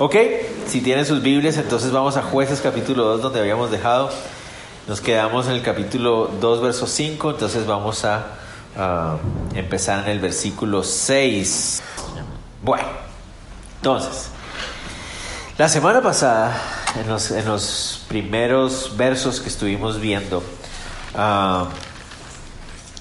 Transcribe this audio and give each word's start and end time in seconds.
Ok, 0.00 0.16
si 0.66 0.80
tienen 0.80 1.06
sus 1.06 1.22
Biblias, 1.22 1.56
entonces 1.56 1.92
vamos 1.92 2.16
a 2.16 2.22
jueces 2.22 2.60
capítulo 2.60 3.04
2 3.04 3.22
donde 3.22 3.38
habíamos 3.38 3.70
dejado. 3.70 4.10
Nos 4.88 5.00
quedamos 5.00 5.46
en 5.46 5.52
el 5.52 5.62
capítulo 5.62 6.32
2, 6.40 6.62
verso 6.62 6.88
5, 6.88 7.30
entonces 7.30 7.64
vamos 7.64 8.04
a, 8.04 8.26
empezar 9.54 10.02
en 10.02 10.10
el 10.10 10.18
versículo 10.18 10.82
6. 10.82 11.80
Bueno, 12.64 12.88
entonces, 13.76 14.30
la 15.58 15.68
semana 15.68 16.02
pasada, 16.02 16.60
en 17.00 17.06
los, 17.06 18.04
primeros 18.08 18.96
versos 18.96 19.40
que 19.40 19.48
estuvimos 19.48 20.00
viendo, 20.00 20.38
uh, 21.14 21.66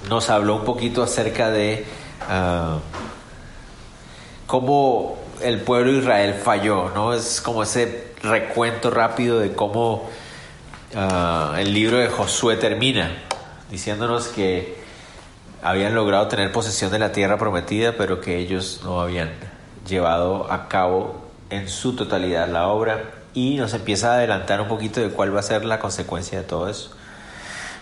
nos 0.10 0.30
habló 0.30 0.58
un 0.58 0.64
poquito 0.64 1.02
acerca 1.02 1.50
de 1.50 1.88
uh, 2.30 2.78
cómo 4.46 5.23
el 5.44 5.62
pueblo 5.62 5.92
de 5.92 6.00
Israel 6.00 6.34
falló, 6.34 6.90
¿no? 6.96 7.14
Es 7.14 7.42
como 7.42 7.64
ese 7.64 8.08
recuento 8.22 8.90
rápido 8.90 9.40
de 9.40 9.54
cómo 9.54 10.10
uh, 10.96 11.56
el 11.58 11.74
libro 11.74 11.98
de 11.98 12.08
Josué 12.08 12.56
termina, 12.56 13.12
diciéndonos 13.70 14.28
que 14.30 14.78
habían 15.62 15.96
logrado 15.96 16.28
tener 16.28 16.52
posesión 16.52 16.92
de 16.92 17.00
la 17.00 17.12
tierra 17.12 17.38
prometida, 17.38 17.94
pero 17.98 18.22
que 18.22 18.38
ellos 18.38 18.82
no 18.84 19.02
habían 19.02 19.32
llevado 19.88 20.52
a 20.52 20.68
cabo 20.68 21.22
en 21.50 21.70
su 21.70 21.96
totalidad 21.96 22.48
la 22.48 22.68
obra 22.68 23.12
y 23.34 23.56
nos 23.56 23.74
empieza 23.74 24.12
a 24.12 24.16
adelantar 24.16 24.62
un 24.62 24.68
poquito 24.68 25.02
de 25.02 25.10
cuál 25.10 25.36
va 25.36 25.40
a 25.40 25.44
ser 25.44 25.66
la 25.66 25.80
consecuencia 25.80 26.40
de 26.40 26.46
todo 26.46 26.70
eso. 26.70 26.92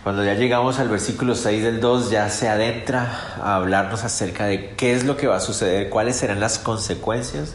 Cuando 0.03 0.23
ya 0.25 0.33
llegamos 0.33 0.79
al 0.79 0.89
versículo 0.89 1.35
6 1.35 1.63
del 1.63 1.79
2 1.79 2.09
ya 2.09 2.27
se 2.31 2.49
adentra 2.49 3.35
a 3.39 3.55
hablarnos 3.55 4.03
acerca 4.03 4.45
de 4.45 4.71
qué 4.71 4.95
es 4.95 5.03
lo 5.05 5.15
que 5.15 5.27
va 5.27 5.35
a 5.35 5.39
suceder, 5.39 5.89
cuáles 5.89 6.15
serán 6.15 6.39
las 6.39 6.57
consecuencias 6.57 7.53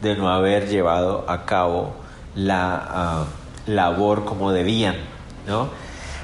de 0.00 0.14
no 0.14 0.28
haber 0.28 0.68
llevado 0.68 1.28
a 1.28 1.46
cabo 1.46 1.96
la 2.36 3.26
uh, 3.66 3.70
labor 3.70 4.24
como 4.24 4.52
debían, 4.52 4.94
¿no? 5.48 5.68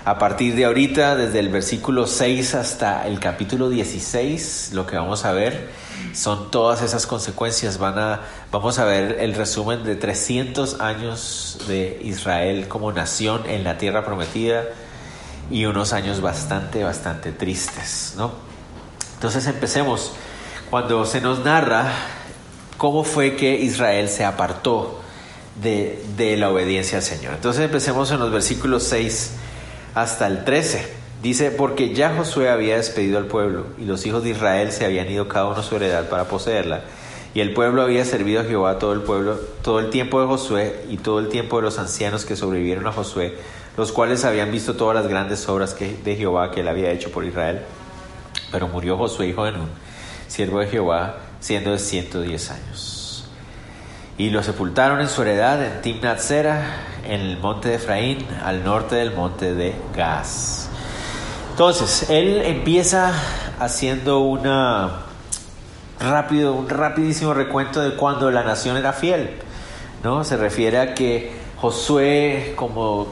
A 0.04 0.20
partir 0.20 0.54
de 0.54 0.66
ahorita, 0.66 1.16
desde 1.16 1.40
el 1.40 1.48
versículo 1.48 2.06
6 2.06 2.54
hasta 2.54 3.04
el 3.08 3.18
capítulo 3.18 3.68
16, 3.68 4.70
lo 4.72 4.86
que 4.86 4.94
vamos 4.94 5.24
a 5.24 5.32
ver 5.32 5.68
son 6.12 6.52
todas 6.52 6.80
esas 6.82 7.08
consecuencias. 7.08 7.78
Van 7.78 7.98
a, 7.98 8.20
vamos 8.52 8.78
a 8.78 8.84
ver 8.84 9.16
el 9.18 9.34
resumen 9.34 9.82
de 9.82 9.96
300 9.96 10.80
años 10.80 11.58
de 11.66 12.00
Israel 12.04 12.68
como 12.68 12.92
nación 12.92 13.42
en 13.48 13.64
la 13.64 13.78
tierra 13.78 14.04
prometida 14.04 14.62
y 15.50 15.64
unos 15.66 15.92
años 15.92 16.20
bastante, 16.20 16.82
bastante 16.84 17.32
tristes, 17.32 18.14
¿no? 18.16 18.32
Entonces 19.14 19.46
empecemos. 19.46 20.12
Cuando 20.70 21.06
se 21.06 21.20
nos 21.20 21.44
narra 21.44 21.92
cómo 22.76 23.04
fue 23.04 23.36
que 23.36 23.54
Israel 23.60 24.08
se 24.08 24.24
apartó 24.24 25.00
de, 25.62 26.04
de 26.16 26.36
la 26.36 26.50
obediencia 26.50 26.98
al 26.98 27.04
Señor. 27.04 27.34
Entonces 27.34 27.64
empecemos 27.64 28.10
en 28.10 28.18
los 28.18 28.30
versículos 28.30 28.82
6 28.84 29.32
hasta 29.94 30.26
el 30.26 30.44
13. 30.44 30.94
Dice, 31.22 31.50
porque 31.50 31.94
ya 31.94 32.14
Josué 32.14 32.50
había 32.50 32.76
despedido 32.76 33.18
al 33.18 33.26
pueblo 33.26 33.66
y 33.78 33.84
los 33.84 34.04
hijos 34.06 34.22
de 34.22 34.30
Israel 34.30 34.70
se 34.70 34.84
habían 34.84 35.10
ido 35.10 35.28
cada 35.28 35.46
uno 35.46 35.56
a 35.56 35.62
su 35.62 35.76
heredad 35.76 36.08
para 36.08 36.24
poseerla. 36.24 36.82
Y 37.34 37.40
el 37.40 37.52
pueblo 37.52 37.82
había 37.82 38.04
servido 38.04 38.40
a 38.40 38.44
Jehová 38.44 38.78
todo 38.78 38.92
el 38.92 39.02
pueblo, 39.02 39.38
todo 39.62 39.78
el 39.78 39.90
tiempo 39.90 40.20
de 40.20 40.26
Josué 40.26 40.84
y 40.88 40.98
todo 40.98 41.18
el 41.18 41.28
tiempo 41.28 41.56
de 41.56 41.62
los 41.62 41.78
ancianos 41.78 42.24
que 42.24 42.36
sobrevivieron 42.36 42.86
a 42.86 42.92
Josué, 42.92 43.36
los 43.76 43.92
cuales 43.92 44.24
habían 44.24 44.50
visto 44.50 44.74
todas 44.74 44.96
las 44.96 45.08
grandes 45.08 45.48
obras 45.48 45.74
que, 45.74 45.96
de 46.04 46.16
Jehová 46.16 46.50
que 46.50 46.60
él 46.60 46.68
había 46.68 46.90
hecho 46.90 47.10
por 47.10 47.24
Israel. 47.24 47.62
Pero 48.50 48.68
murió 48.68 48.96
Josué, 48.96 49.28
hijo 49.28 49.44
de 49.44 49.52
Nun, 49.52 49.68
siervo 50.28 50.60
de 50.60 50.66
Jehová, 50.66 51.16
siendo 51.40 51.72
de 51.72 51.78
110 51.78 52.50
años. 52.50 53.24
Y 54.18 54.30
lo 54.30 54.42
sepultaron 54.42 55.00
en 55.00 55.08
su 55.08 55.22
heredad 55.22 55.62
en 55.62 55.82
Timnat 55.82 56.20
Sera, 56.20 56.64
en 57.04 57.20
el 57.20 57.38
monte 57.38 57.68
de 57.68 57.74
Efraín, 57.74 58.26
al 58.42 58.64
norte 58.64 58.96
del 58.96 59.14
monte 59.14 59.54
de 59.54 59.74
Gaz. 59.94 60.70
Entonces, 61.50 62.08
él 62.10 62.42
empieza 62.44 63.12
haciendo 63.58 64.20
una 64.20 65.02
rápido, 66.00 66.54
un 66.54 66.68
rapidísimo 66.68 67.34
recuento 67.34 67.80
de 67.80 67.96
cuando 67.96 68.30
la 68.30 68.42
nación 68.42 68.76
era 68.76 68.92
fiel. 68.92 69.30
¿no? 70.02 70.24
Se 70.24 70.36
refiere 70.36 70.78
a 70.78 70.94
que 70.94 71.32
Josué, 71.56 72.54
como 72.56 73.08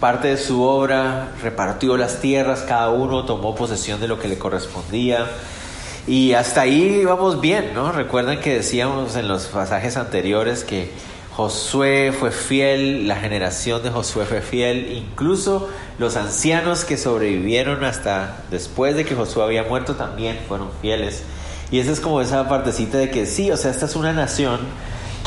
parte 0.00 0.28
de 0.28 0.36
su 0.36 0.62
obra, 0.62 1.32
repartió 1.42 1.96
las 1.96 2.20
tierras, 2.20 2.62
cada 2.62 2.90
uno 2.90 3.24
tomó 3.24 3.54
posesión 3.54 4.00
de 4.00 4.08
lo 4.08 4.18
que 4.18 4.28
le 4.28 4.38
correspondía. 4.38 5.26
Y 6.06 6.32
hasta 6.32 6.62
ahí 6.62 7.04
vamos 7.04 7.40
bien, 7.40 7.74
¿no? 7.74 7.92
Recuerden 7.92 8.40
que 8.40 8.54
decíamos 8.54 9.16
en 9.16 9.28
los 9.28 9.46
pasajes 9.46 9.96
anteriores 9.96 10.64
que 10.64 10.90
Josué 11.38 12.12
fue 12.18 12.30
fiel, 12.30 13.06
la 13.06 13.16
generación 13.16 13.82
de 13.82 13.90
Josué 13.90 14.24
fue 14.24 14.40
fiel, 14.40 14.90
incluso 14.92 15.68
los 15.98 16.16
ancianos 16.16 16.84
que 16.84 16.96
sobrevivieron 16.96 17.84
hasta 17.84 18.38
después 18.50 18.96
de 18.96 19.04
que 19.04 19.14
Josué 19.14 19.44
había 19.44 19.62
muerto 19.64 19.94
también 19.94 20.38
fueron 20.48 20.70
fieles. 20.80 21.22
Y 21.70 21.78
esa 21.80 21.92
es 21.92 22.00
como 22.00 22.20
esa 22.20 22.48
partecita 22.48 22.98
de 22.98 23.10
que 23.10 23.26
sí, 23.26 23.50
o 23.50 23.56
sea, 23.56 23.70
esta 23.70 23.86
es 23.86 23.94
una 23.94 24.12
nación 24.12 24.60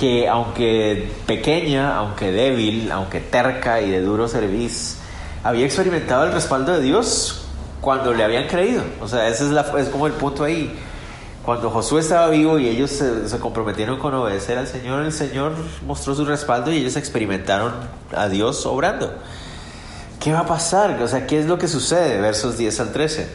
que 0.02 0.28
aunque 0.28 1.12
pequeña, 1.28 1.96
aunque 1.96 2.32
débil, 2.32 2.92
aunque 2.92 3.20
terca 3.20 3.82
y 3.82 3.92
de 3.92 4.02
duro 4.02 4.28
servicio, 4.28 4.98
había 5.44 5.64
experimentado 5.64 6.24
el 6.26 6.32
respaldo 6.32 6.74
de 6.74 6.82
Dios 6.82 7.46
cuando 7.82 8.12
le 8.12 8.24
habían 8.24 8.48
creído. 8.48 8.82
O 9.00 9.08
sea, 9.08 9.28
ese 9.28 9.46
es, 9.46 9.52
es 9.78 9.90
como 9.90 10.08
el 10.08 10.14
punto 10.14 10.44
ahí. 10.44 10.76
Cuando 11.46 11.70
Josué 11.70 12.02
estaba 12.02 12.30
vivo 12.30 12.58
y 12.58 12.68
ellos 12.68 12.90
se, 12.90 13.30
se, 13.30 13.38
comprometieron 13.38 14.00
con 14.00 14.16
obedecer 14.16 14.58
al 14.58 14.66
Señor, 14.66 15.06
el 15.06 15.14
Señor 15.14 15.54
mostró 15.86 16.16
su 16.16 16.26
respaldo 16.26 16.72
y 16.72 16.78
ellos 16.78 16.96
experimentaron 16.96 17.72
a 18.12 18.28
Dios 18.28 18.66
obrando. 18.66 19.14
¿Qué 20.20 20.34
va 20.34 20.40
a 20.40 20.46
pasar? 20.48 21.00
O 21.00 21.08
sea, 21.08 21.28
¿qué 21.28 21.40
es 21.40 21.46
lo 21.46 21.60
que 21.60 21.68
sucede? 21.68 22.20
Versos 22.20 22.58
10 22.58 22.80
al 22.80 22.92
13. 22.92 23.30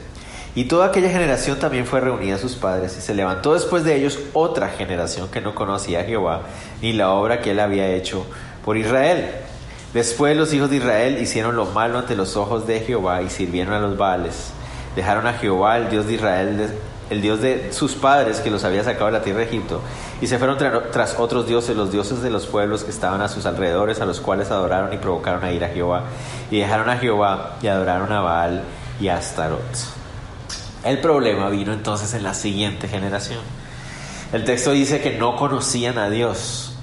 Y 0.56 0.64
toda 0.64 0.86
aquella 0.86 1.10
generación 1.10 1.58
también 1.58 1.84
fue 1.84 2.00
reunida 2.00 2.36
a 2.36 2.38
sus 2.38 2.54
padres, 2.54 2.96
y 2.96 3.02
se 3.02 3.14
levantó 3.14 3.52
después 3.52 3.84
de 3.84 3.94
ellos 3.94 4.18
otra 4.32 4.70
generación 4.70 5.28
que 5.28 5.42
no 5.42 5.54
conocía 5.54 6.00
a 6.00 6.04
Jehová, 6.04 6.44
ni 6.80 6.94
la 6.94 7.10
obra 7.10 7.42
que 7.42 7.50
él 7.50 7.60
había 7.60 7.88
hecho 7.88 8.26
por 8.64 8.78
Israel. 8.78 9.32
Después 9.92 10.34
los 10.34 10.54
hijos 10.54 10.70
de 10.70 10.76
Israel 10.76 11.18
hicieron 11.20 11.56
lo 11.56 11.66
malo 11.66 11.98
ante 11.98 12.16
los 12.16 12.38
ojos 12.38 12.66
de 12.66 12.80
Jehová 12.80 13.20
y 13.20 13.28
sirvieron 13.28 13.74
a 13.74 13.80
los 13.80 13.98
Baales. 13.98 14.52
Dejaron 14.96 15.26
a 15.26 15.34
Jehová, 15.34 15.76
el 15.76 15.90
Dios 15.90 16.06
de 16.06 16.14
Israel, 16.14 16.70
el 17.10 17.20
Dios 17.20 17.42
de 17.42 17.70
sus 17.74 17.92
padres 17.92 18.40
que 18.40 18.50
los 18.50 18.64
había 18.64 18.82
sacado 18.82 19.06
de 19.06 19.12
la 19.12 19.22
tierra 19.22 19.40
de 19.40 19.44
Egipto, 19.44 19.82
y 20.22 20.26
se 20.26 20.38
fueron 20.38 20.56
tra 20.56 20.90
tras 20.90 21.18
otros 21.18 21.46
dioses, 21.46 21.76
los 21.76 21.92
dioses 21.92 22.22
de 22.22 22.30
los 22.30 22.46
pueblos 22.46 22.82
que 22.82 22.92
estaban 22.92 23.20
a 23.20 23.28
sus 23.28 23.44
alrededores, 23.44 24.00
a 24.00 24.06
los 24.06 24.20
cuales 24.20 24.50
adoraron 24.50 24.90
y 24.94 24.96
provocaron 24.96 25.44
a 25.44 25.52
ir 25.52 25.62
a 25.64 25.68
Jehová. 25.68 26.04
Y 26.50 26.60
dejaron 26.60 26.88
a 26.88 26.96
Jehová 26.96 27.58
y 27.60 27.66
adoraron 27.66 28.10
a 28.10 28.22
Baal 28.22 28.62
y 28.98 29.08
a 29.08 29.18
Astarot. 29.18 29.95
El 30.86 31.00
problema 31.00 31.48
vino 31.48 31.72
entonces 31.72 32.14
en 32.14 32.22
la 32.22 32.32
siguiente 32.32 32.86
generación. 32.86 33.41
El 34.32 34.44
texto 34.44 34.70
dice 34.70 35.00
que 35.00 35.19
no 35.19 35.34
conocían 35.34 35.98
a 35.98 36.08
Dios, 36.08 36.76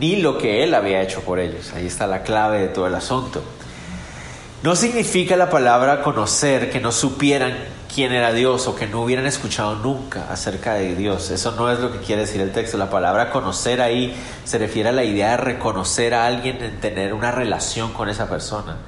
ni 0.00 0.16
lo 0.16 0.38
que 0.38 0.64
Él 0.64 0.72
había 0.72 1.02
hecho 1.02 1.20
por 1.20 1.38
ellos. 1.38 1.74
Ahí 1.74 1.86
está 1.86 2.06
la 2.06 2.22
clave 2.22 2.60
de 2.60 2.68
todo 2.68 2.86
el 2.86 2.94
asunto. 2.94 3.44
No 4.62 4.74
significa 4.74 5.36
la 5.36 5.50
palabra 5.50 6.00
conocer 6.00 6.70
que 6.70 6.80
no 6.80 6.90
supieran 6.90 7.54
quién 7.94 8.12
era 8.12 8.32
Dios 8.32 8.66
o 8.66 8.74
que 8.74 8.86
no 8.86 9.02
hubieran 9.02 9.26
escuchado 9.26 9.74
nunca 9.74 10.24
acerca 10.30 10.72
de 10.72 10.96
Dios. 10.96 11.30
Eso 11.30 11.52
no 11.52 11.70
es 11.70 11.80
lo 11.80 11.92
que 11.92 11.98
quiere 11.98 12.22
decir 12.22 12.40
el 12.40 12.50
texto. 12.50 12.78
La 12.78 12.88
palabra 12.88 13.28
conocer 13.28 13.82
ahí 13.82 14.16
se 14.46 14.56
refiere 14.56 14.88
a 14.88 14.92
la 14.92 15.04
idea 15.04 15.32
de 15.32 15.36
reconocer 15.36 16.14
a 16.14 16.24
alguien, 16.24 16.64
en 16.64 16.80
tener 16.80 17.12
una 17.12 17.30
relación 17.30 17.92
con 17.92 18.08
esa 18.08 18.26
persona. 18.26 18.78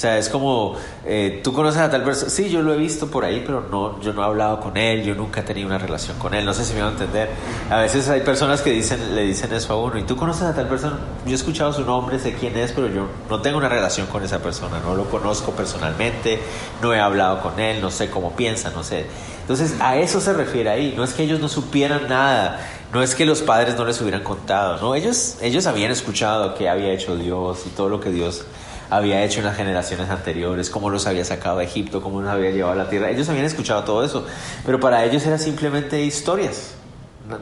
O 0.00 0.02
sea, 0.02 0.16
es 0.16 0.30
como, 0.30 0.76
eh, 1.04 1.42
tú 1.44 1.52
conoces 1.52 1.82
a 1.82 1.90
tal 1.90 2.02
persona, 2.02 2.30
sí, 2.30 2.48
yo 2.48 2.62
lo 2.62 2.72
he 2.72 2.78
visto 2.78 3.10
por 3.10 3.22
ahí, 3.22 3.42
pero 3.44 3.66
no, 3.70 4.00
yo 4.00 4.14
no 4.14 4.22
he 4.22 4.24
hablado 4.24 4.58
con 4.58 4.78
él, 4.78 5.02
yo 5.02 5.14
nunca 5.14 5.40
he 5.40 5.42
tenido 5.42 5.66
una 5.66 5.76
relación 5.76 6.16
con 6.18 6.32
él, 6.32 6.46
no 6.46 6.54
sé 6.54 6.64
si 6.64 6.72
me 6.72 6.80
van 6.80 6.88
a 6.88 6.92
entender. 6.92 7.28
A 7.68 7.80
veces 7.80 8.08
hay 8.08 8.22
personas 8.22 8.62
que 8.62 8.70
le 8.70 9.22
dicen 9.24 9.52
eso 9.52 9.74
a 9.74 9.76
uno, 9.76 9.98
y 9.98 10.04
tú 10.04 10.16
conoces 10.16 10.44
a 10.44 10.54
tal 10.54 10.68
persona, 10.68 10.98
yo 11.26 11.32
he 11.32 11.34
escuchado 11.34 11.74
su 11.74 11.84
nombre, 11.84 12.18
sé 12.18 12.32
quién 12.32 12.56
es, 12.56 12.72
pero 12.72 12.88
yo 12.88 13.08
no 13.28 13.42
tengo 13.42 13.58
una 13.58 13.68
relación 13.68 14.06
con 14.06 14.24
esa 14.24 14.38
persona, 14.38 14.80
no 14.82 14.94
lo 14.94 15.04
conozco 15.04 15.52
personalmente, 15.52 16.40
no 16.80 16.94
he 16.94 16.98
hablado 16.98 17.42
con 17.42 17.60
él, 17.60 17.82
no 17.82 17.90
sé 17.90 18.08
cómo 18.08 18.34
piensa, 18.34 18.70
no 18.70 18.82
sé. 18.82 19.04
Entonces, 19.42 19.74
a 19.80 19.98
eso 19.98 20.18
se 20.22 20.32
refiere 20.32 20.70
ahí, 20.70 20.94
no 20.96 21.04
es 21.04 21.12
que 21.12 21.24
ellos 21.24 21.40
no 21.40 21.48
supieran 21.50 22.08
nada, 22.08 22.58
no 22.90 23.02
es 23.02 23.14
que 23.14 23.26
los 23.26 23.42
padres 23.42 23.76
no 23.76 23.84
les 23.84 24.00
hubieran 24.00 24.22
contado, 24.22 24.80
no, 24.80 24.94
ellos, 24.94 25.36
ellos 25.42 25.66
habían 25.66 25.90
escuchado 25.90 26.54
qué 26.54 26.70
había 26.70 26.90
hecho 26.90 27.16
Dios 27.16 27.66
y 27.66 27.68
todo 27.68 27.90
lo 27.90 28.00
que 28.00 28.08
Dios 28.08 28.46
había 28.90 29.22
hecho 29.24 29.38
en 29.38 29.46
las 29.46 29.56
generaciones 29.56 30.10
anteriores, 30.10 30.68
cómo 30.68 30.90
los 30.90 31.06
había 31.06 31.24
sacado 31.24 31.58
de 31.58 31.64
Egipto, 31.64 32.02
cómo 32.02 32.20
los 32.20 32.30
había 32.30 32.50
llevado 32.50 32.72
a 32.72 32.84
la 32.84 32.90
tierra. 32.90 33.10
Ellos 33.10 33.28
habían 33.28 33.44
escuchado 33.44 33.84
todo 33.84 34.04
eso, 34.04 34.26
pero 34.66 34.80
para 34.80 35.04
ellos 35.04 35.24
era 35.24 35.38
simplemente 35.38 36.02
historias, 36.02 36.74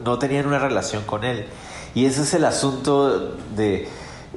no, 0.04 0.18
tenían 0.18 0.46
una 0.46 0.58
relación 0.58 1.04
con 1.04 1.24
Él. 1.24 1.46
Y 1.94 2.04
ese 2.04 2.22
es 2.22 2.34
el 2.34 2.44
asunto 2.44 3.36
de, 3.56 3.88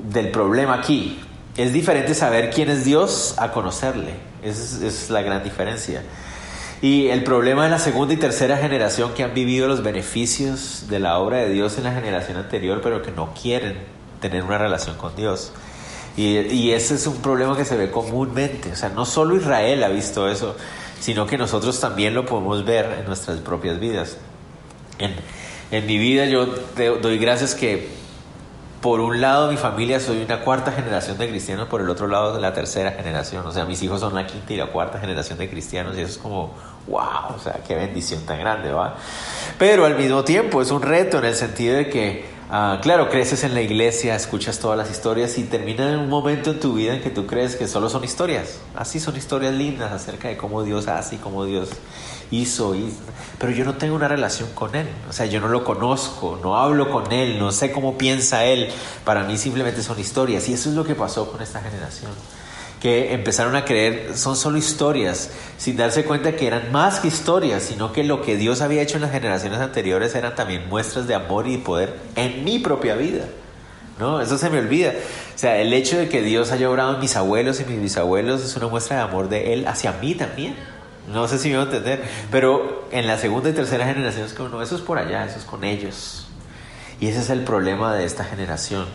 del 0.02 0.31
problema 0.31 0.75
aquí. 0.75 1.19
Es 1.58 1.74
diferente 1.74 2.16
saber 2.16 2.50
quién 2.50 2.69
es 2.69 2.86
Dios 2.86 3.36
a 3.38 3.52
conocerle. 3.52 4.14
Esa 4.42 4.64
es, 4.64 4.81
es 4.81 5.10
la 5.10 5.22
gran 5.22 5.44
diferencia. 5.44 6.02
Y 6.81 7.10
el 7.10 7.24
problema 7.24 7.66
de 7.66 7.69
la 7.69 7.78
segunda 7.78 8.14
y 8.14 8.18
tercera 8.18 8.57
generación 8.57 9.14
que 9.14 9.24
han 9.24 9.34
vivido 9.34 9.68
los 9.68 9.84
beneficios 9.84 10.86
de 10.90 11.00
la 11.00 11.19
obra 11.19 11.38
de 11.38 11.50
Dios 11.50 11.78
en 11.78 11.84
la 11.84 11.92
generación 11.92 12.38
anterior, 12.38 12.80
pero 12.81 13.02
que 13.02 13.12
no 13.12 13.34
quieren 13.40 13.78
tener 14.22 14.44
una 14.44 14.57
relación 14.57 14.96
con 14.96 15.16
Dios. 15.16 15.52
Y, 16.18 16.38
y, 16.40 16.72
ese 16.74 16.96
es 16.96 17.08
un 17.08 17.18
problema 17.18 17.56
que 17.56 17.63
se 17.63 17.78
ve 17.78 17.90
comúnmente. 17.90 18.72
O 18.72 18.75
sea, 18.75 18.90
no 18.90 19.06
solo 19.06 19.36
Israel 19.36 19.84
ha 19.84 19.90
visto 19.90 20.28
eso, 20.28 20.56
sino 21.00 21.25
que 21.25 21.38
nosotros 21.38 21.80
también 21.80 22.13
lo 22.13 22.25
podemos 22.25 22.66
ver 22.66 23.00
en 23.00 23.06
nuestras 23.06 23.40
propias 23.40 23.80
vidas. 23.80 24.18
En, 25.00 25.16
en 25.72 25.86
mi 25.86 25.98
vida 25.98 26.25
yo 26.25 26.46
doy 26.46 27.18
gracias 27.18 27.56
que 27.56 28.02
por 28.81 29.00
un 29.00 29.22
lado 29.22 29.50
mi 29.52 29.58
familia 29.58 30.00
soy 30.00 30.24
una 30.24 30.42
cuarta 30.42 30.72
generación 30.72 31.18
de 31.18 31.30
cristianos, 31.30 31.68
por 31.68 31.81
el 31.81 31.90
otro 31.90 32.08
lado 32.08 32.40
la 32.40 32.52
tercera 32.52 32.92
generación. 32.92 33.46
O 33.46 33.52
sea, 33.52 33.66
mis 33.66 33.81
hijos 33.84 34.00
son 34.02 34.16
la 34.16 34.25
quinta 34.25 34.54
y 34.54 34.57
la 34.57 34.68
cuarta 34.68 35.00
generación 35.00 35.38
de 35.38 35.50
cristianos 35.50 35.96
y 35.98 36.02
eso 36.02 36.12
es 36.14 36.18
como, 36.18 36.54
wow, 36.88 37.36
o 37.36 37.40
sea, 37.40 37.60
qué 37.66 37.75
bendición 37.75 38.25
tan 38.25 38.40
grande, 38.40 38.72
¿va? 38.72 38.96
Pero 39.60 39.86
al 39.86 39.96
mismo 39.96 40.24
tiempo 40.24 40.62
es 40.62 40.72
un 40.72 40.81
reto 40.81 41.19
en 41.19 41.25
el 41.25 41.36
sentido 41.36 41.78
de 41.78 41.90
que, 41.90 42.25
ah, 42.51 42.80
claro, 42.81 43.09
creces 43.09 43.44
en 43.44 43.53
la 43.53 43.62
iglesia, 43.62 44.15
escuchas 44.15 44.59
todas 44.59 44.77
las 44.77 44.92
historias 44.92 45.38
y 45.38 45.44
termina 45.44 45.89
en 45.89 46.00
un 46.00 46.09
momento 46.09 46.51
en 46.51 46.59
tu 46.59 46.74
vida 46.74 46.94
en 46.94 47.01
que 47.01 47.09
tú 47.09 47.25
crees 47.25 47.56
que 47.56 47.68
solo 47.68 47.89
son 47.89 48.03
historias. 48.03 48.59
Así 48.75 49.00
son 49.00 49.18
historias 49.18 49.53
lindas 49.53 49.92
acerca 49.92 50.27
de 50.27 50.38
cómo 50.38 50.63
Dios 50.63 50.88
hace 50.88 51.15
y 51.15 51.18
cómo 51.18 51.45
Dios 51.45 51.69
hizo, 52.31 52.75
pero 53.38 53.51
yo 53.51 53.65
no 53.65 53.75
tengo 53.75 53.95
una 53.95 54.07
relación 54.07 54.50
con 54.53 54.75
Él. 54.75 54.88
O 55.09 55.13
sea, 55.13 55.25
yo 55.25 55.39
no 55.42 55.48
lo 55.48 55.63
conozco, 55.63 56.39
no 56.42 56.57
hablo 56.57 56.89
con 56.89 57.12
Él, 57.12 57.38
no 57.39 57.51
sé 57.51 57.71
cómo 57.71 57.98
piensa 57.98 58.45
Él. 58.45 58.69
Para 59.04 59.24
mí 59.24 59.38
simplemente 59.38 59.83
son 59.83 60.00
historias. 60.00 60.47
Y 60.47 60.54
eso 60.54 60.69
es 60.69 60.75
lo 60.75 60.83
que 60.83 60.95
pasó 60.95 61.30
con 61.30 61.42
esta 61.42 61.62
generación. 61.62 62.12
Que 62.81 63.13
empezaron 63.13 63.56
a 63.56 63.63
creer, 63.63 64.18
son 64.18 64.36
solo 64.36 64.57
historias, 64.57 65.30
sin 65.57 65.78
darse 65.78 66.04
cuenta 66.04 66.36
que 66.36 66.48
eran 66.48 66.72
más 66.72 67.00
que 67.00 67.10
historias, 67.10 67.62
sino 67.62 67.94
que 67.94 68.04
lo 68.04 68.24
que 68.24 68.38
Dios 68.38 68.62
había 68.62 68.81
hecho 68.81 68.95
en 68.95 69.04
las 69.04 69.12
generaciones 69.12 69.60
anteriores 69.60 70.16
eran 70.16 70.33
también 70.36 70.68
muestras 70.68 71.07
de 71.07 71.13
amor 71.13 71.48
y 71.48 71.57
poder 71.57 71.95
en 72.16 72.44
mi 72.44 72.57
propia 72.57 72.95
vida. 72.95 73.25
¿no? 74.01 74.19
Eso 74.19 74.38
se 74.38 74.50
me 74.50 74.57
olvida. 74.57 74.94
O 75.36 75.38
sea, 75.38 75.57
el 75.57 75.72
hecho 75.74 75.98
de 75.98 76.10
que 76.10 76.24
Dios 76.24 76.51
haya 76.51 76.69
obrado 76.69 76.95
en 76.95 77.00
mis 77.00 77.16
abuelos 77.16 77.62
y 77.62 77.66
mis 77.66 77.80
bisabuelos 77.80 78.44
es 78.44 78.56
una 78.56 78.68
muestra 78.68 78.98
de 78.98 79.04
amor 79.04 79.30
de 79.30 79.54
Él 79.54 79.68
hacia 79.68 79.94
mí 79.94 80.16
también. 80.16 80.56
No 81.07 81.28
sé 81.28 81.38
si 81.38 81.50
me 81.50 81.56
voy 81.56 81.66
a 81.66 81.68
entender, 81.68 82.04
pero 82.31 82.88
en 82.92 83.07
la 83.07 83.18
segunda 83.18 83.50
y 83.50 83.54
tercera 83.54 83.86
generación 83.86 84.25
es 84.25 84.33
como, 84.33 84.50
no, 84.50 84.62
eso 84.62 84.75
es 84.75 84.81
por 84.81 84.98
allá, 84.98 85.25
eso 85.25 85.38
es 85.38 85.45
con 85.45 85.63
ellos. 85.63 86.28
Y 87.00 87.07
ese 87.07 87.19
es 87.19 87.30
el 87.30 87.44
problema 87.44 87.94
de 87.95 88.06
esta 88.06 88.24
generación. 88.24 88.86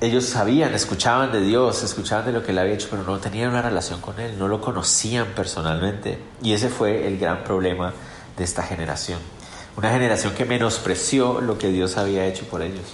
Ellos 0.00 0.24
sabían, 0.24 0.74
escuchaban 0.74 1.32
de 1.32 1.40
Dios, 1.40 1.82
escuchaban 1.82 2.26
de 2.26 2.32
lo 2.32 2.42
que 2.42 2.52
Él 2.52 2.58
había 2.58 2.74
hecho, 2.74 2.88
pero 2.90 3.04
no 3.04 3.18
tenían 3.18 3.50
una 3.50 3.62
relación 3.62 4.00
con 4.00 4.18
Él, 4.20 4.38
no 4.38 4.48
lo 4.48 4.60
conocían 4.60 5.28
personalmente. 5.34 6.18
Y 6.42 6.52
ese 6.52 6.68
fue 6.68 7.06
el 7.06 7.18
gran 7.18 7.44
problema 7.44 7.92
de 8.36 8.44
esta 8.44 8.62
generación. 8.62 9.18
Una 9.76 9.90
generación 9.90 10.34
que 10.34 10.44
menospreció 10.44 11.40
lo 11.40 11.58
que 11.58 11.68
Dios 11.68 11.96
había 11.96 12.26
hecho 12.26 12.44
por 12.46 12.62
ellos. 12.62 12.84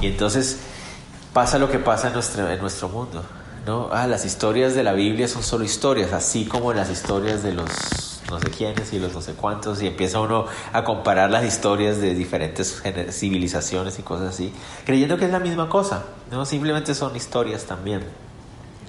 Y 0.00 0.08
entonces 0.08 0.58
pasa 1.32 1.58
lo 1.58 1.70
que 1.70 1.78
pasa 1.78 2.08
en 2.08 2.14
nuestro, 2.14 2.48
en 2.48 2.60
nuestro 2.60 2.88
mundo. 2.88 3.24
¿no? 3.66 3.88
Ah, 3.92 4.06
las 4.06 4.24
historias 4.24 4.74
de 4.74 4.82
la 4.82 4.92
Biblia 4.92 5.28
son 5.28 5.42
solo 5.42 5.64
historias, 5.64 6.12
así 6.12 6.44
como 6.44 6.72
las 6.72 6.90
historias 6.90 7.42
de 7.42 7.52
los 7.52 8.09
no 8.30 8.40
sé 8.40 8.48
quiénes 8.48 8.92
y 8.92 8.98
los 8.98 9.12
no 9.12 9.20
sé 9.20 9.34
cuántos, 9.34 9.82
y 9.82 9.86
empieza 9.86 10.20
uno 10.20 10.46
a 10.72 10.84
comparar 10.84 11.30
las 11.30 11.44
historias 11.44 12.00
de 12.00 12.14
diferentes 12.14 12.82
civilizaciones 13.10 13.98
y 13.98 14.02
cosas 14.02 14.34
así, 14.34 14.52
creyendo 14.86 15.18
que 15.18 15.26
es 15.26 15.30
la 15.30 15.40
misma 15.40 15.68
cosa, 15.68 16.04
¿no? 16.30 16.46
Simplemente 16.46 16.94
son 16.94 17.14
historias 17.14 17.64
también. 17.64 18.04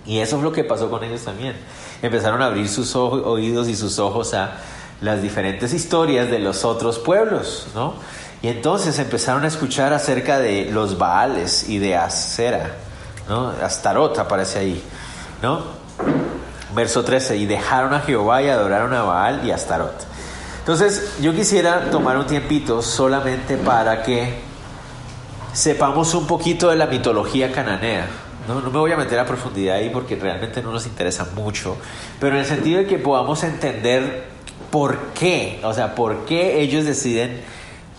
Y 0.06 0.20
eso 0.20 0.38
es 0.38 0.44
lo 0.44 0.52
que 0.52 0.64
pasó 0.64 0.90
con 0.90 1.04
ellos 1.04 1.22
también. 1.22 1.56
Empezaron 2.02 2.42
a 2.42 2.46
abrir 2.46 2.70
sus 2.70 2.96
oídos 2.96 3.68
y 3.68 3.76
sus 3.76 4.00
ojos 4.00 4.34
a 4.34 4.58
las 5.02 5.22
diferentes 5.22 5.74
historias 5.74 6.32
de 6.32 6.40
los 6.40 6.64
otros 6.64 7.00
pueblos, 7.00 7.68
¿no? 7.76 7.96
Y 8.42 8.48
entonces 8.48 8.98
empezaron 8.98 9.44
a 9.44 9.48
escuchar 9.48 9.94
acerca 9.94 10.40
de 10.40 10.72
los 10.72 10.98
Baales 10.98 11.68
y 11.70 11.78
de 11.78 11.96
Acera 11.96 12.76
¿no? 13.32 13.50
Astarot 13.62 14.18
aparece 14.20 14.60
ahí, 14.60 14.84
¿no? 15.42 15.64
Verso 16.76 17.04
13, 17.04 17.38
y 17.38 17.46
dejaron 17.46 17.94
a 17.94 18.00
Jehová 18.02 18.42
y 18.42 18.50
adoraron 18.50 18.94
a 18.94 19.04
Baal 19.04 19.46
y 19.46 19.52
Astarot. 19.52 20.06
Entonces, 20.60 21.18
yo 21.22 21.34
quisiera 21.34 21.90
tomar 21.90 22.18
un 22.18 22.28
tiempito 22.28 22.82
solamente 22.82 23.58
para 23.58 24.04
que 24.04 24.36
sepamos 25.54 26.14
un 26.14 26.28
poquito 26.28 26.70
de 26.70 26.76
la 26.76 26.86
mitología 26.86 27.52
cananea. 27.52 28.08
No, 28.48 28.62
no 28.62 28.70
me 28.70 28.80
voy 28.80 28.92
a 28.92 28.98
meter 28.98 29.20
a 29.20 29.26
profundidad 29.26 29.78
ahí 29.78 29.90
porque 29.90 30.16
realmente 30.16 30.62
no 30.62 30.72
nos 30.72 30.86
interesa 30.86 31.28
mucho, 31.36 31.78
pero 32.20 32.36
en 32.36 32.42
el 32.42 32.48
sentido 32.48 32.80
de 32.80 32.88
que 32.88 32.98
podamos 32.98 33.44
entender 33.44 34.26
por 34.72 34.98
qué, 35.14 35.60
o 35.64 35.74
sea, 35.74 35.96
por 35.96 36.26
qué 36.26 36.62
ellos 36.62 36.86
deciden 36.86 37.42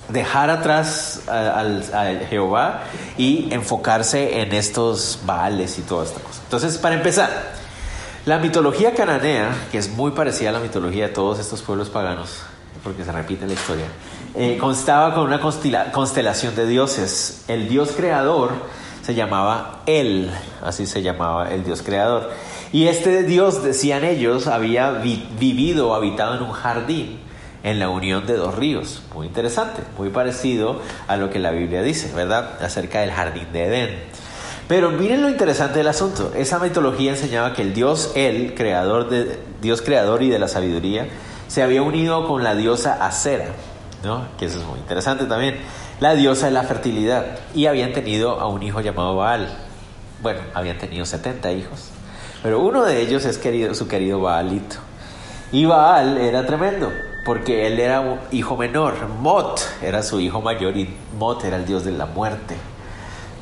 dejar 0.08 0.50
atrás 0.50 1.22
a, 1.28 1.64
Jehová 2.28 2.84
y 3.16 3.52
enfocarse 3.52 4.40
en 4.40 4.52
estos 4.52 5.20
baales 5.24 5.78
y 5.78 5.82
toda 5.82 6.04
esta 6.04 6.20
cosa. 6.20 6.40
Entonces, 6.44 6.78
para 6.78 6.96
empezar, 6.96 7.52
la 8.24 8.38
mitología 8.38 8.94
cananea, 8.94 9.52
que 9.72 9.78
es 9.78 9.90
muy 9.90 10.12
parecida 10.12 10.50
a 10.50 10.52
la 10.52 10.60
mitología 10.60 11.08
de 11.08 11.12
todos 11.12 11.40
estos 11.40 11.60
pueblos 11.60 11.90
paganos, 11.90 12.38
porque 12.84 13.04
se 13.04 13.10
repite 13.10 13.46
la 13.48 13.54
historia, 13.54 13.86
eh, 14.36 14.56
constaba 14.60 15.12
con 15.12 15.24
una 15.24 15.40
constelación 15.40 16.54
de 16.54 16.66
dioses. 16.66 17.44
El 17.48 17.69
dios 17.69 17.90
creador 17.96 18.52
se 19.02 19.14
llamaba 19.14 19.82
El, 19.86 20.30
así 20.62 20.86
se 20.86 21.02
llamaba 21.02 21.50
el 21.50 21.64
dios 21.64 21.82
creador. 21.82 22.30
Y 22.72 22.86
este 22.86 23.24
dios, 23.24 23.64
decían 23.64 24.04
ellos, 24.04 24.46
había 24.46 24.92
vivido 24.92 25.94
habitado 25.94 26.36
en 26.36 26.42
un 26.42 26.52
jardín 26.52 27.19
en 27.64 27.78
la 27.80 27.88
unión 27.88 28.26
de 28.26 28.36
dos 28.36 28.54
ríos. 28.54 29.02
Muy 29.14 29.26
interesante, 29.26 29.82
muy 29.98 30.10
parecido 30.10 30.80
a 31.08 31.16
lo 31.16 31.28
que 31.28 31.40
la 31.40 31.50
Biblia 31.50 31.82
dice, 31.82 32.12
¿verdad? 32.14 32.62
Acerca 32.62 33.00
del 33.00 33.10
jardín 33.10 33.48
de 33.52 33.64
Edén. 33.64 34.21
Pero 34.68 34.90
miren 34.90 35.22
lo 35.22 35.28
interesante 35.28 35.78
del 35.78 35.88
asunto. 35.88 36.32
Esa 36.34 36.58
mitología 36.58 37.10
enseñaba 37.10 37.52
que 37.52 37.62
el 37.62 37.74
Dios, 37.74 38.12
el 38.14 38.54
creador 38.54 39.08
de 39.08 39.38
Dios 39.60 39.82
creador 39.82 40.22
y 40.22 40.28
de 40.30 40.38
la 40.38 40.48
sabiduría, 40.48 41.08
se 41.48 41.62
había 41.62 41.82
unido 41.82 42.26
con 42.26 42.42
la 42.42 42.54
diosa 42.54 43.04
Acera, 43.04 43.48
¿no? 44.02 44.26
Que 44.38 44.46
eso 44.46 44.58
es 44.58 44.64
muy 44.64 44.78
interesante 44.78 45.24
también. 45.26 45.56
La 46.00 46.14
diosa 46.14 46.46
de 46.46 46.52
la 46.52 46.62
fertilidad 46.62 47.38
y 47.54 47.66
habían 47.66 47.92
tenido 47.92 48.40
a 48.40 48.48
un 48.48 48.62
hijo 48.62 48.80
llamado 48.80 49.16
Baal. 49.16 49.48
Bueno, 50.22 50.40
habían 50.54 50.78
tenido 50.78 51.04
70 51.04 51.52
hijos, 51.52 51.90
pero 52.42 52.60
uno 52.60 52.84
de 52.84 53.02
ellos 53.02 53.24
es 53.24 53.40
su 53.76 53.88
querido 53.88 54.20
Baalito. 54.20 54.76
Y 55.50 55.66
Baal 55.66 56.16
era 56.16 56.46
tremendo 56.46 56.90
porque 57.24 57.66
él 57.66 57.78
era 57.78 58.00
un 58.00 58.18
hijo 58.30 58.56
menor. 58.56 59.08
Mot 59.20 59.60
era 59.82 60.02
su 60.02 60.20
hijo 60.20 60.40
mayor 60.40 60.76
y 60.76 60.88
Mot 61.18 61.44
era 61.44 61.56
el 61.56 61.66
dios 61.66 61.84
de 61.84 61.92
la 61.92 62.06
muerte. 62.06 62.56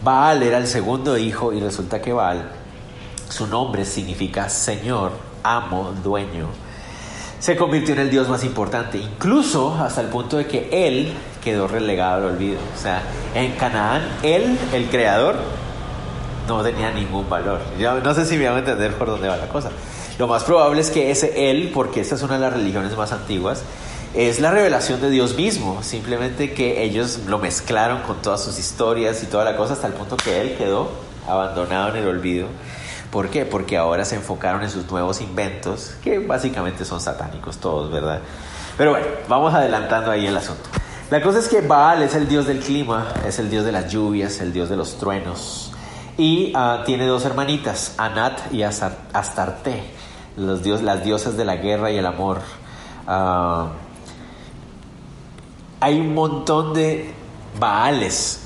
Baal 0.03 0.43
era 0.43 0.59
el 0.59 0.67
segundo 0.67 1.19
hijo 1.19 1.53
y 1.53 1.61
resulta 1.61 2.01
que 2.01 2.13
Baal, 2.13 2.51
su 3.29 3.47
nombre 3.47 3.85
significa 3.85 4.49
Señor, 4.49 5.13
amo, 5.43 5.93
dueño. 6.03 6.49
Se 7.39 7.57
convirtió 7.57 7.95
en 7.95 8.01
el 8.01 8.11
dios 8.11 8.29
más 8.29 8.45
importante, 8.45 8.99
incluso 8.99 9.75
hasta 9.75 10.01
el 10.01 10.09
punto 10.09 10.37
de 10.37 10.47
que 10.47 10.69
él 10.73 11.13
quedó 11.43 11.69
relegado 11.69 12.17
al 12.17 12.35
olvido. 12.35 12.59
O 12.77 12.81
sea, 12.81 13.03
en 13.35 13.53
Canaán, 13.53 14.03
él, 14.23 14.59
el 14.73 14.87
creador, 14.89 15.37
no 16.47 16.63
tenía 16.63 16.91
ningún 16.91 17.29
valor. 17.29 17.61
Yo 17.79 18.01
no 18.01 18.15
sé 18.15 18.27
si 18.27 18.37
me 18.37 18.47
van 18.47 18.57
a 18.57 18.59
entender 18.61 18.95
por 18.95 19.09
dónde 19.09 19.29
va 19.29 19.37
la 19.37 19.49
cosa. 19.49 19.71
Lo 20.19 20.27
más 20.27 20.45
probable 20.45 20.81
es 20.81 20.91
que 20.91 21.11
ese 21.11 21.51
Él, 21.51 21.71
porque 21.73 22.01
esta 22.01 22.15
es 22.15 22.23
una 22.23 22.35
de 22.35 22.41
las 22.41 22.53
religiones 22.53 22.97
más 22.97 23.13
antiguas, 23.13 23.63
es 24.15 24.41
la 24.41 24.51
revelación 24.51 25.01
de 25.01 25.11
Dios 25.11 25.37
mismo, 25.37 25.83
simplemente 25.83 26.53
que 26.53 26.83
ellos 26.83 27.21
lo 27.27 27.39
mezclaron 27.39 28.03
con 28.03 28.21
todas 28.23 28.43
sus 28.43 28.59
historias 28.59 29.23
y 29.23 29.27
toda 29.27 29.45
la 29.45 29.57
cosa 29.57 29.75
hasta 29.75 29.87
el 29.87 29.93
punto 29.93 30.17
que 30.17 30.41
Él 30.41 30.57
quedó 30.57 30.91
abandonado 31.29 31.91
en 31.91 31.97
el 31.97 32.09
olvido. 32.09 32.49
¿Por 33.11 33.29
qué? 33.29 33.45
Porque 33.45 33.77
ahora 33.77 34.05
se 34.05 34.17
enfocaron 34.17 34.63
en 34.63 34.71
sus 34.71 34.91
nuevos 34.91 35.21
inventos, 35.21 35.95
que 36.03 36.19
básicamente 36.19 36.85
son 36.85 37.01
satánicos 37.01 37.59
todos, 37.59 37.91
¿verdad? 37.91 38.21
Pero 38.77 38.91
bueno, 38.91 39.07
vamos 39.29 39.53
adelantando 39.55 40.11
ahí 40.11 40.27
el 40.27 40.37
asunto. 40.37 40.63
La 41.11 41.21
cosa 41.21 41.41
es 41.41 41.49
que 41.49 41.61
Baal 41.61 42.03
es 42.03 42.15
el 42.15 42.29
dios 42.29 42.47
del 42.47 42.61
clima, 42.61 43.13
es 43.27 43.39
el 43.39 43.51
dios 43.51 43.65
de 43.65 43.73
las 43.73 43.93
lluvias, 43.93 44.41
el 44.41 44.53
dios 44.53 44.69
de 44.69 44.77
los 44.77 44.97
truenos. 44.99 45.73
Y 46.17 46.53
ah, 46.55 46.83
tiene 46.87 47.07
dos 47.07 47.25
hermanitas, 47.25 47.95
Anat 47.97 48.53
y 48.53 48.63
Astarte 48.63 49.83
los 50.37 50.63
dios, 50.63 50.83
las 50.83 51.05
diosas 51.05 51.37
de 51.37 51.45
la 51.45 51.57
guerra 51.57 51.91
y 51.91 51.99
el 51.99 52.07
amor. 52.07 52.41
Ah, 53.07 53.69
hay 55.81 55.99
un 55.99 56.15
montón 56.15 56.75
de 56.75 57.13
Baales. 57.59 58.43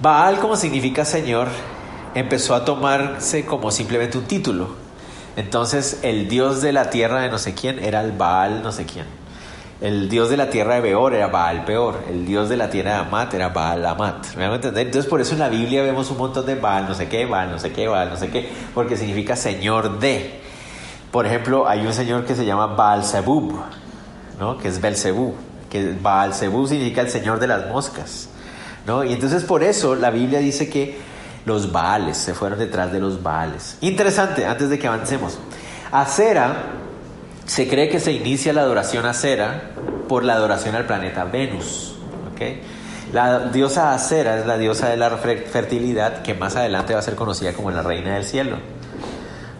Baal, 0.00 0.38
como 0.38 0.56
significa 0.56 1.04
Señor, 1.04 1.48
empezó 2.14 2.54
a 2.54 2.64
tomarse 2.64 3.44
como 3.44 3.70
simplemente 3.70 4.18
un 4.18 4.24
título. 4.24 4.68
Entonces, 5.36 6.00
el 6.02 6.28
dios 6.28 6.62
de 6.62 6.72
la 6.72 6.90
tierra 6.90 7.22
de 7.22 7.30
no 7.30 7.38
sé 7.38 7.54
quién 7.54 7.78
era 7.78 8.00
el 8.00 8.12
Baal 8.12 8.62
no 8.62 8.72
sé 8.72 8.84
quién. 8.84 9.06
El 9.80 10.08
dios 10.08 10.30
de 10.30 10.36
la 10.36 10.48
tierra 10.48 10.76
de 10.76 10.80
Beor 10.80 11.12
era 11.14 11.26
Baal 11.26 11.64
Peor. 11.64 12.04
El 12.08 12.24
dios 12.24 12.48
de 12.48 12.56
la 12.56 12.70
tierra 12.70 12.92
de 12.92 12.96
Amat 12.98 13.34
era 13.34 13.48
Baal 13.48 13.84
Amat. 13.84 14.36
¿Me? 14.36 14.44
Entonces, 14.44 15.06
por 15.06 15.20
eso 15.20 15.32
en 15.32 15.40
la 15.40 15.48
Biblia 15.48 15.82
vemos 15.82 16.08
un 16.12 16.18
montón 16.18 16.46
de 16.46 16.54
Baal, 16.54 16.86
no 16.88 16.94
sé 16.94 17.08
qué, 17.08 17.26
Baal, 17.26 17.50
no 17.50 17.58
sé 17.58 17.72
qué, 17.72 17.88
Baal, 17.88 18.10
no 18.10 18.16
sé 18.16 18.30
qué, 18.30 18.48
porque 18.74 18.96
significa 18.96 19.34
Señor 19.34 19.98
de. 19.98 20.40
Por 21.10 21.26
ejemplo, 21.26 21.68
hay 21.68 21.84
un 21.84 21.92
señor 21.92 22.24
que 22.24 22.34
se 22.36 22.46
llama 22.46 22.68
Baal 22.68 23.04
Zebub, 23.04 23.60
¿no? 24.38 24.56
que 24.56 24.68
es 24.68 24.80
Belzebú, 24.80 25.34
que 25.72 25.94
Baal 25.98 26.34
Zebub 26.34 26.68
significa 26.68 27.00
el 27.00 27.08
señor 27.08 27.40
de 27.40 27.46
las 27.46 27.66
moscas. 27.66 28.28
¿no? 28.86 29.02
Y 29.04 29.14
entonces 29.14 29.42
por 29.42 29.62
eso 29.62 29.94
la 29.94 30.10
Biblia 30.10 30.38
dice 30.38 30.68
que 30.68 30.98
los 31.46 31.72
Baales 31.72 32.18
se 32.18 32.34
fueron 32.34 32.58
detrás 32.58 32.92
de 32.92 33.00
los 33.00 33.22
Baales. 33.22 33.78
Interesante, 33.80 34.44
antes 34.44 34.68
de 34.68 34.78
que 34.78 34.86
avancemos. 34.86 35.38
Acera, 35.90 36.56
se 37.46 37.66
cree 37.68 37.88
que 37.88 38.00
se 38.00 38.12
inicia 38.12 38.52
la 38.52 38.60
adoración 38.60 39.06
a 39.06 39.14
Cera 39.14 39.70
por 40.08 40.24
la 40.24 40.34
adoración 40.34 40.74
al 40.74 40.84
planeta 40.84 41.24
Venus. 41.24 41.94
¿okay? 42.34 42.60
La 43.14 43.46
diosa 43.46 43.94
Acera 43.94 44.38
es 44.38 44.46
la 44.46 44.58
diosa 44.58 44.90
de 44.90 44.98
la 44.98 45.08
fertilidad 45.16 46.20
que 46.20 46.34
más 46.34 46.54
adelante 46.54 46.92
va 46.92 46.98
a 46.98 47.02
ser 47.02 47.14
conocida 47.14 47.54
como 47.54 47.70
la 47.70 47.80
reina 47.82 48.16
del 48.16 48.24
cielo. 48.24 48.58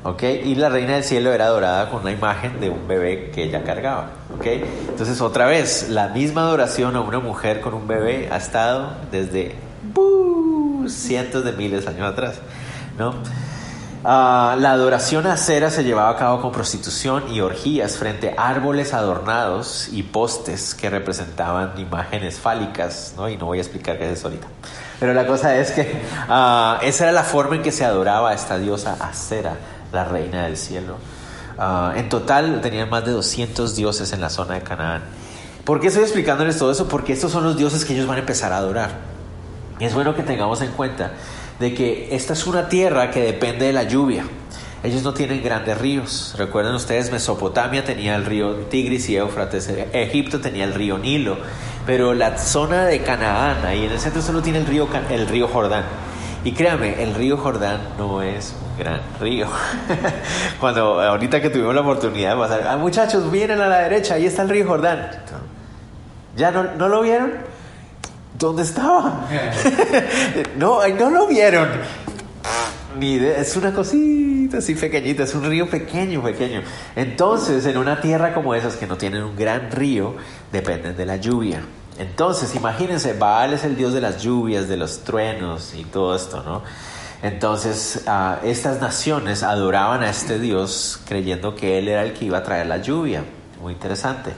¿Okay? 0.05 0.43
Y 0.45 0.57
la 0.57 0.69
reina 0.69 0.93
del 0.93 1.05
cielo 1.05 1.33
era 1.33 1.47
adorada 1.47 1.89
con 1.89 2.03
una 2.03 2.13
imagen 2.13 2.61
de 2.61 2.69
un 2.69 2.87
bebé 2.87 3.31
que 3.35 3.45
ella 3.45 3.65
cargaba. 3.65 4.22
Entonces, 4.45 5.21
otra 5.21 5.47
vez, 5.47 5.89
la 5.89 6.09
misma 6.09 6.43
adoración 6.43 6.97
a 6.97 7.01
una 7.01 7.21
mujer 7.21 7.61
con 7.61 7.75
un 7.75 7.87
bebé 7.87 8.29
ha 8.33 8.37
estado 8.37 8.95
desde 9.11 9.57
cientos 10.87 11.45
de 11.45 11.53
miles 11.53 11.85
de 11.85 11.91
años 11.91 12.13
atrás. 12.13 12.41
¿no? 12.99 13.15
Ah, 14.05 14.57
la 14.59 14.73
adoración 14.73 15.29
a 15.29 15.37
cera 15.37 15.71
se 15.71 15.85
llevaba 15.85 16.11
a 16.11 16.17
cabo 16.17 16.41
con 16.41 16.51
prostitución 16.51 17.33
y 17.33 17.41
orgías 17.41 17.97
frente 17.97 18.35
a 18.37 18.49
árboles 18.49 18.95
adornados 18.95 19.89
y 19.93 20.03
postes 20.03 20.75
que 20.75 20.91
representaban 20.91 21.79
imágenes 21.79 22.41
fálicas, 22.41 23.15
¿no? 23.17 23.29
Y 23.29 23.37
no 23.37 23.47
voy 23.47 23.59
a 23.59 23.61
explicar 23.61 23.99
qué 23.99 24.11
es 24.11 24.19
eso 24.19 24.27
ahorita. 24.27 24.49
Pero 24.99 25.15
la 25.15 25.25
cosa 25.25 25.55
es 25.57 25.71
que 25.71 26.03
ah, 26.29 26.81
esa 26.83 27.05
era 27.05 27.13
la 27.13 27.23
forma 27.23 27.57
en 27.57 27.63
que 27.63 27.71
se 27.71 27.85
adoraba 27.85 28.31
a 28.31 28.35
esta 28.35 28.59
diosa 28.59 28.97
Acera, 28.99 29.55
la 29.93 30.05
reina 30.05 30.45
del 30.45 30.57
cielo. 30.57 30.97
Ah, 31.65 31.93
en 31.95 32.09
total 32.09 32.61
tenían 32.61 32.91
más 32.91 33.05
de 33.05 33.13
200 33.13 33.77
dioses 33.77 34.13
en 34.13 34.21
la 34.21 34.31
zona 34.31 34.55
de 34.55 34.63
Canaán. 34.63 35.05
¿Por 35.63 35.79
qué 35.79 35.87
estoy 35.87 36.03
explicándoles 36.03 36.59
todo 36.59 36.73
eso? 36.73 36.89
Porque 36.89 37.13
estos 37.13 37.31
son 37.31 37.45
los 37.45 37.57
dioses 37.57 37.85
que 37.85 37.93
ellos 37.93 38.09
van 38.09 38.17
a 38.17 38.19
empezar 38.19 38.53
a 38.53 38.57
adorar. 38.57 38.91
Y 39.79 39.85
es 39.85 39.95
bueno 39.95 40.17
que 40.17 40.25
tengamos 40.25 40.61
en 40.61 40.73
cuenta 40.73 41.13
de 41.61 41.73
que 41.73 42.17
esta 42.17 42.33
es 42.33 42.49
una 42.49 42.69
tierra 42.69 43.13
que 43.13 43.21
depende 43.21 43.67
de 43.67 43.73
la 43.73 43.85
lluvia. 43.85 44.25
Ellos 44.83 45.05
no 45.05 45.15
tienen 45.15 45.41
grandes 45.41 45.79
ríos. 45.79 46.35
Recuerden 46.37 46.75
ustedes, 46.75 47.13
Mesopotamia 47.13 47.85
tenía 47.85 48.17
el 48.17 48.25
río 48.25 48.57
Tigris 48.69 49.09
y 49.09 49.17
Éufrates, 49.17 49.69
Egipto 49.93 50.41
tenía 50.41 50.65
el 50.65 50.75
río 50.75 50.99
Nilo, 50.99 51.39
pero 51.87 52.13
la 52.13 52.39
zona 52.39 52.87
de 52.87 53.03
Canaán, 53.03 53.65
ahí 53.65 53.85
en 53.85 53.93
el 53.93 54.01
centro 54.01 54.21
solo 54.21 54.43
tiene 54.43 54.59
el 54.59 54.67
río 54.67 55.47
Jordán. 55.47 55.85
Y 56.45 56.53
créanme, 56.53 57.01
el 57.03 57.15
río 57.15 57.37
Jordán 57.37 57.81
no 57.99 58.21
es 58.21 58.55
un 58.61 58.79
gran 58.79 59.01
río. 59.21 59.47
Cuando 60.61 61.01
ahorita 61.01 61.41
que 61.41 61.51
tuvimos 61.51 61.75
la 61.75 61.83
oportunidad 61.83 62.35
de 62.35 62.37
pasar, 62.37 62.67
ah, 62.67 62.77
muchachos, 62.77 63.31
vienen 63.31 63.61
a 63.61 63.69
la 63.69 63.79
derecha, 63.79 64.15
ahí 64.15 64.27
está 64.27 64.43
el 64.43 64.49
río 64.49 64.67
Jordán. 64.67 65.09
¿Ya 66.37 66.51
no, 66.51 66.65
no 66.77 66.89
lo 66.89 67.03
vieron? 67.03 67.33
¿Dónde 68.37 68.63
estaba? 68.63 69.29
no, 70.57 70.81
no 70.89 71.11
lo 71.11 71.27
vieron. 71.29 71.69
Es 73.01 73.57
una 73.57 73.73
cosita 73.73 74.59
así 74.59 74.75
pequeñita, 74.75 75.23
es 75.23 75.35
un 75.35 75.45
río 75.45 75.71
pequeño, 75.71 76.23
pequeño. 76.23 76.63
Entonces, 76.97 77.65
en 77.67 77.77
una 77.77 78.01
tierra 78.01 78.35
como 78.35 78.55
esas 78.55 78.77
que 78.77 78.87
no 78.87 78.97
tienen 78.97 79.23
un 79.23 79.37
gran 79.37 79.71
río, 79.71 80.17
dependen 80.51 80.97
de 80.97 81.07
la 81.07 81.17
lluvia. 81.17 81.63
Entonces, 81.99 82.55
imagínense, 82.55 83.13
Baal 83.13 83.53
es 83.53 83.65
el 83.65 83.77
dios 83.77 83.93
de 83.93 84.01
las 84.01 84.23
lluvias, 84.23 84.69
de 84.69 84.77
los 84.77 85.01
truenos 85.01 85.75
y 85.75 85.85
todo 85.85 86.17
esto, 86.17 86.43
¿no? 86.43 86.63
Entonces, 87.23 88.03
ah, 88.07 88.41
estas 88.43 88.81
naciones 88.81 89.43
adoraban 89.43 90.03
a 90.03 90.11
este 90.11 90.39
dios 90.39 91.01
creyendo 91.07 91.55
que 91.55 91.79
él 91.79 91.89
era 91.89 92.03
el 92.03 92.15
que 92.15 92.25
iba 92.25 92.39
a 92.39 92.43
traer 92.43 92.67
la 92.67 92.79
lluvia. 92.79 93.25
Muy 93.61 93.75
interesante. 93.75 94.33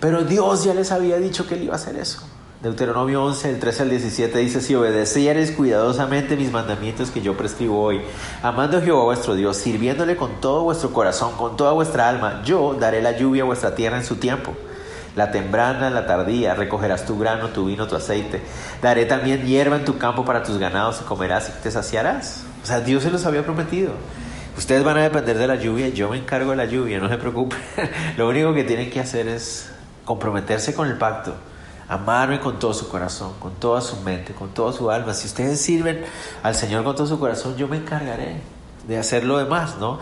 Pero 0.00 0.24
Dios 0.24 0.64
ya 0.64 0.72
les 0.72 0.92
había 0.92 1.16
dicho 1.16 1.46
que 1.46 1.56
él 1.56 1.64
iba 1.64 1.72
a 1.72 1.76
hacer 1.76 1.96
eso. 1.96 2.22
Deuteronomio 2.62 3.24
11, 3.24 3.50
el 3.50 3.58
13 3.58 3.82
al 3.82 3.90
17 3.90 4.38
dice, 4.38 4.60
si 4.60 4.74
obedecieres 4.74 5.50
cuidadosamente 5.50 6.36
mis 6.36 6.52
mandamientos 6.52 7.10
que 7.10 7.22
yo 7.22 7.34
prescribo 7.34 7.82
hoy, 7.82 8.02
amando 8.42 8.76
a 8.76 8.80
Jehová 8.82 9.04
vuestro 9.04 9.34
Dios, 9.34 9.56
sirviéndole 9.56 10.14
con 10.14 10.42
todo 10.42 10.64
vuestro 10.64 10.92
corazón, 10.92 11.32
con 11.38 11.56
toda 11.56 11.72
vuestra 11.72 12.08
alma, 12.08 12.42
yo 12.44 12.76
daré 12.78 13.00
la 13.00 13.16
lluvia 13.16 13.42
a 13.42 13.46
vuestra 13.46 13.74
tierra 13.74 13.96
en 13.96 14.04
su 14.04 14.16
tiempo. 14.16 14.54
La 15.16 15.30
temprana, 15.30 15.90
la 15.90 16.06
tardía, 16.06 16.54
recogerás 16.54 17.04
tu 17.04 17.18
grano, 17.18 17.48
tu 17.48 17.66
vino, 17.66 17.86
tu 17.86 17.96
aceite. 17.96 18.40
Daré 18.80 19.06
también 19.06 19.44
hierba 19.44 19.76
en 19.76 19.84
tu 19.84 19.98
campo 19.98 20.24
para 20.24 20.42
tus 20.42 20.58
ganados 20.58 21.00
y 21.00 21.04
comerás 21.04 21.48
y 21.48 21.62
te 21.62 21.70
saciarás. 21.70 22.44
O 22.62 22.66
sea, 22.66 22.80
Dios 22.80 23.02
se 23.02 23.10
los 23.10 23.26
había 23.26 23.42
prometido. 23.42 23.92
Ustedes 24.56 24.84
van 24.84 24.98
a 24.98 25.02
depender 25.02 25.38
de 25.38 25.46
la 25.46 25.56
lluvia, 25.56 25.88
yo 25.88 26.08
me 26.10 26.18
encargo 26.18 26.50
de 26.50 26.56
la 26.56 26.66
lluvia, 26.66 26.98
no 26.98 27.08
se 27.08 27.16
preocupen. 27.16 27.58
Lo 28.16 28.28
único 28.28 28.52
que 28.54 28.64
tienen 28.64 28.90
que 28.90 29.00
hacer 29.00 29.28
es 29.28 29.70
comprometerse 30.04 30.74
con 30.74 30.88
el 30.88 30.96
pacto 30.96 31.34
amarme 31.90 32.38
con 32.38 32.60
todo 32.60 32.72
su 32.72 32.88
corazón, 32.88 33.32
con 33.40 33.56
toda 33.56 33.80
su 33.80 33.96
mente, 34.02 34.32
con 34.32 34.50
toda 34.50 34.72
su 34.72 34.90
alma. 34.92 35.12
Si 35.12 35.26
ustedes 35.26 35.60
sirven 35.60 36.04
al 36.40 36.54
Señor 36.54 36.84
con 36.84 36.94
todo 36.94 37.06
su 37.08 37.18
corazón, 37.18 37.56
yo 37.56 37.66
me 37.66 37.78
encargaré 37.78 38.40
de 38.86 38.96
hacer 38.96 39.24
lo 39.24 39.38
demás, 39.38 39.76
¿no? 39.80 39.98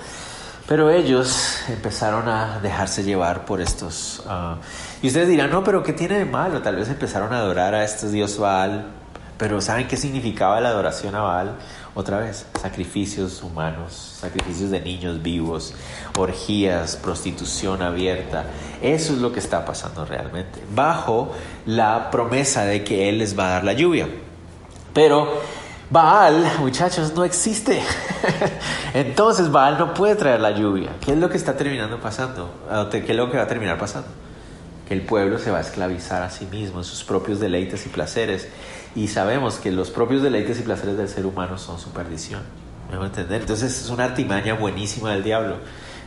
Pero 0.68 0.90
ellos 0.90 1.60
empezaron 1.66 2.28
a 2.28 2.60
dejarse 2.60 3.02
llevar 3.04 3.46
por 3.46 3.62
estos... 3.62 4.22
Ah, 4.26 4.58
y 5.02 5.08
ustedes 5.08 5.28
dirán, 5.28 5.50
no, 5.50 5.62
pero 5.62 5.82
¿qué 5.82 5.92
tiene 5.92 6.18
de 6.18 6.24
malo? 6.24 6.60
Tal 6.62 6.76
vez 6.76 6.88
empezaron 6.88 7.32
a 7.32 7.38
adorar 7.38 7.74
a 7.74 7.84
este 7.84 8.10
Dios 8.10 8.38
Baal, 8.38 8.86
pero 9.38 9.60
¿saben 9.60 9.86
qué 9.86 9.96
significaba 9.96 10.60
la 10.60 10.70
adoración 10.70 11.14
a 11.14 11.20
Baal? 11.20 11.54
Otra 11.94 12.18
vez, 12.18 12.46
sacrificios 12.60 13.42
humanos, 13.42 14.18
sacrificios 14.20 14.70
de 14.70 14.80
niños 14.80 15.22
vivos, 15.22 15.74
orgías, 16.16 16.96
prostitución 16.96 17.82
abierta. 17.82 18.44
Eso 18.82 19.12
es 19.12 19.20
lo 19.20 19.32
que 19.32 19.38
está 19.38 19.64
pasando 19.64 20.04
realmente, 20.04 20.60
bajo 20.74 21.32
la 21.66 22.10
promesa 22.10 22.64
de 22.64 22.82
que 22.82 23.08
Él 23.08 23.18
les 23.18 23.38
va 23.38 23.46
a 23.46 23.50
dar 23.50 23.64
la 23.64 23.72
lluvia. 23.72 24.08
Pero 24.92 25.40
Baal, 25.90 26.44
muchachos, 26.58 27.14
no 27.14 27.24
existe. 27.24 27.80
Entonces 28.94 29.50
Baal 29.50 29.78
no 29.78 29.94
puede 29.94 30.16
traer 30.16 30.40
la 30.40 30.50
lluvia. 30.50 30.90
¿Qué 31.00 31.12
es 31.12 31.18
lo 31.18 31.30
que 31.30 31.36
está 31.36 31.56
terminando 31.56 31.98
pasando? 32.00 32.50
¿Qué 32.90 32.98
es 32.98 33.16
lo 33.16 33.30
que 33.30 33.36
va 33.36 33.44
a 33.44 33.48
terminar 33.48 33.78
pasando? 33.78 34.08
Que 34.88 34.94
el 34.94 35.02
pueblo 35.02 35.38
se 35.38 35.50
va 35.50 35.58
a 35.58 35.60
esclavizar 35.60 36.22
a 36.22 36.30
sí 36.30 36.46
mismo 36.46 36.78
en 36.78 36.84
sus 36.84 37.04
propios 37.04 37.38
deleites 37.38 37.84
y 37.86 37.90
placeres 37.90 38.48
y 38.94 39.08
sabemos 39.08 39.56
que 39.56 39.70
los 39.70 39.90
propios 39.90 40.22
deleites 40.22 40.58
y 40.58 40.62
placeres 40.62 40.96
del 40.96 41.08
ser 41.08 41.26
humano 41.26 41.58
son 41.58 41.78
su 41.78 41.90
perdición. 41.90 42.42
¿Me 42.90 42.96
a 42.96 43.06
entender? 43.06 43.42
Entonces 43.42 43.82
es 43.82 43.90
una 43.90 44.04
artimaña 44.04 44.54
buenísima 44.54 45.12
del 45.12 45.22
diablo. 45.22 45.56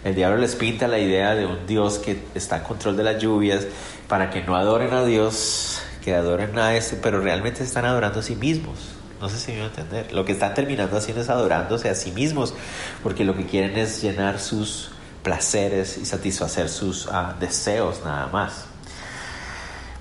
El 0.03 0.15
diablo 0.15 0.37
les 0.37 0.55
pinta 0.55 0.87
la 0.87 0.97
idea 0.97 1.35
de 1.35 1.45
un 1.45 1.67
Dios 1.67 1.99
que 1.99 2.23
está 2.33 2.57
en 2.57 2.63
control 2.63 2.97
de 2.97 3.03
las 3.03 3.21
lluvias 3.21 3.67
para 4.07 4.31
que 4.31 4.41
no 4.41 4.55
adoren 4.55 4.91
a 4.93 5.05
Dios, 5.05 5.79
que 6.03 6.15
adoren 6.15 6.57
a 6.57 6.75
ese, 6.75 6.95
pero 6.95 7.21
realmente 7.21 7.63
están 7.63 7.85
adorando 7.85 8.21
a 8.21 8.23
sí 8.23 8.35
mismos. 8.35 8.79
No 9.21 9.29
sé 9.29 9.37
si 9.37 9.51
me 9.51 9.59
va 9.59 9.65
a 9.65 9.67
entender. 9.67 10.11
Lo 10.11 10.25
que 10.25 10.31
están 10.31 10.55
terminando 10.55 10.97
haciendo 10.97 11.21
es 11.21 11.29
adorándose 11.29 11.87
a 11.87 11.93
sí 11.93 12.11
mismos, 12.11 12.55
porque 13.03 13.23
lo 13.23 13.37
que 13.37 13.45
quieren 13.45 13.77
es 13.77 14.01
llenar 14.01 14.39
sus 14.39 14.89
placeres 15.21 15.99
y 15.99 16.05
satisfacer 16.05 16.67
sus 16.67 17.07
ah, 17.11 17.35
deseos 17.39 18.01
nada 18.03 18.25
más. 18.27 18.70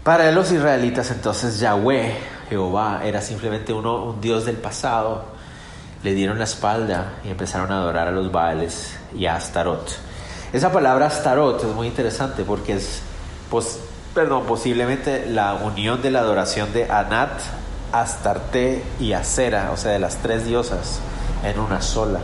Para 0.04 0.33
los 0.33 0.50
israelitas 0.50 1.11
entonces 1.11 1.61
Yahweh, 1.61 2.16
Jehová, 2.49 3.02
era 3.04 3.21
simplemente 3.21 3.75
uno, 3.75 4.02
un 4.04 4.21
Dios 4.21 4.47
del 4.47 4.57
pasado. 4.57 5.25
Le 6.02 6.14
dieron 6.14 6.38
la 6.38 6.45
espalda 6.45 7.19
y 7.23 7.28
empezaron 7.28 7.71
a 7.71 7.76
adorar 7.76 8.09
a 8.09 8.11
los 8.11 8.33
Baales 8.33 8.97
y 9.14 9.26
a 9.26 9.37
Astarot. 9.37 9.90
Esa 10.54 10.73
palabra 10.73 11.07
Astarot 11.07 11.62
es 11.62 11.75
muy 11.75 11.87
interesante 11.87 12.45
porque 12.45 12.76
es, 12.76 13.02
pues, 13.50 13.78
perdón, 14.14 14.45
posiblemente 14.45 15.26
la 15.26 15.54
unión 15.54 16.00
de 16.00 16.11
la 16.11 16.21
adoración 16.21 16.73
de 16.73 16.90
Anat, 16.90 17.38
Astarte 17.92 18.83
y 18.99 19.12
Acera, 19.12 19.71
o 19.71 19.76
sea, 19.76 19.92
de 19.92 19.99
las 19.99 20.16
tres 20.16 20.47
diosas 20.47 21.00
en 21.45 21.61
una 21.61 21.83
sola. 21.83 22.21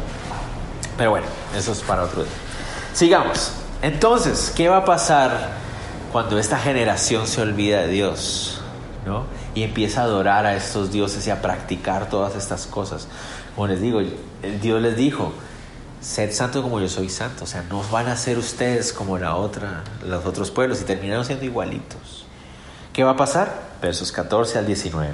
Pero 0.97 1.11
bueno, 1.11 1.26
eso 1.54 1.73
es 1.73 1.80
para 1.80 2.04
otro 2.04 2.23
día. 2.23 2.33
Sigamos. 2.95 3.52
Entonces, 3.83 4.50
¿qué 4.56 4.71
va 4.71 4.78
a 4.78 4.85
pasar? 4.87 5.65
Cuando 6.16 6.38
esta 6.38 6.58
generación 6.58 7.26
se 7.26 7.42
olvida 7.42 7.82
de 7.82 7.88
Dios, 7.88 8.58
¿no? 9.04 9.26
Y 9.54 9.64
empieza 9.64 10.00
a 10.00 10.04
adorar 10.04 10.46
a 10.46 10.56
estos 10.56 10.90
dioses 10.90 11.26
y 11.26 11.30
a 11.30 11.42
practicar 11.42 12.08
todas 12.08 12.37
estas 12.37 12.66
cosas. 12.66 13.06
Como 13.54 13.66
les 13.66 13.82
digo, 13.82 14.00
Dios 14.62 14.80
les 14.80 14.96
dijo, 14.96 15.35
sed 16.00 16.32
santo 16.32 16.62
como 16.62 16.80
yo 16.80 16.88
soy 16.88 17.11
santo. 17.11 17.44
O 17.44 17.46
sea, 17.46 17.64
no 17.68 17.82
van 17.92 18.08
a 18.08 18.16
ser 18.16 18.38
ustedes 18.38 18.94
como 18.94 19.18
la 19.18 19.37
otra, 19.37 19.85
los 20.06 20.25
otros 20.25 20.50
pueblos 20.50 20.80
y 20.80 20.85
terminaron 20.85 21.26
siendo 21.26 21.44
igualitos. 21.44 22.25
¿Qué 22.94 23.04
va 23.04 23.11
a 23.11 23.16
pasar? 23.18 23.52
Versos 23.82 24.11
14 24.11 24.58
al 24.58 24.66
19. 24.66 25.12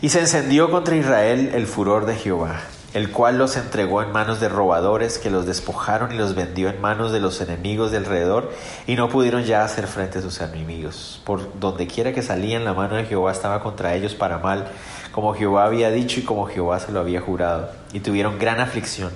Y 0.00 0.10
se 0.10 0.20
encendió 0.20 0.70
contra 0.70 0.94
Israel 0.94 1.50
el 1.56 1.66
furor 1.66 2.06
de 2.06 2.14
Jehová 2.14 2.60
el 2.94 3.10
cual 3.10 3.38
los 3.38 3.56
entregó 3.56 4.02
en 4.02 4.12
manos 4.12 4.40
de 4.40 4.48
robadores 4.48 5.18
que 5.18 5.30
los 5.30 5.46
despojaron 5.46 6.12
y 6.12 6.16
los 6.16 6.34
vendió 6.34 6.68
en 6.68 6.80
manos 6.80 7.10
de 7.10 7.20
los 7.20 7.40
enemigos 7.40 7.90
de 7.90 7.96
alrededor 7.96 8.52
y 8.86 8.96
no 8.96 9.08
pudieron 9.08 9.44
ya 9.44 9.64
hacer 9.64 9.86
frente 9.86 10.18
a 10.18 10.22
sus 10.22 10.40
enemigos. 10.40 11.20
Por 11.24 11.58
donde 11.58 11.86
quiera 11.86 12.12
que 12.12 12.22
salían, 12.22 12.64
la 12.64 12.74
mano 12.74 12.96
de 12.96 13.04
Jehová 13.04 13.32
estaba 13.32 13.62
contra 13.62 13.94
ellos 13.94 14.14
para 14.14 14.38
mal, 14.38 14.66
como 15.10 15.34
Jehová 15.34 15.64
había 15.64 15.90
dicho 15.90 16.20
y 16.20 16.24
como 16.24 16.46
Jehová 16.46 16.80
se 16.80 16.92
lo 16.92 17.00
había 17.00 17.20
jurado. 17.20 17.70
Y 17.92 18.00
tuvieron 18.00 18.38
gran 18.38 18.60
aflicción. 18.60 19.10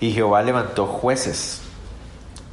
Y 0.00 0.12
Jehová 0.12 0.42
levantó 0.42 0.86
jueces 0.86 1.62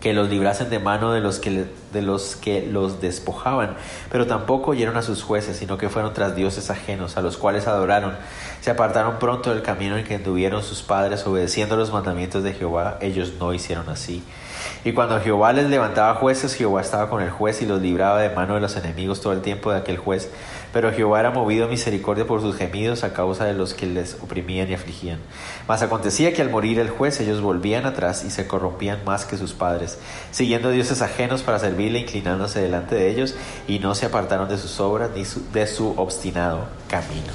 que 0.07 0.13
los 0.13 0.29
librasen 0.29 0.69
de 0.69 0.79
mano 0.79 1.11
de 1.11 1.19
los 1.19 1.39
que, 1.39 1.65
de 1.91 2.01
los 2.01 2.37
que 2.37 2.65
los 2.65 3.01
despojaban, 3.01 3.75
pero 4.09 4.25
tampoco 4.25 4.71
oyeron 4.71 4.95
a 4.95 5.01
sus 5.01 5.21
jueces, 5.21 5.57
sino 5.57 5.77
que 5.77 5.89
fueron 5.89 6.13
tras 6.13 6.33
dioses 6.33 6.69
ajenos, 6.69 7.17
a 7.17 7.21
los 7.21 7.35
cuales 7.35 7.67
adoraron. 7.67 8.15
Se 8.61 8.71
apartaron 8.71 9.19
pronto 9.19 9.49
del 9.49 9.63
camino 9.63 9.97
en 9.97 10.05
que 10.05 10.15
anduvieron 10.15 10.63
sus 10.63 10.81
padres, 10.81 11.27
obedeciendo 11.27 11.75
los 11.75 11.91
mandamientos 11.91 12.41
de 12.41 12.53
Jehová, 12.53 12.97
ellos 13.01 13.33
no 13.37 13.53
hicieron 13.53 13.89
así. 13.89 14.23
Y 14.85 14.93
cuando 14.93 15.19
Jehová 15.19 15.51
les 15.51 15.69
levantaba 15.69 16.15
jueces, 16.15 16.55
Jehová 16.55 16.79
estaba 16.79 17.09
con 17.09 17.21
el 17.21 17.29
juez 17.29 17.61
y 17.61 17.65
los 17.65 17.81
libraba 17.81 18.21
de 18.21 18.29
mano 18.29 18.53
de 18.55 18.61
los 18.61 18.77
enemigos 18.77 19.19
todo 19.19 19.33
el 19.33 19.41
tiempo 19.41 19.71
de 19.71 19.79
aquel 19.79 19.97
juez. 19.97 20.31
Pero 20.77 20.93
Jehová 20.93 21.21
era 21.21 21.31
movido 21.31 21.65
a 21.65 21.67
misericordia 21.67 22.27
por 22.27 22.39
sus 22.39 22.55
gemidos 22.55 23.03
a 23.03 23.11
causa 23.11 23.45
de 23.45 23.55
los 23.55 23.73
que 23.73 23.87
les 23.87 24.15
oprimían 24.21 24.69
y 24.69 24.75
afligían. 24.75 25.17
Mas 25.67 25.81
acontecía 25.81 26.35
que 26.35 26.43
al 26.43 26.51
morir 26.51 26.77
el 26.77 26.91
juez 26.91 27.19
ellos 27.19 27.41
volvían 27.41 27.87
atrás 27.87 28.23
y 28.23 28.29
se 28.29 28.45
corrompían 28.45 29.03
más 29.03 29.25
que 29.25 29.37
sus 29.37 29.53
padres, 29.53 29.97
siguiendo 30.29 30.69
dioses 30.69 31.01
ajenos 31.01 31.41
para 31.41 31.57
servirle, 31.57 31.97
inclinándose 31.97 32.61
delante 32.61 32.93
de 32.93 33.09
ellos, 33.09 33.33
y 33.67 33.79
no 33.79 33.95
se 33.95 34.05
apartaron 34.05 34.49
de 34.49 34.59
sus 34.59 34.79
obras 34.79 35.09
ni 35.15 35.23
de 35.51 35.65
su 35.65 35.95
obstinado 35.97 36.67
camino. 36.87 37.33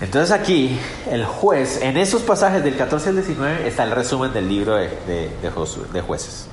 Entonces 0.00 0.30
aquí 0.30 0.78
el 1.10 1.24
juez, 1.24 1.82
en 1.82 1.96
esos 1.96 2.22
pasajes 2.22 2.62
del 2.62 2.76
14 2.76 3.08
al 3.08 3.16
19 3.16 3.66
está 3.66 3.82
el 3.82 3.90
resumen 3.90 4.32
del 4.32 4.48
libro 4.48 4.76
de, 4.76 4.90
de, 5.08 5.28
de 5.92 6.00
jueces 6.02 6.46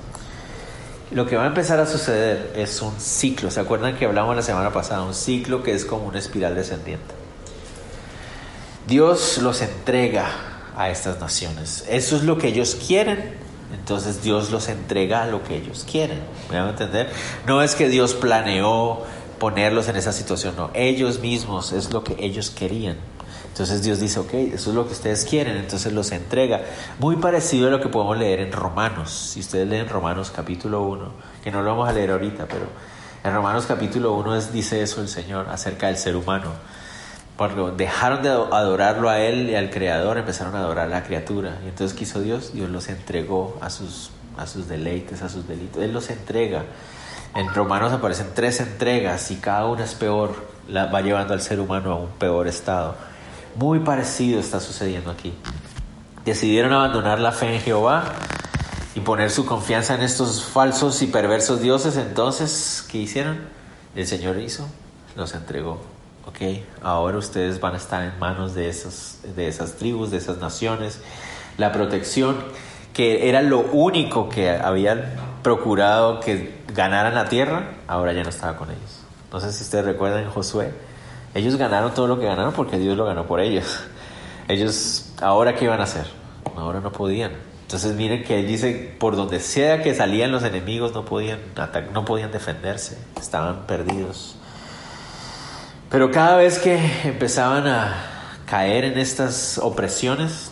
lo 1.11 1.25
que 1.25 1.35
va 1.35 1.43
a 1.43 1.47
empezar 1.47 1.79
a 1.79 1.85
suceder 1.85 2.53
es 2.55 2.81
un 2.81 2.99
ciclo. 2.99 3.51
¿Se 3.51 3.59
acuerdan 3.59 3.97
que 3.97 4.05
hablamos 4.05 4.35
la 4.35 4.41
semana 4.41 4.71
pasada? 4.71 5.03
Un 5.03 5.13
ciclo 5.13 5.61
que 5.61 5.73
es 5.73 5.85
como 5.85 6.05
una 6.07 6.19
espiral 6.19 6.55
descendiente. 6.55 7.13
Dios 8.87 9.37
los 9.39 9.61
entrega 9.61 10.29
a 10.75 10.89
estas 10.89 11.19
naciones. 11.19 11.85
Eso 11.89 12.15
es 12.15 12.23
lo 12.23 12.37
que 12.37 12.47
ellos 12.47 12.75
quieren. 12.75 13.35
Entonces 13.73 14.21
Dios 14.21 14.51
los 14.51 14.67
entrega 14.69 15.23
a 15.23 15.27
lo 15.27 15.43
que 15.43 15.55
ellos 15.55 15.85
quieren. 15.89 16.19
¿Me 16.49 16.57
entender? 16.57 17.09
No 17.45 17.61
es 17.61 17.75
que 17.75 17.89
Dios 17.89 18.13
planeó 18.13 19.03
ponerlos 19.39 19.87
en 19.87 19.95
esa 19.95 20.11
situación, 20.11 20.55
no. 20.55 20.71
Ellos 20.73 21.19
mismos 21.19 21.71
es 21.73 21.91
lo 21.91 22.03
que 22.03 22.15
ellos 22.19 22.49
querían. 22.49 22.97
Entonces 23.51 23.83
Dios 23.83 23.99
dice, 23.99 24.17
ok, 24.17 24.33
eso 24.33 24.69
es 24.69 24.75
lo 24.75 24.87
que 24.87 24.93
ustedes 24.93 25.25
quieren, 25.25 25.57
entonces 25.57 25.91
los 25.91 26.13
entrega. 26.13 26.61
Muy 26.99 27.17
parecido 27.17 27.67
a 27.67 27.71
lo 27.71 27.81
que 27.81 27.89
podemos 27.89 28.17
leer 28.17 28.39
en 28.39 28.53
Romanos. 28.53 29.11
Si 29.11 29.41
ustedes 29.41 29.67
leen 29.67 29.89
Romanos 29.89 30.31
capítulo 30.33 30.83
1, 30.83 31.11
que 31.43 31.51
no 31.51 31.61
lo 31.61 31.71
vamos 31.71 31.89
a 31.89 31.91
leer 31.91 32.11
ahorita, 32.11 32.45
pero 32.47 32.67
en 33.25 33.33
Romanos 33.33 33.65
capítulo 33.67 34.13
1 34.13 34.37
es, 34.37 34.53
dice 34.53 34.81
eso 34.81 35.01
el 35.01 35.09
Señor 35.09 35.47
acerca 35.49 35.87
del 35.87 35.97
ser 35.97 36.15
humano. 36.15 36.49
Porque 37.35 37.61
dejaron 37.75 38.23
de 38.23 38.29
adorarlo 38.29 39.09
a 39.09 39.19
Él 39.19 39.49
y 39.49 39.55
al 39.55 39.69
Creador, 39.69 40.17
empezaron 40.17 40.55
a 40.55 40.59
adorar 40.59 40.85
a 40.85 40.89
la 40.89 41.03
criatura. 41.03 41.57
Y 41.65 41.67
entonces 41.67 41.97
quiso 41.97 42.21
Dios, 42.21 42.53
Dios 42.53 42.69
los 42.69 42.87
entregó 42.87 43.57
a 43.59 43.69
sus, 43.69 44.11
a 44.37 44.47
sus 44.47 44.69
deleites, 44.69 45.21
a 45.23 45.27
sus 45.29 45.45
delitos. 45.45 45.83
Él 45.83 45.91
los 45.91 46.09
entrega. 46.09 46.63
En 47.35 47.53
Romanos 47.53 47.91
aparecen 47.91 48.27
tres 48.33 48.61
entregas 48.61 49.29
y 49.29 49.35
cada 49.35 49.65
una 49.65 49.83
es 49.83 49.93
peor, 49.93 50.35
va 50.73 51.01
llevando 51.01 51.33
al 51.33 51.41
ser 51.41 51.59
humano 51.59 51.91
a 51.91 51.95
un 51.97 52.09
peor 52.11 52.47
estado. 52.47 53.10
Muy 53.55 53.79
parecido 53.79 54.39
está 54.39 54.59
sucediendo 54.59 55.11
aquí. 55.11 55.33
Decidieron 56.25 56.71
abandonar 56.73 57.19
la 57.19 57.31
fe 57.31 57.55
en 57.55 57.61
Jehová 57.61 58.05
y 58.95 59.01
poner 59.01 59.29
su 59.29 59.45
confianza 59.45 59.95
en 59.95 60.01
estos 60.01 60.43
falsos 60.43 61.01
y 61.01 61.07
perversos 61.07 61.61
dioses. 61.61 61.97
Entonces, 61.97 62.85
¿qué 62.89 62.99
hicieron? 62.99 63.39
El 63.95 64.07
Señor 64.07 64.39
hizo, 64.39 64.67
los 65.15 65.33
entregó. 65.33 65.79
Ok, 66.25 66.61
ahora 66.81 67.17
ustedes 67.17 67.59
van 67.59 67.73
a 67.73 67.77
estar 67.77 68.03
en 68.03 68.17
manos 68.19 68.53
de, 68.53 68.69
esos, 68.69 69.17
de 69.35 69.47
esas 69.47 69.73
tribus, 69.73 70.11
de 70.11 70.17
esas 70.17 70.37
naciones. 70.37 70.99
La 71.57 71.71
protección, 71.71 72.37
que 72.93 73.27
era 73.27 73.41
lo 73.41 73.59
único 73.59 74.29
que 74.29 74.49
habían 74.49 75.03
procurado 75.43 76.19
que 76.19 76.61
ganaran 76.73 77.15
la 77.15 77.27
tierra, 77.27 77.71
ahora 77.87 78.13
ya 78.13 78.23
no 78.23 78.29
estaba 78.29 78.55
con 78.55 78.69
ellos. 78.69 79.01
No 79.33 79.39
sé 79.39 79.51
si 79.51 79.63
ustedes 79.63 79.83
recuerdan 79.83 80.29
Josué 80.29 80.71
ellos 81.33 81.55
ganaron 81.55 81.93
todo 81.93 82.07
lo 82.07 82.19
que 82.19 82.25
ganaron 82.25 82.53
porque 82.53 82.77
Dios 82.77 82.97
lo 82.97 83.05
ganó 83.05 83.25
por 83.25 83.39
ellos. 83.39 83.79
Ellos, 84.47 85.13
¿ahora 85.21 85.55
qué 85.55 85.65
iban 85.65 85.79
a 85.79 85.83
hacer? 85.83 86.05
Ahora 86.55 86.81
no 86.81 86.91
podían. 86.91 87.31
Entonces 87.61 87.95
miren 87.95 88.23
que 88.23 88.41
él 88.41 88.47
dice, 88.47 88.95
por 88.99 89.15
donde 89.15 89.39
sea 89.39 89.81
que 89.81 89.95
salían 89.95 90.31
los 90.33 90.43
enemigos 90.43 90.93
no 90.93 91.05
podían, 91.05 91.39
no 91.93 92.03
podían 92.03 92.29
defenderse, 92.31 92.97
estaban 93.17 93.65
perdidos. 93.65 94.35
Pero 95.89 96.11
cada 96.11 96.35
vez 96.35 96.59
que 96.59 96.77
empezaban 97.05 97.67
a 97.67 97.95
caer 98.45 98.83
en 98.83 98.97
estas 98.97 99.57
opresiones, 99.57 100.51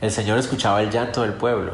el 0.00 0.12
Señor 0.12 0.38
escuchaba 0.38 0.80
el 0.80 0.90
llanto 0.90 1.22
del 1.22 1.32
pueblo. 1.32 1.72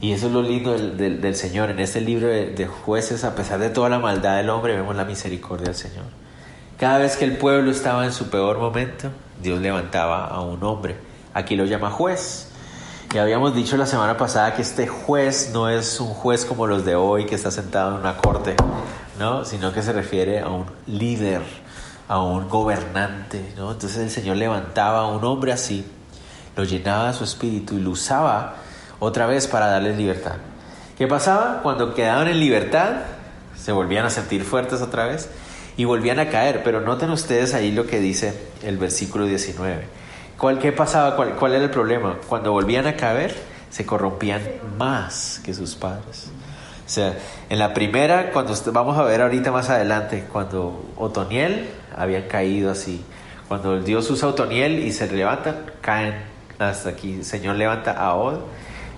Y 0.00 0.12
eso 0.12 0.28
es 0.28 0.32
lo 0.32 0.42
lindo 0.42 0.78
del, 0.78 1.34
Señor. 1.34 1.70
En 1.70 1.80
este 1.80 2.00
libro 2.00 2.28
de, 2.28 2.50
de 2.50 2.66
jueces, 2.68 3.24
a 3.24 3.34
pesar 3.34 3.58
de 3.58 3.70
toda 3.70 3.88
la 3.88 3.98
maldad 3.98 4.36
del 4.36 4.50
hombre, 4.50 4.76
vemos 4.76 4.94
la 4.94 5.04
misericordia 5.04 5.66
del 5.66 5.76
Señor. 5.76 6.21
Cada 6.82 6.98
vez 6.98 7.16
que 7.16 7.24
el 7.24 7.36
pueblo 7.36 7.70
estaba 7.70 8.04
en 8.06 8.12
su 8.12 8.28
peor 8.28 8.58
momento, 8.58 9.08
Dios 9.40 9.60
levantaba 9.60 10.26
a 10.26 10.40
un 10.40 10.64
hombre. 10.64 10.96
Aquí 11.32 11.54
lo 11.54 11.64
llama 11.64 11.92
juez. 11.92 12.48
Y 13.14 13.18
habíamos 13.18 13.54
dicho 13.54 13.76
la 13.76 13.86
semana 13.86 14.16
pasada 14.16 14.56
que 14.56 14.62
este 14.62 14.88
juez 14.88 15.52
no 15.52 15.68
es 15.68 16.00
un 16.00 16.08
juez 16.08 16.44
como 16.44 16.66
los 16.66 16.84
de 16.84 16.96
hoy 16.96 17.26
que 17.26 17.36
está 17.36 17.52
sentado 17.52 17.92
en 17.92 18.00
una 18.00 18.16
corte, 18.16 18.56
¿no? 19.16 19.44
sino 19.44 19.72
que 19.72 19.80
se 19.80 19.92
refiere 19.92 20.40
a 20.40 20.48
un 20.48 20.66
líder, 20.88 21.42
a 22.08 22.20
un 22.20 22.48
gobernante. 22.48 23.54
¿no? 23.56 23.70
Entonces 23.70 23.98
el 23.98 24.10
Señor 24.10 24.38
levantaba 24.38 25.02
a 25.02 25.06
un 25.06 25.24
hombre 25.24 25.52
así, 25.52 25.86
lo 26.56 26.64
llenaba 26.64 27.06
de 27.06 27.12
su 27.12 27.22
espíritu 27.22 27.76
y 27.76 27.80
lo 27.80 27.90
usaba 27.90 28.56
otra 28.98 29.26
vez 29.26 29.46
para 29.46 29.68
darles 29.68 29.96
libertad. 29.96 30.34
¿Qué 30.98 31.06
pasaba? 31.06 31.60
Cuando 31.62 31.94
quedaban 31.94 32.26
en 32.26 32.40
libertad, 32.40 33.02
se 33.56 33.70
volvían 33.70 34.04
a 34.04 34.10
sentir 34.10 34.42
fuertes 34.42 34.82
otra 34.82 35.06
vez 35.06 35.30
y 35.76 35.84
volvían 35.84 36.18
a 36.18 36.28
caer. 36.28 36.62
Pero 36.62 36.80
noten 36.80 37.10
ustedes 37.10 37.54
ahí 37.54 37.72
lo 37.72 37.86
que 37.86 38.00
dice 38.00 38.34
el 38.62 38.78
versículo 38.78 39.26
19. 39.26 39.82
¿Cuál, 40.38 40.58
¿Qué 40.58 40.72
pasaba? 40.72 41.16
¿Cuál, 41.16 41.36
¿Cuál 41.36 41.54
era 41.54 41.64
el 41.64 41.70
problema? 41.70 42.18
Cuando 42.28 42.52
volvían 42.52 42.86
a 42.86 42.96
caer, 42.96 43.34
se 43.70 43.86
corrompían 43.86 44.42
más 44.78 45.40
que 45.44 45.54
sus 45.54 45.74
padres. 45.74 46.30
O 46.84 46.90
sea, 46.94 47.16
en 47.48 47.58
la 47.58 47.72
primera, 47.72 48.32
cuando 48.32 48.54
vamos 48.72 48.98
a 48.98 49.02
ver 49.04 49.22
ahorita 49.22 49.50
más 49.50 49.70
adelante, 49.70 50.26
cuando 50.30 50.92
Otoniel 50.96 51.70
habían 51.96 52.24
caído 52.24 52.70
así. 52.70 53.02
Cuando 53.48 53.80
Dios 53.80 54.10
usa 54.10 54.28
Otoniel 54.28 54.78
y 54.80 54.92
se 54.92 55.10
levantan, 55.10 55.70
caen 55.80 56.14
hasta 56.58 56.90
aquí. 56.90 57.14
El 57.14 57.24
Señor 57.24 57.56
levanta 57.56 57.92
a 57.92 58.14
Od, 58.14 58.40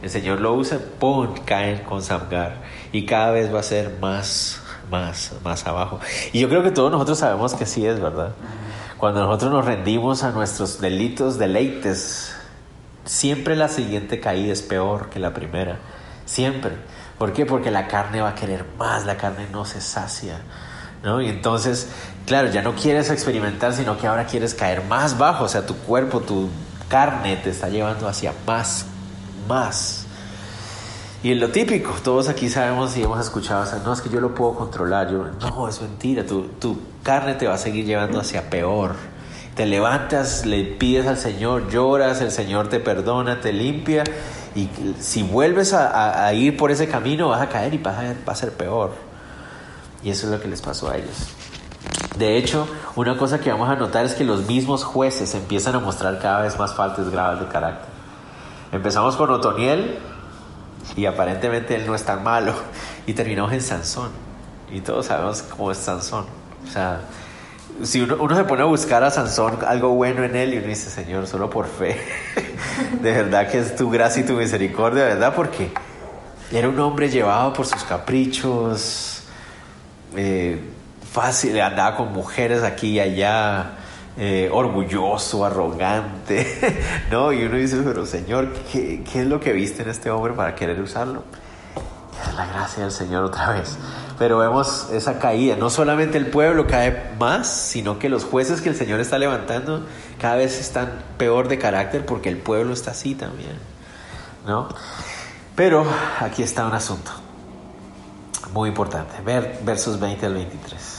el 0.03 0.11
Señor 0.11 0.41
lo 0.41 0.55
usa, 0.55 0.79
¡pum! 0.99 1.35
caen 1.45 1.79
con 1.85 2.03
Samgar. 2.03 2.63
Y 2.93 3.07
cada 3.07 3.31
vez 3.31 3.55
va 3.55 3.61
a 3.61 3.63
ser 3.63 3.99
más 4.01 4.61
más, 4.91 5.33
más 5.43 5.67
abajo. 5.67 6.01
Y 6.33 6.41
yo 6.41 6.49
creo 6.49 6.63
que 6.63 6.71
todos 6.71 6.91
nosotros 6.91 7.19
sabemos 7.19 7.55
que 7.55 7.67
sí 7.67 7.87
es, 7.87 8.01
¿verdad? 8.01 8.33
Cuando 8.99 9.25
nosotros 9.25 9.53
nos 9.53 9.65
rendimos 9.65 10.23
a 10.23 10.31
nuestros 10.31 10.81
delitos, 10.81 11.39
deleites, 11.39 12.35
siempre 13.05 13.57
la 13.57 13.69
siguiente 13.69 14.21
caída 14.21 14.53
es 14.53 14.63
peor 14.63 15.11
que 15.11 15.19
la 15.19 15.35
primera. 15.35 15.79
Siempre. 16.25 16.73
¿Por 17.19 17.33
qué? 17.33 17.47
Porque 17.47 17.71
la 17.71 17.87
carne 17.87 18.21
va 18.21 18.31
a 18.31 18.35
querer 18.35 18.65
más, 18.79 19.05
la 19.05 19.17
carne 19.17 19.47
no 19.53 19.65
se 19.65 19.81
sacia. 19.81 20.41
¿no? 21.03 21.21
Y 21.21 21.29
entonces, 21.29 21.89
claro, 22.27 22.49
ya 22.51 22.63
no 22.63 22.75
quieres 22.75 23.11
experimentar, 23.11 23.75
sino 23.75 23.99
que 23.99 24.07
ahora 24.07 24.27
quieres 24.27 24.55
caer 24.55 24.83
más 24.85 25.19
bajo. 25.19 25.45
O 25.45 25.49
sea, 25.49 25.67
tu 25.67 25.77
cuerpo, 25.77 26.21
tu 26.21 26.49
carne 26.89 27.37
te 27.37 27.51
está 27.51 27.69
llevando 27.69 28.09
hacia 28.09 28.33
más, 28.47 28.87
más. 29.47 30.04
Y 31.25 31.33
en 31.33 31.41
lo 31.41 31.49
típico, 31.49 31.91
todos 32.05 32.29
aquí 32.29 32.51
sabemos 32.51 32.95
y 32.99 33.03
hemos 33.03 33.19
escuchado, 33.19 33.65
no 33.83 33.95
es 33.95 34.03
que 34.03 34.11
yo 34.11 34.21
lo 34.21 34.35
puedo 34.35 34.57
controlar, 34.57 35.11
yo, 35.11 35.25
no, 35.41 35.67
es 35.67 35.81
mentira, 35.81 36.27
tu, 36.27 36.43
tu 36.61 36.79
carne 37.03 37.33
te 37.33 37.47
va 37.47 37.55
a 37.55 37.59
seguir 37.59 37.87
llevando 37.87 38.21
hacia 38.21 38.51
peor. 38.51 38.95
Te 39.55 39.65
levantas, 39.65 40.45
le 40.45 40.65
pides 40.65 41.07
al 41.07 41.17
Señor, 41.17 41.71
lloras, 41.71 42.21
el 42.21 42.31
Señor 42.31 42.69
te 42.69 42.79
perdona, 42.79 43.41
te 43.41 43.55
limpia 43.55 44.05
y 44.55 44.69
si 45.01 45.23
vuelves 45.23 45.73
a, 45.73 46.31
ir 46.35 46.59
por 46.59 46.71
ese 46.71 46.89
camino 46.89 47.31
vas 47.31 47.41
a 47.41 47.49
caer 47.49 47.73
y 47.73 47.79
va 47.79 47.97
a 48.27 48.35
ser 48.35 48.53
peor. 48.53 48.93
Y 50.03 50.11
eso 50.11 50.27
es 50.27 50.33
lo 50.33 50.43
que 50.43 50.49
les 50.49 50.61
pasó 50.61 50.91
a 50.91 50.99
ellos. 50.99 51.31
De 52.19 52.37
hecho, 52.37 52.69
una 52.97 53.17
cosa 53.17 53.41
que 53.41 53.51
vamos 53.51 53.71
a 53.71 53.77
notar 53.77 54.05
es 54.05 54.13
que 54.13 54.25
los 54.25 54.47
mismos 54.47 54.85
jueces 54.85 55.35
empiezan 55.35 55.75
a 55.75 55.79
mostrar 55.79 56.19
cada 56.19 56.43
vez 56.43 56.59
más 56.59 56.75
faltas 56.75 57.09
graves 57.09 57.41
de 57.41 57.47
carácter. 57.47 57.89
Empezamos 58.73 59.17
con 59.17 59.31
Otoniel, 59.31 60.01
y 60.97 61.07
aparentemente 61.07 61.75
él 61.75 61.87
no 61.87 61.95
es 61.95 62.05
tan 62.05 62.23
malo. 62.23 62.55
Y 63.07 63.13
terminamos 63.13 63.53
en 63.53 63.61
Sansón. 63.61 64.11
Y 64.71 64.81
todos 64.81 65.07
sabemos 65.07 65.43
cómo 65.43 65.71
es 65.71 65.79
Sansón. 65.79 66.27
O 66.67 66.71
sea, 66.71 67.01
si 67.83 68.01
uno, 68.01 68.17
uno, 68.21 68.37
se 68.37 68.45
pone 68.45 68.63
a 68.63 68.67
buscar 68.67 69.03
a 69.05 69.11
Sansón 69.11 69.59
algo 69.67 69.91
bueno 69.91 70.25
en 70.25 70.37
él 70.37 70.55
y 70.55 70.59
uno 70.59 70.69
dice, 70.69 70.91
Señor, 70.91 71.27
solo 71.27 71.51
por 71.51 71.67
fe. 71.67 72.01
de 73.03 73.13
verdad 73.13 73.51
que 73.51 73.59
es 73.59 73.77
tu 73.77 73.91
gracia 73.91 74.23
y 74.23 74.27
tu 74.27 74.35
misericordia, 74.35 75.05
¿verdad? 75.05 75.35
Porque 75.35 75.71
era 76.53 76.69
un 76.69 76.79
hombre 76.79 77.09
llevado 77.09 77.53
por 77.53 77.67
sus 77.67 77.83
caprichos, 77.83 79.23
eh, 80.17 80.61
fácil, 81.13 81.61
andaba 81.61 81.97
con 81.97 82.13
mujeres 82.13 82.63
aquí 82.63 82.93
y 82.93 83.01
allá, 83.01 83.73
eh, 84.17 84.49
orgulloso, 84.53 85.45
arrogante, 85.45 86.81
¿no? 87.11 87.33
Y 87.33 87.45
uno 87.45 87.57
dice, 87.57 87.81
pero 87.85 88.07
Señor, 88.07 88.53
¿qué, 88.73 89.03
¿qué, 89.03 89.23
es 89.23 89.27
lo 89.27 89.41
que 89.41 89.53
viste 89.53 89.83
en 89.83 89.89
este 89.89 90.11
hombre 90.11 90.33
para 90.35 90.55
querer 90.55 90.81
usarlo? 90.81 91.25
Es 92.27 92.35
la 92.35 92.47
gracia 92.47 92.85
del 92.85 92.93
Señor 92.93 93.25
otra 93.25 93.51
vez. 93.51 93.77
Pero 94.19 94.39
vemos 94.39 94.89
esa 94.93 95.19
caída, 95.19 95.57
no 95.57 95.71
solamente 95.71 96.19
el 96.19 96.27
pueblo 96.27 96.67
cae 96.69 97.11
más, 97.19 97.49
sino 97.49 97.99
que 97.99 98.09
los 98.09 98.25
jueces 98.25 98.61
que 98.61 98.69
el 98.69 98.77
Señor 98.77 99.01
está 99.01 99.19
levantando 99.19 99.85
cada 100.21 100.37
vez 100.37 100.61
están 100.61 101.03
peor 101.19 101.49
de 101.49 101.59
carácter 101.59 102.07
porque 102.07 102.29
el 102.29 102.37
pueblo 102.37 102.73
está 102.73 102.93
así 102.93 103.17
también, 103.17 103.59
¿no? 104.47 104.69
Pero 105.57 105.85
aquí 106.21 106.43
está 106.43 106.65
un 106.67 106.75
asunto 106.75 107.11
muy 108.53 108.69
importante, 108.69 109.21
ver 109.25 109.59
versos 109.65 109.99
20 109.99 110.27
al 110.27 110.35
23. 110.35 110.94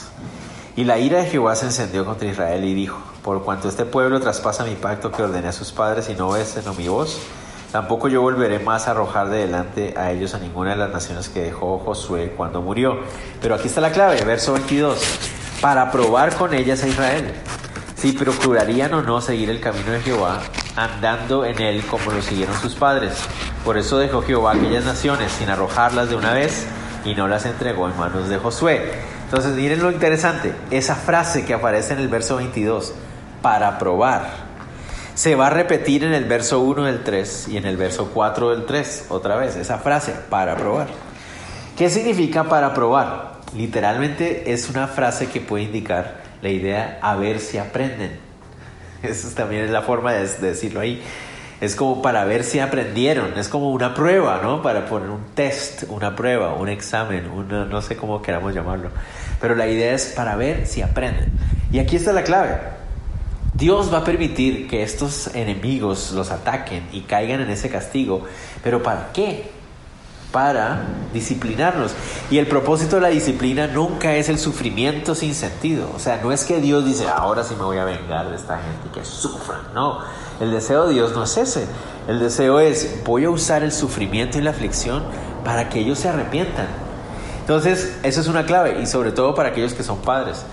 Y 0.78 0.84
la 0.84 0.98
ira 0.98 1.20
de 1.20 1.28
Jehová 1.28 1.56
se 1.56 1.68
encendió 1.68 2.04
contra 2.04 2.28
Israel 2.28 2.66
y 2.66 2.74
dijo, 2.74 3.02
por 3.24 3.44
cuanto 3.44 3.70
este 3.70 3.86
pueblo 3.86 4.20
traspasa 4.20 4.66
mi 4.66 4.76
pacto 4.76 5.10
que 5.10 5.24
ordené 5.24 5.48
a 5.48 5.54
sus 5.54 5.72
padres 5.72 6.10
y 6.10 6.16
no 6.16 6.28
obedecen 6.28 6.68
a 6.68 6.74
mi 6.74 6.90
voz, 6.90 7.18
tampoco 7.72 8.10
yo 8.10 8.22
volveré 8.22 8.60
más 8.60 8.88
a 8.88 8.92
arrojar 8.92 9.30
de 9.30 9.38
delante 9.38 9.94
a 9.96 10.12
ellos 10.12 10.34
a 10.34 10.40
ninguna 10.40 10.72
de 10.72 10.76
las 10.76 10.90
naciones 10.90 11.30
que 11.30 11.44
dejó 11.44 11.80
Josué 11.80 12.34
cuando 12.36 12.62
murió. 12.62 12.98
Pero 13.42 13.56
aquí 13.56 13.70
está 13.70 13.80
la 13.80 13.94
clave, 13.94 14.22
verso 14.26 14.52
22, 14.52 15.00
para 15.62 15.90
probar 15.92 16.36
con 16.36 16.54
ellas 16.54 16.84
a 16.84 16.90
Israel, 16.90 17.34
si 17.96 18.12
procurarían 18.12 18.94
o 18.96 19.02
no 19.02 19.22
seguir 19.22 19.50
el 19.50 19.62
camino 19.62 19.92
de 19.92 20.02
Jehová, 20.02 20.42
andando 20.76 21.46
en 21.46 21.58
él 21.62 21.86
como 21.86 22.12
lo 22.12 22.22
siguieron 22.22 22.60
sus 22.60 22.76
padres. 22.76 23.14
Por 23.64 23.78
eso 23.78 23.98
dejó 23.98 24.22
Jehová 24.24 24.52
aquellas 24.52 24.84
naciones 24.84 25.32
sin 25.32 25.50
arrojarlas 25.50 26.10
de 26.10 26.18
una 26.18 26.34
vez 26.34 26.68
y 27.06 27.16
no 27.16 27.30
las 27.30 27.46
entregó 27.46 27.88
en 27.88 27.98
manos 27.98 28.28
de 28.28 28.38
Josué 28.40 29.14
entonces, 29.36 29.58
miren 29.58 29.84
lo 29.84 29.91
interesante, 29.91 30.54
esa 30.71 30.95
frase 30.95 31.43
que 31.43 31.54
aparece 31.54 31.91
en 31.91 32.00
el 32.00 32.08
verso 32.08 32.38
22, 32.38 32.93
para 33.41 33.78
probar, 33.78 34.30
se 35.13 35.36
va 35.36 35.48
a 35.48 35.50
repetir 35.50 36.06
en 36.06 36.13
el 36.13 36.24
verso 36.24 36.62
1 36.62 36.86
del 36.86 37.04
3 37.04 37.50
y 37.50 37.58
en 37.58 37.65
el 37.65 37.76
verso 37.76 38.12
4 38.13 38.52
del 38.52 38.65
3, 38.65 39.08
otra 39.10 39.36
vez, 39.36 39.58
esa 39.58 39.80
frase, 39.80 40.13
para 40.30 40.56
probar. 40.56 40.88
¿Qué 41.78 41.89
significa 41.89 42.45
para 42.45 42.74
probar? 42.74 43.41
Literalmente 43.54 44.54
es 44.54 44.69
una 44.69 44.88
frase 44.88 45.28
que 45.28 45.41
puede 45.41 45.65
indicar 45.65 46.21
la 46.41 46.48
idea 46.48 47.00
a 47.02 47.17
ver 47.17 47.41
si 47.41 47.58
aprenden. 47.58 48.17
Esa 49.04 49.36
también 49.36 49.65
es 49.65 49.69
la 49.69 49.82
forma 49.82 50.13
de 50.13 50.26
decirlo 50.28 50.80
ahí 50.80 51.04
es 51.62 51.76
como 51.76 52.02
para 52.02 52.26
ver 52.26 52.43
si 52.43 52.60
aprendieron, 52.60 53.38
es 53.38 53.48
como 53.48 53.71
una 53.71 53.93
prueba, 53.93 54.39
¿no? 54.43 54.62
Para 54.62 54.86
poner 54.86 55.10
un 55.10 55.24
test, 55.34 55.84
una 55.88 56.15
prueba, 56.15 56.54
un 56.54 56.69
examen, 56.69 57.30
una, 57.30 57.65
no 57.65 57.82
sé 57.82 57.95
cómo 57.95 58.21
queramos 58.21 58.54
llamarlo. 58.54 58.89
Pero 59.39 59.56
la 59.56 59.67
idea 59.67 59.93
es 59.93 60.08
para 60.08 60.36
ver 60.36 60.67
si 60.67 60.82
aprenden. 60.82 61.32
Y 61.71 61.80
aquí 61.80 61.95
está 61.95 62.13
la 62.13 62.24
clave. 62.24 62.76
Dios 63.56 63.93
va 63.93 64.00
a 64.00 64.04
permitir 64.04 64.67
que 64.67 64.84
estos 64.84 65.34
enemigos 65.34 66.12
los 66.12 66.30
ataquen 66.30 66.86
y 66.91 67.02
caigan 67.02 67.39
en 67.39 67.50
ese 67.50 67.69
castigo. 67.69 68.24
Pero 68.62 68.84
¿para 68.84 69.13
qué? 69.13 69.50
Para 70.34 70.86
disciplinarlos. 71.13 71.93
Y 72.30 72.38
el 72.38 72.48
propósito 72.48 72.98
de 72.98 73.04
la 73.04 73.08
disciplina 73.08 73.67
nunca 73.67 74.13
es 74.15 74.28
el 74.28 74.39
sufrimiento 74.39 75.15
sin 75.15 75.34
sentido. 75.34 75.89
O 75.95 76.00
sea, 76.00 76.19
no 76.21 76.34
es 76.34 76.43
que 76.43 76.60
Dios 76.60 76.86
dice, 76.86 77.08
ahora 77.08 77.45
sí 77.45 77.56
me 77.58 77.63
voy 77.63 77.78
a 77.78 77.86
vengar 77.86 78.30
de 78.30 78.36
esta 78.36 78.58
gente 78.58 78.89
que 78.93 79.06
sufran. 79.06 79.62
No, 79.74 80.00
el 80.41 80.52
deseo 80.52 80.88
de 80.88 80.93
Dios 80.93 81.13
no 81.15 81.24
es 81.24 81.38
ese. 81.38 81.65
El 82.10 82.19
deseo 82.19 82.60
es, 82.60 83.04
voy 83.06 83.24
a 83.24 83.30
usar 83.30 83.63
el 83.63 83.71
sufrimiento 83.71 84.38
y 84.38 84.41
la 84.41 84.50
aflicción 84.52 85.04
para 85.45 85.69
que 85.69 85.80
ellos 85.80 86.00
se 86.00 86.10
arrepientan. 86.10 86.85
Entonces, 87.46 87.96
eso 88.02 88.22
es 88.22 88.28
una 88.28 88.44
clave 88.48 88.82
y 88.82 88.88
sobre 88.88 89.12
todo 89.12 89.36
para 89.36 89.50
aquellos 89.50 89.76
que 89.76 89.84
son 89.84 90.00
padres. 90.00 90.44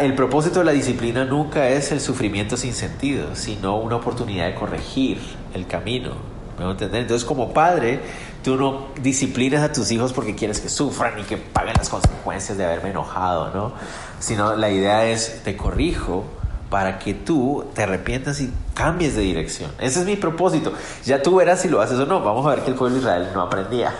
El 0.00 0.16
propósito 0.16 0.58
de 0.58 0.64
la 0.64 0.72
disciplina 0.72 1.24
nunca 1.24 1.68
es 1.68 1.92
el 1.92 2.00
sufrimiento 2.00 2.56
sin 2.56 2.72
sentido, 2.72 3.36
sino 3.36 3.76
una 3.76 3.94
oportunidad 3.94 4.46
de 4.46 4.56
corregir 4.56 5.20
el 5.54 5.68
camino. 5.68 6.14
¿Me 6.58 6.68
entender? 6.68 7.02
Entonces, 7.02 7.24
como 7.24 7.52
padre, 7.52 8.00
tú 8.42 8.56
no 8.56 8.88
disciplinas 9.00 9.62
a 9.62 9.72
tus 9.72 9.92
hijos 9.92 10.12
porque 10.12 10.34
quieres 10.34 10.58
que 10.58 10.68
sufran 10.68 11.16
y 11.20 11.22
que 11.22 11.36
paguen 11.36 11.74
las 11.78 11.88
consecuencias 11.88 12.58
de 12.58 12.64
haberme 12.64 12.90
enojado, 12.90 13.54
¿no? 13.54 13.72
Sino 14.18 14.56
la 14.56 14.70
idea 14.70 15.06
es, 15.06 15.44
te 15.44 15.56
corrijo 15.56 16.24
para 16.70 16.98
que 16.98 17.14
tú 17.14 17.64
te 17.72 17.84
arrepientas 17.84 18.40
y 18.40 18.52
cambies 18.74 19.14
de 19.14 19.22
dirección. 19.22 19.70
Ese 19.78 20.00
es 20.00 20.06
mi 20.06 20.16
propósito. 20.16 20.72
Ya 21.04 21.22
tú 21.22 21.36
verás 21.36 21.60
si 21.60 21.68
lo 21.68 21.80
haces 21.80 22.00
o 22.00 22.06
no. 22.06 22.20
Vamos 22.20 22.44
a 22.46 22.50
ver 22.50 22.64
que 22.64 22.70
el 22.70 22.76
pueblo 22.76 22.96
de 22.96 23.02
Israel 23.02 23.28
no 23.32 23.42
aprendía. 23.42 23.94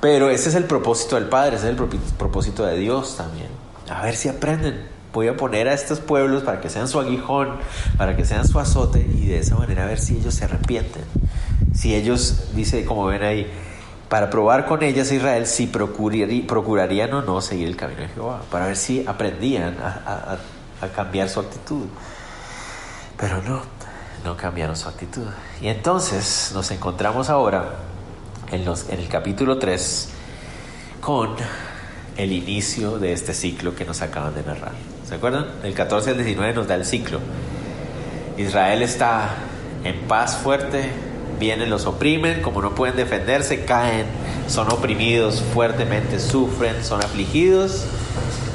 Pero 0.00 0.30
ese 0.30 0.48
es 0.48 0.54
el 0.54 0.64
propósito 0.64 1.16
del 1.16 1.26
Padre, 1.26 1.56
ese 1.56 1.70
es 1.70 1.78
el 1.78 1.88
propósito 2.16 2.64
de 2.64 2.78
Dios 2.78 3.16
también. 3.16 3.48
A 3.88 4.02
ver 4.02 4.16
si 4.16 4.28
aprenden. 4.28 4.88
Voy 5.12 5.26
a 5.26 5.36
poner 5.36 5.68
a 5.68 5.74
estos 5.74 5.98
pueblos 5.98 6.44
para 6.44 6.60
que 6.60 6.70
sean 6.70 6.86
su 6.86 7.00
aguijón, 7.00 7.56
para 7.98 8.16
que 8.16 8.24
sean 8.24 8.46
su 8.46 8.60
azote 8.60 9.00
y 9.00 9.26
de 9.26 9.38
esa 9.40 9.56
manera 9.56 9.82
a 9.82 9.86
ver 9.86 9.98
si 9.98 10.16
ellos 10.16 10.34
se 10.34 10.44
arrepienten. 10.44 11.02
Si 11.74 11.94
ellos, 11.94 12.54
dice 12.54 12.84
como 12.84 13.06
ven 13.06 13.24
ahí, 13.24 13.50
para 14.08 14.30
probar 14.30 14.66
con 14.66 14.82
ellas 14.82 15.10
a 15.10 15.14
Israel 15.14 15.46
si 15.46 15.66
procurarían 15.66 17.12
o 17.12 17.22
no 17.22 17.40
seguir 17.40 17.66
el 17.66 17.76
camino 17.76 18.02
de 18.02 18.08
Jehová, 18.08 18.42
para 18.50 18.66
ver 18.66 18.76
si 18.76 19.04
aprendían 19.06 19.76
a 19.80 20.38
a 20.80 20.88
cambiar 20.88 21.28
su 21.28 21.40
actitud. 21.40 21.86
Pero 23.16 23.42
no, 23.42 23.62
no 24.24 24.36
cambiaron 24.36 24.76
su 24.76 24.88
actitud. 24.88 25.26
Y 25.60 25.68
entonces 25.68 26.52
nos 26.54 26.70
encontramos 26.70 27.28
ahora 27.28 27.74
en, 28.50 28.64
los, 28.64 28.88
en 28.88 29.00
el 29.00 29.08
capítulo 29.08 29.58
3 29.58 30.08
con 31.00 31.36
el 32.16 32.32
inicio 32.32 32.98
de 32.98 33.12
este 33.12 33.34
ciclo 33.34 33.74
que 33.74 33.84
nos 33.84 34.02
acaban 34.02 34.34
de 34.34 34.42
narrar. 34.42 34.72
¿Se 35.08 35.14
acuerdan? 35.14 35.46
El 35.62 35.74
14 35.74 36.10
al 36.10 36.16
19 36.16 36.54
nos 36.54 36.68
da 36.68 36.74
el 36.74 36.84
ciclo. 36.84 37.20
Israel 38.36 38.82
está 38.82 39.30
en 39.84 40.00
paz 40.02 40.36
fuerte, 40.36 40.90
vienen, 41.38 41.70
los 41.70 41.86
oprimen, 41.86 42.42
como 42.42 42.62
no 42.62 42.74
pueden 42.74 42.96
defenderse, 42.96 43.64
caen, 43.64 44.06
son 44.48 44.70
oprimidos 44.70 45.40
fuertemente, 45.40 46.20
sufren, 46.20 46.84
son 46.84 47.02
afligidos 47.02 47.86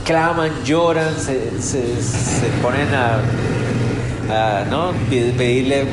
claman, 0.05 0.51
lloran, 0.63 1.15
se, 1.17 1.61
se, 1.61 2.47
ponen 2.61 2.87
a, 2.93 4.65
¿no? 4.69 4.91
pedirle 5.09 5.85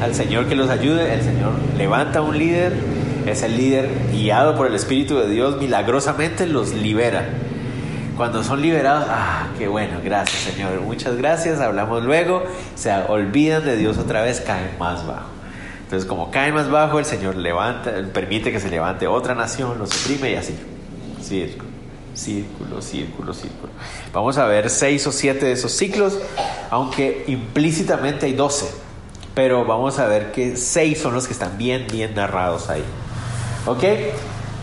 al 0.00 0.14
Señor 0.14 0.48
que 0.48 0.54
los 0.54 0.70
ayude. 0.70 1.12
El 1.12 1.22
Señor 1.22 1.52
levanta 1.76 2.22
un 2.22 2.38
líder, 2.38 2.72
es 3.26 3.42
el 3.42 3.56
líder 3.56 3.88
guiado 4.12 4.56
por 4.56 4.66
el 4.66 4.74
Espíritu 4.74 5.16
de 5.16 5.28
Dios, 5.28 5.58
milagrosamente 5.60 6.46
los 6.46 6.72
libera. 6.72 7.28
Cuando 8.16 8.44
son 8.44 8.60
liberados, 8.60 9.06
ah, 9.08 9.48
qué 9.58 9.66
bueno, 9.66 9.98
gracias 10.04 10.42
Señor, 10.42 10.80
muchas 10.82 11.16
gracias, 11.16 11.60
hablamos 11.60 12.04
luego, 12.04 12.42
se 12.74 12.92
olvidan 12.92 13.64
de 13.64 13.76
Dios 13.76 13.96
otra 13.98 14.22
vez, 14.22 14.40
caen 14.40 14.70
más 14.78 15.06
bajo. 15.06 15.28
Entonces, 15.84 16.08
como 16.08 16.30
caen 16.30 16.54
más 16.54 16.70
bajo, 16.70 16.98
el 16.98 17.04
Señor 17.04 17.34
levanta, 17.34 17.92
permite 18.12 18.52
que 18.52 18.60
se 18.60 18.68
levante 18.68 19.06
otra 19.06 19.34
nación, 19.34 19.78
los 19.78 19.90
oprime 19.90 20.32
y 20.32 20.34
así. 20.36 20.54
Sí, 21.20 21.56
círculo, 22.14 22.80
círculo, 22.80 23.34
círculo. 23.34 23.72
Vamos 24.12 24.38
a 24.38 24.46
ver 24.46 24.70
seis 24.70 25.06
o 25.06 25.12
siete 25.12 25.46
de 25.46 25.52
esos 25.52 25.72
ciclos, 25.72 26.18
aunque 26.70 27.24
implícitamente 27.26 28.26
hay 28.26 28.34
doce, 28.34 28.70
pero 29.34 29.64
vamos 29.64 29.98
a 29.98 30.06
ver 30.06 30.30
que 30.30 30.56
seis 30.56 31.00
son 31.00 31.14
los 31.14 31.26
que 31.26 31.32
están 31.32 31.56
bien, 31.58 31.86
bien 31.90 32.14
narrados 32.14 32.68
ahí. 32.70 32.84
¿Ok? 33.66 33.84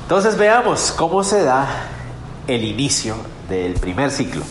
Entonces 0.03 0.37
veamos 0.37 0.93
cómo 0.95 1.23
se 1.23 1.43
da 1.43 1.67
el 2.47 2.63
inicio 2.63 3.15
del 3.49 3.73
primer 3.73 4.11
ciclo. 4.11 4.43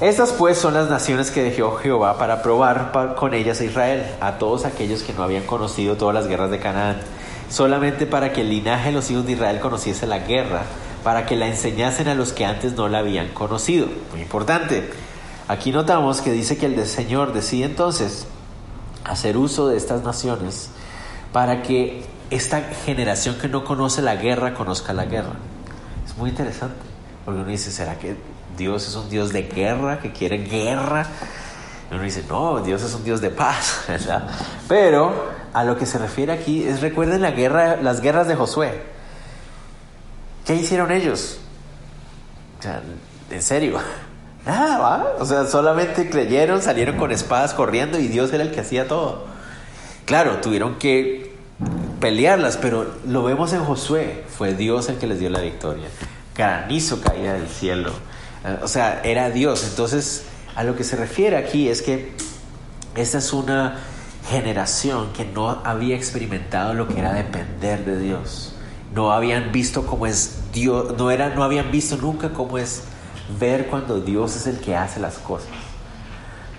Estas 0.00 0.32
pues 0.32 0.58
son 0.58 0.74
las 0.74 0.90
naciones 0.90 1.30
que 1.30 1.42
dejó 1.42 1.76
Jehová 1.76 2.18
para 2.18 2.42
probar 2.42 3.14
con 3.16 3.32
ellas 3.32 3.60
a 3.60 3.64
Israel, 3.64 4.04
a 4.20 4.38
todos 4.38 4.64
aquellos 4.64 5.02
que 5.02 5.12
no 5.12 5.22
habían 5.22 5.44
conocido 5.44 5.96
todas 5.96 6.14
las 6.14 6.26
guerras 6.26 6.50
de 6.50 6.58
Canaán, 6.58 7.00
solamente 7.48 8.06
para 8.06 8.32
que 8.32 8.40
el 8.40 8.50
linaje 8.50 8.86
de 8.86 8.92
los 8.92 9.10
hijos 9.10 9.24
de 9.24 9.32
Israel 9.32 9.60
conociese 9.60 10.06
la 10.06 10.18
guerra 10.18 10.62
para 11.04 11.26
que 11.26 11.36
la 11.36 11.46
enseñasen 11.46 12.08
a 12.08 12.14
los 12.14 12.32
que 12.32 12.44
antes 12.44 12.72
no 12.72 12.88
la 12.88 12.98
habían 12.98 13.28
conocido. 13.28 13.86
Muy 14.10 14.22
importante. 14.22 14.90
Aquí 15.46 15.70
notamos 15.70 16.22
que 16.22 16.32
dice 16.32 16.56
que 16.56 16.66
el 16.66 16.86
Señor 16.86 17.32
decide 17.34 17.66
entonces 17.66 18.26
hacer 19.04 19.36
uso 19.36 19.68
de 19.68 19.76
estas 19.76 20.02
naciones 20.02 20.70
para 21.32 21.62
que 21.62 22.02
esta 22.30 22.62
generación 22.84 23.38
que 23.38 23.48
no 23.48 23.64
conoce 23.64 24.02
la 24.02 24.16
guerra 24.16 24.54
conozca 24.54 24.92
la 24.92 25.04
guerra. 25.04 25.34
Es 26.06 26.16
muy 26.16 26.30
interesante, 26.30 26.76
porque 27.24 27.40
uno 27.40 27.48
dice, 27.48 27.70
¿será 27.70 27.98
que 27.98 28.16
Dios 28.56 28.88
es 28.88 28.94
un 28.94 29.08
Dios 29.08 29.32
de 29.32 29.42
guerra, 29.42 30.00
que 30.00 30.12
quiere 30.12 30.38
guerra? 30.38 31.06
Y 31.90 31.94
uno 31.94 32.02
dice, 32.02 32.24
no, 32.28 32.60
Dios 32.60 32.82
es 32.82 32.94
un 32.94 33.04
Dios 33.04 33.20
de 33.20 33.30
paz, 33.30 33.84
¿verdad? 33.88 34.28
Pero 34.68 35.32
a 35.52 35.64
lo 35.64 35.76
que 35.78 35.86
se 35.86 35.98
refiere 35.98 36.32
aquí 36.32 36.64
es, 36.64 36.80
recuerden 36.80 37.22
la 37.22 37.30
guerra, 37.30 37.76
las 37.76 38.00
guerras 38.00 38.26
de 38.26 38.34
Josué. 38.34 38.82
¿Qué 40.44 40.54
hicieron 40.54 40.90
ellos? 40.90 41.38
O 42.58 42.62
sea, 42.62 42.82
en 43.30 43.42
serio. 43.42 43.78
Nada. 44.46 45.14
O 45.18 45.24
sea, 45.24 45.46
solamente 45.46 46.10
creyeron, 46.10 46.60
salieron 46.60 46.96
con 46.96 47.10
espadas 47.12 47.54
corriendo 47.54 47.98
y 47.98 48.08
Dios 48.08 48.32
era 48.32 48.42
el 48.42 48.50
que 48.50 48.60
hacía 48.60 48.86
todo. 48.86 49.24
Claro, 50.04 50.38
tuvieron 50.42 50.74
que 50.78 51.33
pelearlas, 52.04 52.58
pero 52.58 52.86
lo 53.06 53.22
vemos 53.22 53.54
en 53.54 53.64
Josué. 53.64 54.24
Fue 54.28 54.52
Dios 54.52 54.90
el 54.90 54.98
que 54.98 55.06
les 55.06 55.20
dio 55.20 55.30
la 55.30 55.40
victoria. 55.40 55.86
Granizo 56.36 57.00
caía 57.00 57.32
del 57.32 57.48
cielo. 57.48 57.92
O 58.62 58.68
sea, 58.68 59.00
era 59.04 59.30
Dios. 59.30 59.64
Entonces, 59.66 60.26
A 60.54 60.64
lo 60.64 60.76
que 60.76 60.84
se 60.84 60.96
refiere 60.96 61.38
aquí 61.38 61.70
es 61.70 61.80
que 61.80 62.12
esta 62.94 63.18
es 63.18 63.32
una 63.32 63.78
generación 64.28 65.14
que 65.14 65.24
no 65.24 65.62
había 65.64 65.96
experimentado 65.96 66.74
lo 66.74 66.88
que 66.88 66.98
era 67.00 67.14
depender 67.14 67.86
de 67.86 67.98
Dios. 67.98 68.54
No 68.94 69.10
habían 69.10 69.50
visto 69.50 69.86
cómo 69.86 70.06
es 70.06 70.52
Dios, 70.52 70.94
no, 70.98 71.10
era, 71.10 71.30
no 71.30 71.42
habían 71.42 71.70
visto 71.70 71.96
nunca 71.96 72.34
cómo 72.34 72.58
es 72.58 72.82
ver 73.40 73.66
cuando 73.68 73.98
Dios 73.98 74.36
es 74.36 74.46
el 74.46 74.60
que 74.60 74.76
hace 74.76 75.00
las 75.00 75.16
cosas. 75.16 75.48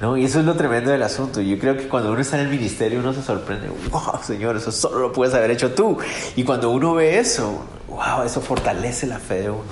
¿No? 0.01 0.17
Y 0.17 0.25
eso 0.25 0.39
es 0.39 0.45
lo 0.45 0.55
tremendo 0.55 0.91
del 0.91 1.03
asunto. 1.03 1.41
Yo 1.41 1.57
creo 1.57 1.77
que 1.77 1.87
cuando 1.87 2.11
uno 2.11 2.19
está 2.19 2.37
en 2.37 2.47
el 2.47 2.51
ministerio 2.51 2.99
uno 2.99 3.13
se 3.13 3.21
sorprende, 3.21 3.69
wow, 3.89 4.19
Señor, 4.21 4.57
eso 4.57 4.71
solo 4.71 4.99
lo 4.99 5.13
puedes 5.13 5.33
haber 5.33 5.51
hecho 5.51 5.73
tú. 5.73 5.97
Y 6.35 6.43
cuando 6.43 6.69
uno 6.71 6.95
ve 6.95 7.17
eso, 7.19 7.65
wow, 7.87 8.23
eso 8.25 8.41
fortalece 8.41 9.07
la 9.07 9.19
fe 9.19 9.41
de 9.41 9.49
uno. 9.49 9.63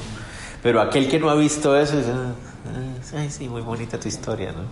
Pero 0.62 0.82
aquel 0.82 1.10
que 1.10 1.20
no 1.20 1.30
ha 1.30 1.36
visto 1.36 1.78
eso 1.78 1.98
dice, 1.98 2.12
ah, 2.12 3.18
ay, 3.18 3.30
sí, 3.30 3.50
muy 3.50 3.62
bonita 3.62 4.00
tu 4.00 4.08
historia, 4.08 4.54
¿no? 4.54 4.64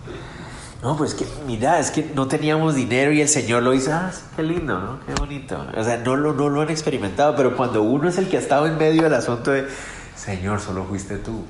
No, 0.82 0.96
pues 0.96 1.14
que, 1.14 1.24
mira, 1.46 1.78
es 1.78 1.92
que 1.92 2.10
no 2.14 2.26
teníamos 2.26 2.74
dinero 2.74 3.12
y 3.12 3.20
el 3.20 3.28
Señor 3.28 3.62
lo 3.62 3.72
hizo, 3.72 3.92
ah, 3.92 4.10
qué 4.34 4.42
lindo. 4.42 4.98
Qué 5.06 5.14
bonito. 5.14 5.64
O 5.76 5.84
sea, 5.84 5.98
no 5.98 6.16
lo, 6.16 6.32
no 6.32 6.48
lo 6.48 6.62
han 6.62 6.70
experimentado, 6.70 7.36
pero 7.36 7.56
cuando 7.56 7.82
uno 7.82 8.08
es 8.08 8.18
el 8.18 8.28
que 8.28 8.36
ha 8.36 8.40
estado 8.40 8.66
en 8.66 8.78
medio 8.78 9.02
del 9.02 9.14
asunto 9.14 9.52
de, 9.52 9.68
Señor, 10.16 10.60
solo 10.60 10.84
fuiste 10.84 11.18
tú. 11.18 11.44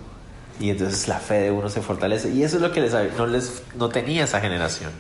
Y 0.61 0.71
entonces 0.71 1.09
la 1.09 1.19
fe 1.19 1.41
de 1.41 1.51
uno 1.51 1.69
se 1.69 1.83
fortalece. 1.83 2.31
Y 2.31 2.43
eso 2.43 2.57
es 2.57 2.63
lo 2.63 2.73
que 2.73 2.81
les, 2.81 2.93
no, 3.17 3.27
les, 3.27 3.63
no 3.77 3.89
tenía 3.89 4.25
esa 4.25 4.41
generación. 4.41 4.91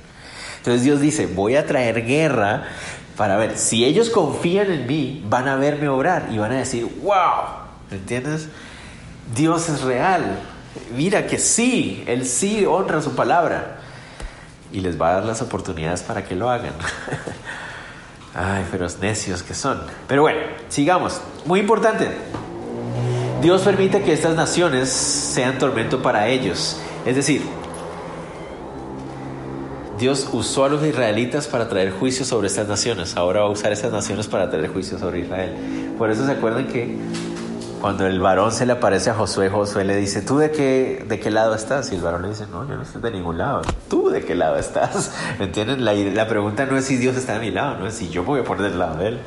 Entonces 0.58 0.82
Dios 0.82 1.00
dice, 1.00 1.26
voy 1.26 1.56
a 1.56 1.66
traer 1.66 2.04
guerra 2.04 2.64
para 3.16 3.36
ver, 3.36 3.58
si 3.58 3.84
ellos 3.84 4.10
confían 4.10 4.70
en 4.70 4.86
mí, 4.86 5.24
van 5.28 5.48
a 5.48 5.56
verme 5.56 5.88
obrar 5.88 6.28
y 6.30 6.38
van 6.38 6.52
a 6.52 6.56
decir, 6.56 6.84
wow, 7.02 7.60
¿me 7.90 7.96
entiendes? 7.96 8.48
Dios 9.34 9.68
es 9.68 9.82
real. 9.82 10.38
Mira 10.96 11.26
que 11.26 11.38
sí, 11.38 12.04
Él 12.06 12.26
sí 12.26 12.64
honra 12.64 13.02
su 13.02 13.14
palabra. 13.14 13.78
Y 14.72 14.80
les 14.80 15.00
va 15.00 15.10
a 15.10 15.14
dar 15.14 15.24
las 15.24 15.42
oportunidades 15.42 16.02
para 16.02 16.24
que 16.24 16.34
lo 16.34 16.50
hagan. 16.50 16.72
Ay, 18.34 18.66
pero 18.70 18.86
necios 19.00 19.42
que 19.42 19.52
son. 19.52 19.82
Pero 20.08 20.22
bueno, 20.22 20.40
sigamos. 20.68 21.20
Muy 21.44 21.60
importante. 21.60 22.08
Dios 23.42 23.62
permite 23.62 24.02
que 24.02 24.12
estas 24.12 24.36
naciones 24.36 24.88
sean 24.88 25.58
tormento 25.58 26.00
para 26.00 26.28
ellos. 26.28 26.80
Es 27.04 27.16
decir, 27.16 27.42
Dios 29.98 30.28
usó 30.32 30.64
a 30.64 30.68
los 30.68 30.84
israelitas 30.86 31.48
para 31.48 31.68
traer 31.68 31.90
juicio 31.90 32.24
sobre 32.24 32.46
estas 32.46 32.68
naciones. 32.68 33.16
Ahora 33.16 33.40
va 33.40 33.46
a 33.46 33.50
usar 33.50 33.72
estas 33.72 33.90
naciones 33.90 34.28
para 34.28 34.48
traer 34.48 34.68
juicio 34.68 34.96
sobre 34.96 35.20
Israel. 35.20 35.56
Por 35.98 36.12
eso 36.12 36.24
se 36.24 36.30
acuerdan 36.30 36.68
que 36.68 36.96
cuando 37.80 38.06
el 38.06 38.20
varón 38.20 38.52
se 38.52 38.64
le 38.64 38.74
aparece 38.74 39.10
a 39.10 39.14
Josué, 39.14 39.48
Josué 39.48 39.82
le 39.82 39.96
dice, 39.96 40.22
¿tú 40.22 40.38
de 40.38 40.52
qué, 40.52 41.04
de 41.08 41.18
qué 41.18 41.32
lado 41.32 41.56
estás? 41.56 41.90
Y 41.90 41.96
el 41.96 42.02
varón 42.02 42.22
le 42.22 42.28
dice, 42.28 42.46
no, 42.46 42.68
yo 42.68 42.76
no 42.76 42.82
estoy 42.82 43.02
de 43.02 43.10
ningún 43.10 43.38
lado. 43.38 43.62
¿Tú 43.90 44.08
de 44.08 44.24
qué 44.24 44.36
lado 44.36 44.56
estás? 44.56 45.12
¿Me 45.40 45.46
entienden? 45.46 45.84
La, 45.84 45.94
la 45.94 46.28
pregunta 46.28 46.64
no 46.64 46.76
es 46.76 46.84
si 46.84 46.96
Dios 46.96 47.16
está 47.16 47.34
a 47.34 47.40
mi 47.40 47.50
lado, 47.50 47.80
no 47.80 47.88
es 47.88 47.94
si 47.94 48.08
yo 48.08 48.22
voy 48.22 48.38
a 48.38 48.44
poner 48.44 48.70
del 48.70 48.78
lado 48.78 48.98
de 48.98 49.08
él. 49.08 49.18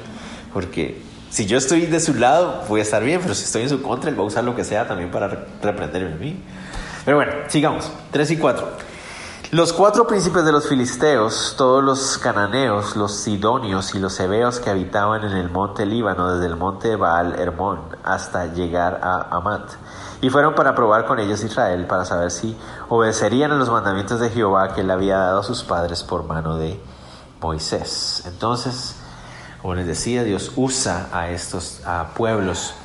Porque 0.54 1.02
si 1.30 1.46
yo 1.46 1.58
estoy 1.58 1.86
de 1.86 2.00
su 2.00 2.14
lado, 2.14 2.64
voy 2.68 2.80
a 2.80 2.84
estar 2.84 3.04
bien, 3.04 3.22
pero 3.22 3.34
si 3.36 3.44
estoy 3.44 3.64
en 3.64 3.70
su 3.70 3.82
contra, 3.82 4.10
él 4.10 4.18
va 4.18 4.24
a 4.24 4.28
usar 4.28 4.44
lo 4.44 4.56
que 4.56 4.64
sea 4.64 4.88
también 4.88 5.12
para 5.12 5.28
reprenderme 5.62 6.14
a 6.14 6.18
mí. 6.18 6.44
Pero 7.04 7.18
bueno, 7.18 7.34
sigamos. 7.48 7.92
3 8.12 8.32
y 8.32 8.38
4. 8.38 8.68
Los 9.52 9.74
cuatro 9.74 10.08
príncipes 10.08 10.44
de 10.44 10.52
los 10.52 10.68
filisteos, 10.68 11.54
todos 11.56 11.84
los 11.84 12.18
cananeos, 12.18 12.96
los 12.96 13.16
sidonios 13.16 13.94
y 13.94 14.00
los 14.00 14.20
hebeos 14.20 14.60
que 14.60 14.72
habitaban 14.72 15.24
en 15.24 15.34
el 15.38 15.52
monte 15.52 15.86
Líbano, 15.86 16.34
desde 16.34 16.48
el 16.48 16.56
monte 16.56 16.96
Baal 16.96 17.40
Hermón 17.40 17.80
hasta 18.04 18.48
llegar 18.48 19.00
a 19.04 19.36
Amat, 19.38 19.70
y 20.20 20.30
fueron 20.32 20.56
para 20.56 20.74
probar 20.74 21.06
con 21.06 21.20
ellos 21.20 21.44
Israel 21.44 21.86
para 21.86 22.06
saber 22.06 22.32
si 22.32 22.58
obedecerían 22.90 23.52
a 23.52 23.56
los 23.56 23.70
mandamientos 23.70 24.20
de 24.20 24.32
Jehová 24.32 24.74
que 24.74 24.82
él 24.82 24.90
había 24.90 25.20
dado 25.20 25.42
a 25.42 25.44
sus 25.44 25.64
padres 25.64 26.04
por 26.04 26.24
mano 26.24 26.58
de 26.58 26.82
Moisés. 27.40 28.24
Entonces, 28.26 28.96
como 29.66 29.74
les 29.74 29.88
decía, 29.88 30.24
Dios 30.24 30.52
usa 30.58 31.10
a 31.12 31.32
estos 31.32 31.82
pueblos. 32.16 32.76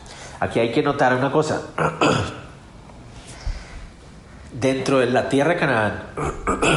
Aquí 0.41 0.61
hay 0.61 0.73
que 0.73 0.83
notar 0.83 1.15
una 1.15 1.31
cosa. 1.31 1.61
Dentro 4.55 5.01
de 5.01 5.11
la 5.11 5.29
tierra 5.29 5.51
de 5.51 5.61
Canaán, 5.61 6.05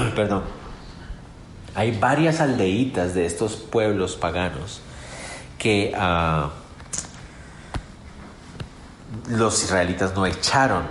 perdón, 0.14 0.44
hay 1.74 1.98
varias 1.98 2.42
aldeitas 2.42 3.14
de 3.14 3.26
estos 3.26 3.56
pueblos 3.56 4.18
paganos 4.18 4.82
que 5.58 5.94
ah, 5.96 6.50
los 9.30 9.64
israelitas 9.64 10.16
no 10.16 10.26
echaron. 10.26 10.84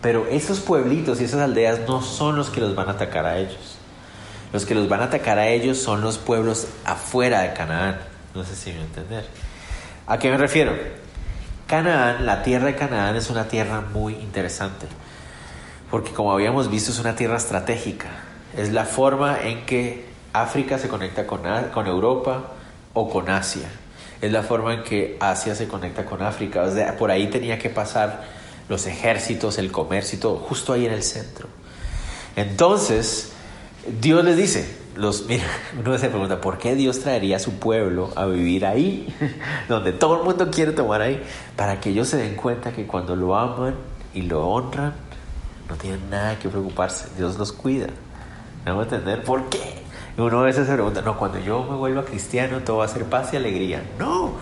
Pero 0.00 0.26
esos 0.26 0.58
pueblitos 0.58 1.20
y 1.20 1.26
esas 1.26 1.42
aldeas 1.42 1.82
no 1.86 2.02
son 2.02 2.34
los 2.34 2.50
que 2.50 2.60
los 2.60 2.74
van 2.74 2.88
a 2.88 2.92
atacar 2.94 3.24
a 3.24 3.38
ellos. 3.38 3.76
Los 4.52 4.66
que 4.66 4.74
los 4.74 4.88
van 4.88 5.00
a 5.00 5.04
atacar 5.04 5.38
a 5.38 5.46
ellos 5.46 5.78
son 5.78 6.00
los 6.00 6.18
pueblos 6.18 6.66
afuera 6.84 7.42
de 7.42 7.52
Canaán. 7.52 8.11
No 8.34 8.44
sé 8.44 8.56
si 8.56 8.72
me 8.72 8.80
entender. 8.80 9.26
¿A 10.06 10.18
qué 10.18 10.30
me 10.30 10.36
refiero? 10.36 10.72
Canaán, 11.66 12.26
la 12.26 12.42
tierra 12.42 12.66
de 12.66 12.76
Canaán 12.76 13.16
es 13.16 13.30
una 13.30 13.48
tierra 13.48 13.80
muy 13.80 14.14
interesante, 14.14 14.86
porque 15.90 16.12
como 16.12 16.32
habíamos 16.32 16.70
visto 16.70 16.90
es 16.90 16.98
una 16.98 17.14
tierra 17.14 17.36
estratégica. 17.36 18.08
Es 18.56 18.72
la 18.72 18.84
forma 18.84 19.40
en 19.42 19.64
que 19.64 20.06
África 20.32 20.78
se 20.78 20.88
conecta 20.88 21.26
con, 21.26 21.42
con 21.72 21.86
Europa 21.86 22.52
o 22.94 23.08
con 23.08 23.30
Asia. 23.30 23.68
Es 24.20 24.30
la 24.32 24.42
forma 24.42 24.74
en 24.74 24.82
que 24.82 25.16
Asia 25.20 25.54
se 25.54 25.66
conecta 25.68 26.04
con 26.04 26.22
África. 26.22 26.64
por 26.98 27.10
ahí 27.10 27.28
tenía 27.28 27.58
que 27.58 27.70
pasar 27.70 28.24
los 28.68 28.86
ejércitos, 28.86 29.58
el 29.58 29.72
comercio 29.72 30.18
y 30.18 30.20
todo, 30.20 30.36
justo 30.36 30.72
ahí 30.72 30.86
en 30.86 30.92
el 30.92 31.02
centro. 31.02 31.48
Entonces, 32.36 33.32
Dios 34.00 34.24
les 34.24 34.36
dice, 34.36 34.81
los, 34.96 35.26
mira, 35.28 35.44
uno 35.78 35.96
se 35.98 36.08
pregunta, 36.08 36.40
¿por 36.40 36.58
qué 36.58 36.74
Dios 36.74 37.00
traería 37.00 37.36
a 37.36 37.40
su 37.40 37.52
pueblo 37.54 38.10
a 38.16 38.26
vivir 38.26 38.66
ahí, 38.66 39.14
donde 39.68 39.92
todo 39.92 40.18
el 40.18 40.24
mundo 40.24 40.50
quiere 40.50 40.72
tomar 40.72 41.02
ahí? 41.02 41.22
Para 41.56 41.80
que 41.80 41.90
ellos 41.90 42.08
se 42.08 42.18
den 42.18 42.34
cuenta 42.34 42.72
que 42.72 42.86
cuando 42.86 43.16
lo 43.16 43.36
aman 43.36 43.74
y 44.14 44.22
lo 44.22 44.46
honran, 44.48 44.94
no 45.68 45.76
tienen 45.76 46.10
nada 46.10 46.38
que 46.38 46.48
preocuparse, 46.48 47.08
Dios 47.16 47.38
los 47.38 47.52
cuida. 47.52 47.86
Vamos 48.64 48.82
a 48.82 48.96
entender 48.96 49.24
por 49.24 49.48
qué. 49.48 49.82
Uno 50.18 50.40
a 50.40 50.42
veces 50.44 50.66
se 50.66 50.74
pregunta, 50.74 51.00
no, 51.00 51.16
cuando 51.16 51.38
yo 51.38 51.64
me 51.64 51.74
vuelva 51.74 52.04
cristiano 52.04 52.60
todo 52.60 52.78
va 52.78 52.84
a 52.84 52.88
ser 52.88 53.04
paz 53.04 53.32
y 53.32 53.36
alegría. 53.36 53.82
No, 53.98 54.34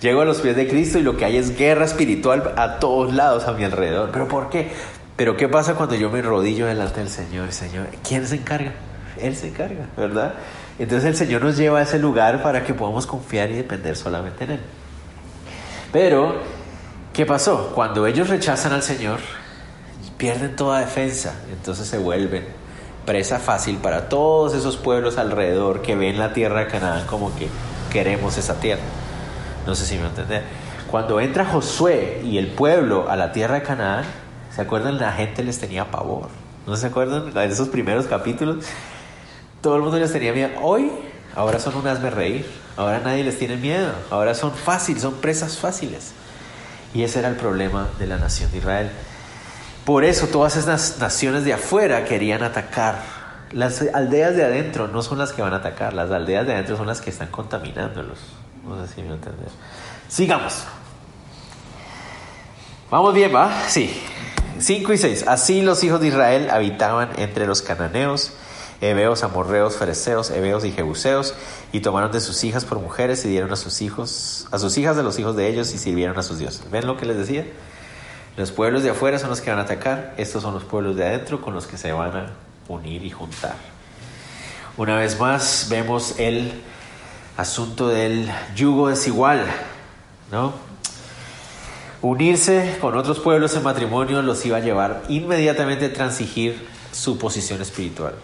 llego 0.00 0.22
a 0.22 0.24
los 0.24 0.38
pies 0.38 0.56
de 0.56 0.66
Cristo 0.68 0.98
y 0.98 1.02
lo 1.02 1.16
que 1.16 1.24
hay 1.24 1.36
es 1.36 1.56
guerra 1.56 1.84
espiritual 1.84 2.54
a 2.56 2.78
todos 2.80 3.14
lados 3.14 3.44
a 3.46 3.52
mi 3.52 3.62
alrededor. 3.62 4.10
¿Pero 4.12 4.26
por 4.26 4.50
qué? 4.50 4.72
Pero 5.16 5.36
¿qué 5.36 5.48
pasa 5.48 5.74
cuando 5.74 5.94
yo 5.94 6.10
me 6.10 6.20
rodillo 6.20 6.66
delante 6.66 6.98
del 6.98 7.08
Señor? 7.08 7.52
Señor, 7.52 7.86
¿quién 8.06 8.26
se 8.26 8.34
encarga? 8.34 8.72
Él 9.20 9.36
se 9.36 9.48
encarga, 9.48 9.86
¿verdad? 9.96 10.34
Entonces 10.78 11.08
el 11.08 11.16
Señor 11.16 11.42
nos 11.42 11.56
lleva 11.56 11.78
a 11.78 11.82
ese 11.82 11.98
lugar 11.98 12.42
para 12.42 12.64
que 12.64 12.74
podamos 12.74 13.06
confiar 13.06 13.50
y 13.50 13.54
depender 13.54 13.96
solamente 13.96 14.44
en 14.44 14.50
Él. 14.52 14.60
Pero, 15.92 16.36
¿qué 17.12 17.24
pasó? 17.24 17.72
Cuando 17.74 18.06
ellos 18.06 18.28
rechazan 18.28 18.72
al 18.72 18.82
Señor, 18.82 19.20
pierden 20.18 20.56
toda 20.56 20.80
defensa, 20.80 21.34
entonces 21.52 21.86
se 21.86 21.98
vuelven 21.98 22.44
presa 23.04 23.38
fácil 23.38 23.76
para 23.76 24.08
todos 24.08 24.54
esos 24.54 24.76
pueblos 24.76 25.18
alrededor 25.18 25.82
que 25.82 25.94
ven 25.94 26.18
la 26.18 26.32
tierra 26.32 26.60
de 26.60 26.66
Canaán 26.68 27.06
como 27.06 27.34
que 27.36 27.48
queremos 27.92 28.38
esa 28.38 28.54
tierra. 28.60 28.82
No 29.66 29.74
sé 29.74 29.84
si 29.84 29.96
me 29.98 30.06
entender. 30.06 30.42
Cuando 30.90 31.20
entra 31.20 31.44
Josué 31.44 32.22
y 32.24 32.38
el 32.38 32.48
pueblo 32.48 33.10
a 33.10 33.16
la 33.16 33.32
tierra 33.32 33.56
de 33.56 33.62
Canaán, 33.62 34.04
¿se 34.54 34.62
acuerdan? 34.62 34.98
La 34.98 35.12
gente 35.12 35.42
les 35.42 35.58
tenía 35.58 35.90
pavor. 35.90 36.28
¿No 36.66 36.76
se 36.76 36.86
acuerdan 36.86 37.32
de 37.32 37.44
esos 37.46 37.68
primeros 37.68 38.06
capítulos? 38.06 38.64
Todo 39.64 39.76
el 39.76 39.82
mundo 39.82 39.98
les 39.98 40.12
tenía 40.12 40.34
miedo. 40.34 40.50
Hoy, 40.60 40.92
ahora 41.34 41.58
son 41.58 41.74
un 41.76 41.86
hazme 41.86 42.10
reír. 42.10 42.44
Ahora 42.76 43.00
nadie 43.00 43.24
les 43.24 43.38
tiene 43.38 43.56
miedo. 43.56 43.92
Ahora 44.10 44.34
son 44.34 44.52
fáciles, 44.52 45.00
son 45.00 45.14
presas 45.14 45.56
fáciles. 45.56 46.12
Y 46.92 47.02
ese 47.02 47.20
era 47.20 47.28
el 47.28 47.36
problema 47.36 47.88
de 47.98 48.06
la 48.06 48.18
nación 48.18 48.52
de 48.52 48.58
Israel. 48.58 48.90
Por 49.86 50.04
eso 50.04 50.26
todas 50.26 50.56
esas 50.56 50.98
naciones 50.98 51.46
de 51.46 51.54
afuera 51.54 52.04
querían 52.04 52.42
atacar. 52.42 52.98
Las 53.52 53.80
aldeas 53.94 54.36
de 54.36 54.44
adentro 54.44 54.86
no 54.86 55.00
son 55.00 55.16
las 55.16 55.32
que 55.32 55.40
van 55.40 55.54
a 55.54 55.56
atacar. 55.56 55.94
Las 55.94 56.10
aldeas 56.10 56.46
de 56.46 56.52
adentro 56.52 56.76
son 56.76 56.86
las 56.86 57.00
que 57.00 57.08
están 57.08 57.28
contaminándolos. 57.28 58.18
No 58.68 58.86
sé 58.86 58.92
si 58.92 59.00
me 59.00 59.14
entender. 59.14 59.48
Sigamos. 60.08 60.64
Vamos 62.90 63.14
bien, 63.14 63.34
¿va? 63.34 63.62
Sí. 63.66 63.98
5 64.58 64.92
y 64.92 64.98
6. 64.98 65.24
Así 65.26 65.62
los 65.62 65.82
hijos 65.84 66.02
de 66.02 66.08
Israel 66.08 66.50
habitaban 66.50 67.12
entre 67.16 67.46
los 67.46 67.62
cananeos 67.62 68.34
hebeos, 68.80 69.22
amorreos, 69.22 69.76
fereceos, 69.76 70.30
hebeos 70.30 70.64
y 70.64 70.72
jebuseos, 70.72 71.34
y 71.72 71.80
tomaron 71.80 72.12
de 72.12 72.20
sus 72.20 72.44
hijas 72.44 72.64
por 72.64 72.78
mujeres 72.78 73.24
y 73.24 73.28
dieron 73.28 73.52
a 73.52 73.56
sus 73.56 73.82
hijos, 73.82 74.46
a 74.50 74.58
sus 74.58 74.76
hijas 74.78 74.96
de 74.96 75.02
los 75.02 75.18
hijos 75.18 75.36
de 75.36 75.48
ellos 75.48 75.72
y 75.74 75.78
sirvieron 75.78 76.18
a 76.18 76.22
sus 76.22 76.38
dioses. 76.38 76.70
¿Ven 76.70 76.86
lo 76.86 76.96
que 76.96 77.06
les 77.06 77.16
decía? 77.16 77.46
Los 78.36 78.50
pueblos 78.50 78.82
de 78.82 78.90
afuera 78.90 79.18
son 79.18 79.30
los 79.30 79.40
que 79.40 79.50
van 79.50 79.60
a 79.60 79.62
atacar, 79.62 80.14
estos 80.16 80.42
son 80.42 80.54
los 80.54 80.64
pueblos 80.64 80.96
de 80.96 81.04
adentro 81.04 81.40
con 81.40 81.54
los 81.54 81.66
que 81.66 81.76
se 81.76 81.92
van 81.92 82.16
a 82.16 82.30
unir 82.68 83.04
y 83.04 83.10
juntar. 83.10 83.54
Una 84.76 84.96
vez 84.96 85.20
más 85.20 85.68
vemos 85.70 86.18
el 86.18 86.50
asunto 87.36 87.88
del 87.88 88.28
yugo 88.56 88.88
desigual, 88.88 89.46
¿no? 90.32 90.52
Unirse 92.02 92.76
con 92.80 92.96
otros 92.96 93.20
pueblos 93.20 93.54
en 93.54 93.62
matrimonio 93.62 94.20
los 94.20 94.44
iba 94.44 94.56
a 94.56 94.60
llevar 94.60 95.04
inmediatamente 95.08 95.86
a 95.86 95.92
transigir 95.92 96.66
su 96.92 97.18
posición 97.18 97.62
espiritual. 97.62 98.14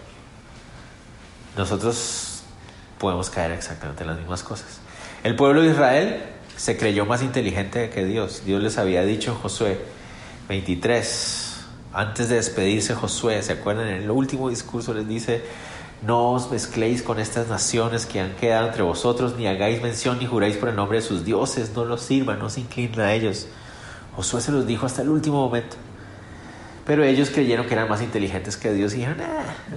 Nosotros 1.57 2.43
podemos 2.97 3.29
caer 3.29 3.51
exactamente 3.51 4.03
en 4.03 4.09
las 4.09 4.17
mismas 4.19 4.43
cosas. 4.43 4.79
El 5.23 5.35
pueblo 5.35 5.61
de 5.61 5.71
Israel 5.71 6.23
se 6.55 6.77
creyó 6.77 7.05
más 7.05 7.21
inteligente 7.21 7.89
que 7.89 8.05
Dios. 8.05 8.43
Dios 8.45 8.61
les 8.61 8.77
había 8.77 9.03
dicho 9.03 9.35
Josué 9.35 9.79
23, 10.47 11.65
antes 11.93 12.29
de 12.29 12.35
despedirse 12.35 12.95
Josué, 12.95 13.41
¿se 13.41 13.53
acuerdan? 13.53 13.87
En 13.87 14.03
el 14.03 14.11
último 14.11 14.49
discurso 14.49 14.93
les 14.93 15.07
dice, 15.07 15.43
no 16.01 16.31
os 16.31 16.49
mezcléis 16.49 17.03
con 17.03 17.19
estas 17.19 17.47
naciones 17.47 18.05
que 18.05 18.19
han 18.19 18.35
quedado 18.35 18.67
entre 18.67 18.83
vosotros, 18.83 19.35
ni 19.37 19.47
hagáis 19.47 19.81
mención 19.81 20.19
ni 20.19 20.25
juráis 20.25 20.57
por 20.57 20.69
el 20.69 20.75
nombre 20.75 20.99
de 20.99 21.03
sus 21.03 21.25
dioses, 21.25 21.73
no 21.75 21.85
los 21.85 22.01
sirvan, 22.01 22.39
no 22.39 22.49
se 22.49 22.61
inclinen 22.61 22.99
a 23.01 23.13
ellos. 23.13 23.47
Josué 24.15 24.41
se 24.41 24.51
los 24.51 24.65
dijo 24.65 24.85
hasta 24.85 25.01
el 25.01 25.09
último 25.09 25.45
momento. 25.45 25.75
Pero 26.85 27.03
ellos 27.03 27.29
creyeron 27.29 27.67
que 27.67 27.73
eran 27.73 27.87
más 27.87 28.01
inteligentes 28.01 28.57
que 28.57 28.73
Dios 28.73 28.93
y 28.93 28.97
dijeron, 28.97 29.17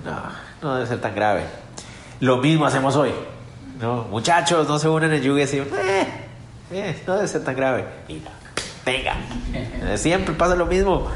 no, 0.05 0.23
no 0.63 0.75
debe 0.75 0.87
ser 0.87 1.01
tan 1.01 1.15
grave. 1.15 1.45
Lo 2.21 2.39
mismo 2.39 2.67
hacemos 2.67 2.97
hoy. 2.97 3.13
No, 3.81 4.05
muchachos, 4.05 4.69
no 4.69 4.79
se 4.79 4.89
unen 4.89 5.13
en 5.13 5.23
yugo 5.23 5.39
y 5.39 5.43
eh, 5.43 6.07
eh, 6.71 7.03
no 7.07 7.17
debe 7.17 7.29
ser 7.29 7.45
tan 7.45 7.57
grave. 7.57 7.85
Mira, 8.09 8.31
venga. 8.87 9.17
Siempre 9.97 10.35
pasa 10.35 10.55
lo 10.55 10.67
mismo. 10.67 11.09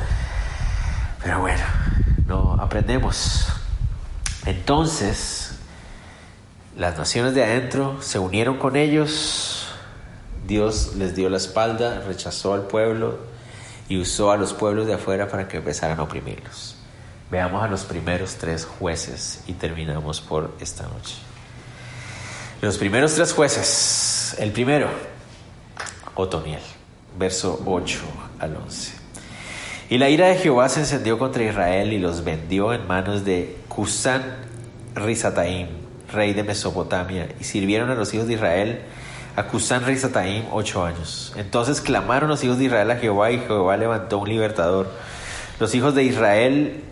Pero 1.22 1.40
bueno, 1.40 1.64
no 2.26 2.58
aprendemos. 2.60 3.46
Entonces, 4.44 5.58
las 6.76 6.98
naciones 6.98 7.34
de 7.34 7.44
adentro 7.44 8.02
se 8.02 8.18
unieron 8.18 8.58
con 8.58 8.76
ellos. 8.76 9.68
Dios 10.46 10.94
les 10.96 11.14
dio 11.14 11.28
la 11.28 11.36
espalda, 11.36 12.02
rechazó 12.06 12.54
al 12.54 12.62
pueblo 12.62 13.18
y 13.88 13.98
usó 13.98 14.30
a 14.30 14.36
los 14.36 14.52
pueblos 14.52 14.86
de 14.86 14.94
afuera 14.94 15.28
para 15.28 15.48
que 15.48 15.58
empezaran 15.58 15.98
a 15.98 16.02
oprimirlos. 16.02 16.76
Veamos 17.30 17.62
a 17.62 17.68
los 17.68 17.84
primeros 17.84 18.36
tres 18.36 18.64
jueces 18.64 19.42
y 19.46 19.52
terminamos 19.52 20.20
por 20.20 20.54
esta 20.60 20.84
noche. 20.84 21.16
Los 22.60 22.78
primeros 22.78 23.14
tres 23.14 23.32
jueces. 23.32 24.36
El 24.38 24.52
primero, 24.52 24.88
Otoniel, 26.14 26.60
verso 27.18 27.62
8 27.66 28.00
al 28.40 28.56
11. 28.56 28.92
Y 29.90 29.98
la 29.98 30.10
ira 30.10 30.28
de 30.28 30.36
Jehová 30.36 30.68
se 30.68 30.80
encendió 30.80 31.18
contra 31.18 31.44
Israel 31.44 31.92
y 31.92 31.98
los 31.98 32.24
vendió 32.24 32.72
en 32.74 32.86
manos 32.86 33.24
de 33.24 33.56
Cusán 33.68 34.22
Rizataim, 34.94 35.68
rey 36.12 36.34
de 36.34 36.42
Mesopotamia, 36.42 37.28
y 37.40 37.44
sirvieron 37.44 37.90
a 37.90 37.94
los 37.94 38.12
hijos 38.12 38.26
de 38.26 38.34
Israel 38.34 38.80
a 39.38 39.46
Cusán 39.46 39.84
Rizataim 39.84 40.46
ocho 40.50 40.84
años. 40.84 41.32
Entonces 41.36 41.80
clamaron 41.80 42.28
los 42.28 42.42
hijos 42.42 42.58
de 42.58 42.64
Israel 42.64 42.90
a 42.90 42.96
Jehová 42.96 43.30
y 43.30 43.38
Jehová 43.38 43.76
levantó 43.76 44.18
un 44.18 44.28
libertador. 44.28 44.90
Los 45.60 45.74
hijos 45.76 45.94
de 45.94 46.02
Israel 46.02 46.82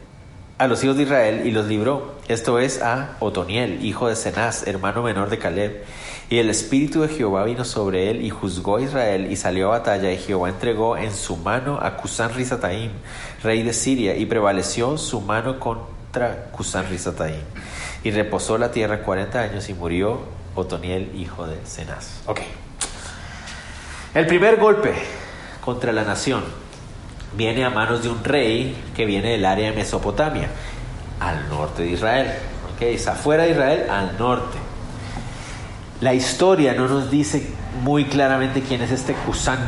a 0.58 0.68
los 0.68 0.82
hijos 0.84 0.96
de 0.96 1.02
Israel 1.02 1.42
y 1.44 1.50
los 1.50 1.66
libró. 1.66 2.14
Esto 2.28 2.60
es 2.60 2.80
a 2.80 3.16
Otoniel, 3.18 3.84
hijo 3.84 4.08
de 4.08 4.14
Cenaz, 4.14 4.66
hermano 4.66 5.02
menor 5.02 5.28
de 5.28 5.38
Caleb. 5.38 5.84
Y 6.30 6.38
el 6.38 6.48
espíritu 6.48 7.02
de 7.02 7.08
Jehová 7.08 7.44
vino 7.44 7.64
sobre 7.64 8.10
él 8.10 8.24
y 8.24 8.30
juzgó 8.30 8.76
a 8.76 8.82
Israel 8.82 9.30
y 9.30 9.36
salió 9.36 9.66
a 9.66 9.78
batalla 9.78 10.12
y 10.12 10.16
Jehová 10.16 10.48
entregó 10.48 10.96
en 10.96 11.12
su 11.12 11.36
mano 11.36 11.78
a 11.82 11.96
Cusán 11.96 12.32
Rizataim, 12.32 12.92
rey 13.42 13.64
de 13.64 13.72
Siria, 13.72 14.16
y 14.16 14.24
prevaleció 14.24 14.96
su 14.98 15.20
mano 15.20 15.58
contra 15.58 16.46
Cusán 16.52 16.88
Rizataim. 16.88 17.42
Y 18.04 18.12
reposó 18.12 18.56
la 18.56 18.70
tierra 18.70 19.02
cuarenta 19.02 19.42
años 19.42 19.68
y 19.68 19.74
murió 19.74 20.35
Otoniel, 20.56 21.12
hijo 21.14 21.46
de 21.46 21.60
Cenaz. 21.64 22.22
Ok. 22.26 22.40
El 24.14 24.26
primer 24.26 24.56
golpe 24.56 24.94
contra 25.60 25.92
la 25.92 26.02
nación 26.02 26.42
viene 27.36 27.64
a 27.64 27.70
manos 27.70 28.02
de 28.02 28.08
un 28.08 28.24
rey 28.24 28.74
que 28.94 29.04
viene 29.04 29.32
del 29.32 29.44
área 29.44 29.70
de 29.70 29.76
Mesopotamia, 29.76 30.48
al 31.20 31.48
norte 31.50 31.82
de 31.82 31.90
Israel. 31.90 32.28
Ok, 32.74 32.82
es 32.82 33.06
afuera 33.06 33.42
de 33.42 33.50
Israel, 33.50 33.90
al 33.90 34.16
norte. 34.18 34.56
La 36.00 36.14
historia 36.14 36.72
no 36.72 36.88
nos 36.88 37.10
dice 37.10 37.46
muy 37.82 38.06
claramente 38.06 38.62
quién 38.62 38.80
es 38.80 38.90
este 38.90 39.12
Kusan 39.12 39.66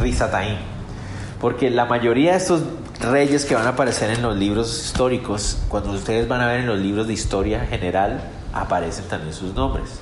Rizataim, 0.00 0.58
porque 1.40 1.70
la 1.70 1.86
mayoría 1.86 2.32
de 2.32 2.38
estos 2.38 2.62
reyes 3.00 3.44
que 3.46 3.54
van 3.54 3.66
a 3.66 3.70
aparecer 3.70 4.10
en 4.10 4.22
los 4.22 4.36
libros 4.36 4.84
históricos, 4.84 5.62
cuando 5.68 5.92
ustedes 5.92 6.28
van 6.28 6.40
a 6.42 6.46
ver 6.46 6.60
en 6.60 6.66
los 6.66 6.78
libros 6.78 7.06
de 7.06 7.14
historia 7.14 7.60
general, 7.66 8.20
aparecen 8.52 9.06
también 9.08 9.32
sus 9.32 9.54
nombres 9.54 10.00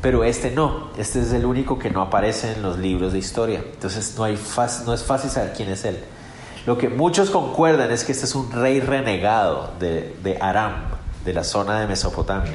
pero 0.00 0.24
este 0.24 0.50
no, 0.50 0.88
este 0.96 1.20
es 1.20 1.32
el 1.32 1.44
único 1.44 1.78
que 1.78 1.90
no 1.90 2.02
aparece 2.02 2.52
en 2.52 2.62
los 2.62 2.78
libros 2.78 3.12
de 3.12 3.18
historia, 3.18 3.62
entonces 3.72 4.14
no, 4.16 4.26
es 4.26 4.40
fácil 4.40 5.30
saber 5.30 5.52
quién 5.56 5.68
es 5.70 5.84
él. 5.84 5.98
Lo 6.66 6.78
que 6.78 6.88
muchos 6.88 7.30
concuerdan 7.30 7.90
es 7.90 8.04
que 8.04 8.12
este 8.12 8.26
es 8.26 8.34
un 8.34 8.52
rey 8.52 8.80
renegado 8.80 9.72
de, 9.78 10.16
de 10.22 10.38
Aram, 10.40 10.72
de 11.24 11.32
la 11.32 11.44
zona 11.44 11.80
de 11.80 11.86
Mesopotamia, 11.86 12.52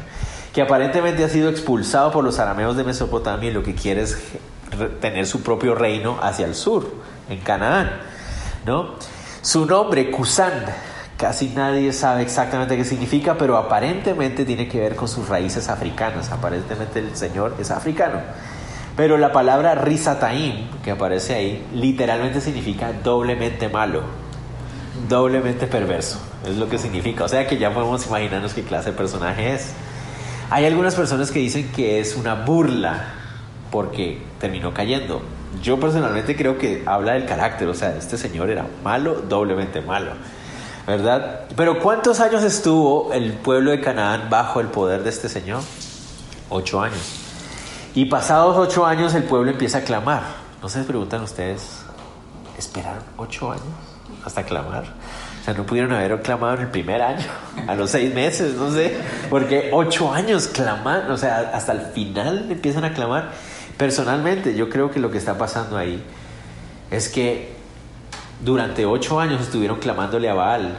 que 0.53 0.61
aparentemente 0.61 1.23
ha 1.23 1.29
sido 1.29 1.49
expulsado 1.49 2.11
por 2.11 2.23
los 2.23 2.39
arameos 2.39 2.77
de 2.77 2.83
Mesopotamia 2.83 3.49
y 3.49 3.53
lo 3.53 3.63
que 3.63 3.75
quiere 3.75 4.03
es 4.03 4.17
tener 5.01 5.27
su 5.27 5.41
propio 5.41 5.75
reino 5.75 6.17
hacia 6.21 6.45
el 6.45 6.55
sur, 6.55 6.91
en 7.29 7.39
Canaán. 7.39 7.91
¿no? 8.65 8.95
Su 9.41 9.65
nombre, 9.65 10.09
Cusán, 10.11 10.65
Casi 11.17 11.47
nadie 11.49 11.93
sabe 11.93 12.23
exactamente 12.23 12.75
qué 12.75 12.83
significa, 12.83 13.37
pero 13.37 13.57
aparentemente 13.57 14.43
tiene 14.43 14.67
que 14.67 14.81
ver 14.81 14.95
con 14.97 15.07
sus 15.07 15.29
raíces 15.29 15.69
africanas. 15.69 16.29
Aparentemente 16.31 16.99
el 16.99 17.15
Señor 17.15 17.55
es 17.57 17.71
africano. 17.71 18.19
Pero 18.97 19.17
la 19.17 19.31
palabra 19.31 19.75
risataim, 19.75 20.69
que 20.83 20.91
aparece 20.91 21.35
ahí, 21.35 21.65
literalmente 21.73 22.41
significa 22.41 22.91
doblemente 22.91 23.69
malo, 23.69 24.03
doblemente 25.07 25.67
perverso. 25.67 26.19
Es 26.45 26.57
lo 26.57 26.67
que 26.67 26.77
significa. 26.77 27.23
O 27.23 27.29
sea 27.29 27.47
que 27.47 27.57
ya 27.57 27.73
podemos 27.73 28.05
imaginarnos 28.07 28.53
qué 28.53 28.63
clase 28.63 28.91
de 28.91 28.97
personaje 28.97 29.53
es. 29.53 29.71
Hay 30.49 30.65
algunas 30.65 30.95
personas 30.95 31.31
que 31.31 31.39
dicen 31.39 31.71
que 31.71 32.01
es 32.01 32.15
una 32.15 32.35
burla 32.35 33.05
porque 33.71 34.21
terminó 34.39 34.73
cayendo. 34.73 35.21
Yo 35.61 35.79
personalmente 35.79 36.35
creo 36.35 36.57
que 36.57 36.83
habla 36.85 37.13
del 37.13 37.25
carácter. 37.25 37.69
O 37.69 37.73
sea, 37.73 37.95
este 37.95 38.17
señor 38.17 38.49
era 38.49 38.65
malo, 38.83 39.21
doblemente 39.21 39.81
malo. 39.81 40.11
¿Verdad? 40.85 41.41
Pero 41.55 41.79
¿cuántos 41.79 42.19
años 42.19 42.43
estuvo 42.43 43.11
el 43.13 43.33
pueblo 43.33 43.71
de 43.71 43.81
Canaán 43.81 44.29
bajo 44.29 44.59
el 44.59 44.67
poder 44.67 45.03
de 45.03 45.09
este 45.09 45.29
Señor? 45.29 45.61
Ocho 46.49 46.81
años. 46.81 47.21
Y 47.95 48.05
pasados 48.05 48.57
ocho 48.57 48.85
años 48.85 49.13
el 49.15 49.23
pueblo 49.23 49.51
empieza 49.51 49.79
a 49.79 49.81
clamar. 49.81 50.23
¿No 50.61 50.69
se 50.69 50.83
preguntan 50.83 51.21
ustedes? 51.21 51.81
¿Esperaron 52.57 53.03
ocho 53.17 53.51
años 53.51 53.63
hasta 54.25 54.43
clamar? 54.43 54.83
O 55.41 55.45
sea, 55.45 55.53
no 55.53 55.65
pudieron 55.65 55.93
haber 55.93 56.21
clamado 56.21 56.55
en 56.55 56.61
el 56.61 56.67
primer 56.69 57.01
año, 57.01 57.25
a 57.67 57.75
los 57.75 57.91
seis 57.91 58.13
meses, 58.13 58.55
no 58.55 58.71
sé, 58.71 58.97
porque 59.29 59.69
ocho 59.71 60.11
años 60.11 60.47
claman, 60.47 61.11
o 61.11 61.17
sea, 61.17 61.51
hasta 61.53 61.71
el 61.71 61.81
final 61.81 62.47
empiezan 62.49 62.83
a 62.83 62.93
clamar. 62.93 63.29
Personalmente, 63.77 64.55
yo 64.55 64.69
creo 64.69 64.89
que 64.89 64.99
lo 64.99 65.11
que 65.11 65.19
está 65.19 65.37
pasando 65.37 65.77
ahí 65.77 66.03
es 66.89 67.09
que 67.09 67.54
durante 68.45 68.85
ocho 68.85 69.19
años 69.19 69.41
estuvieron 69.41 69.79
clamándole 69.79 70.29
a 70.29 70.35
Baal, 70.35 70.77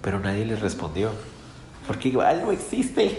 pero 0.00 0.20
nadie 0.20 0.46
les 0.46 0.60
respondió. 0.60 1.10
Porque 1.86 2.12
Baal 2.12 2.42
no 2.42 2.52
existe. 2.52 3.18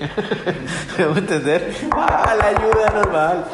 ¿Me 0.97 1.03
a 1.03 1.07
entender? 1.09 1.75
Baal, 1.89 2.41
ayúdanos, 2.41 3.11
Baal. 3.11 3.45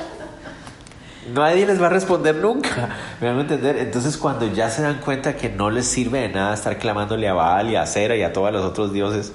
Nadie 1.33 1.65
les 1.65 1.81
va 1.81 1.87
a 1.87 1.89
responder 1.89 2.35
nunca. 2.35 2.89
¿Me 3.19 3.27
van 3.27 3.39
a 3.39 3.41
entender? 3.41 3.77
Entonces, 3.77 4.17
cuando 4.17 4.47
ya 4.47 4.69
se 4.69 4.83
dan 4.83 4.99
cuenta 4.99 5.35
que 5.35 5.49
no 5.49 5.71
les 5.71 5.87
sirve 5.87 6.21
de 6.21 6.29
nada 6.29 6.53
estar 6.53 6.77
clamándole 6.77 7.27
a 7.27 7.33
Baal 7.33 7.71
y 7.71 7.75
a 7.75 7.85
Cera 7.87 8.15
y 8.15 8.21
a 8.21 8.31
todos 8.31 8.51
los 8.53 8.63
otros 8.63 8.93
dioses, 8.93 9.33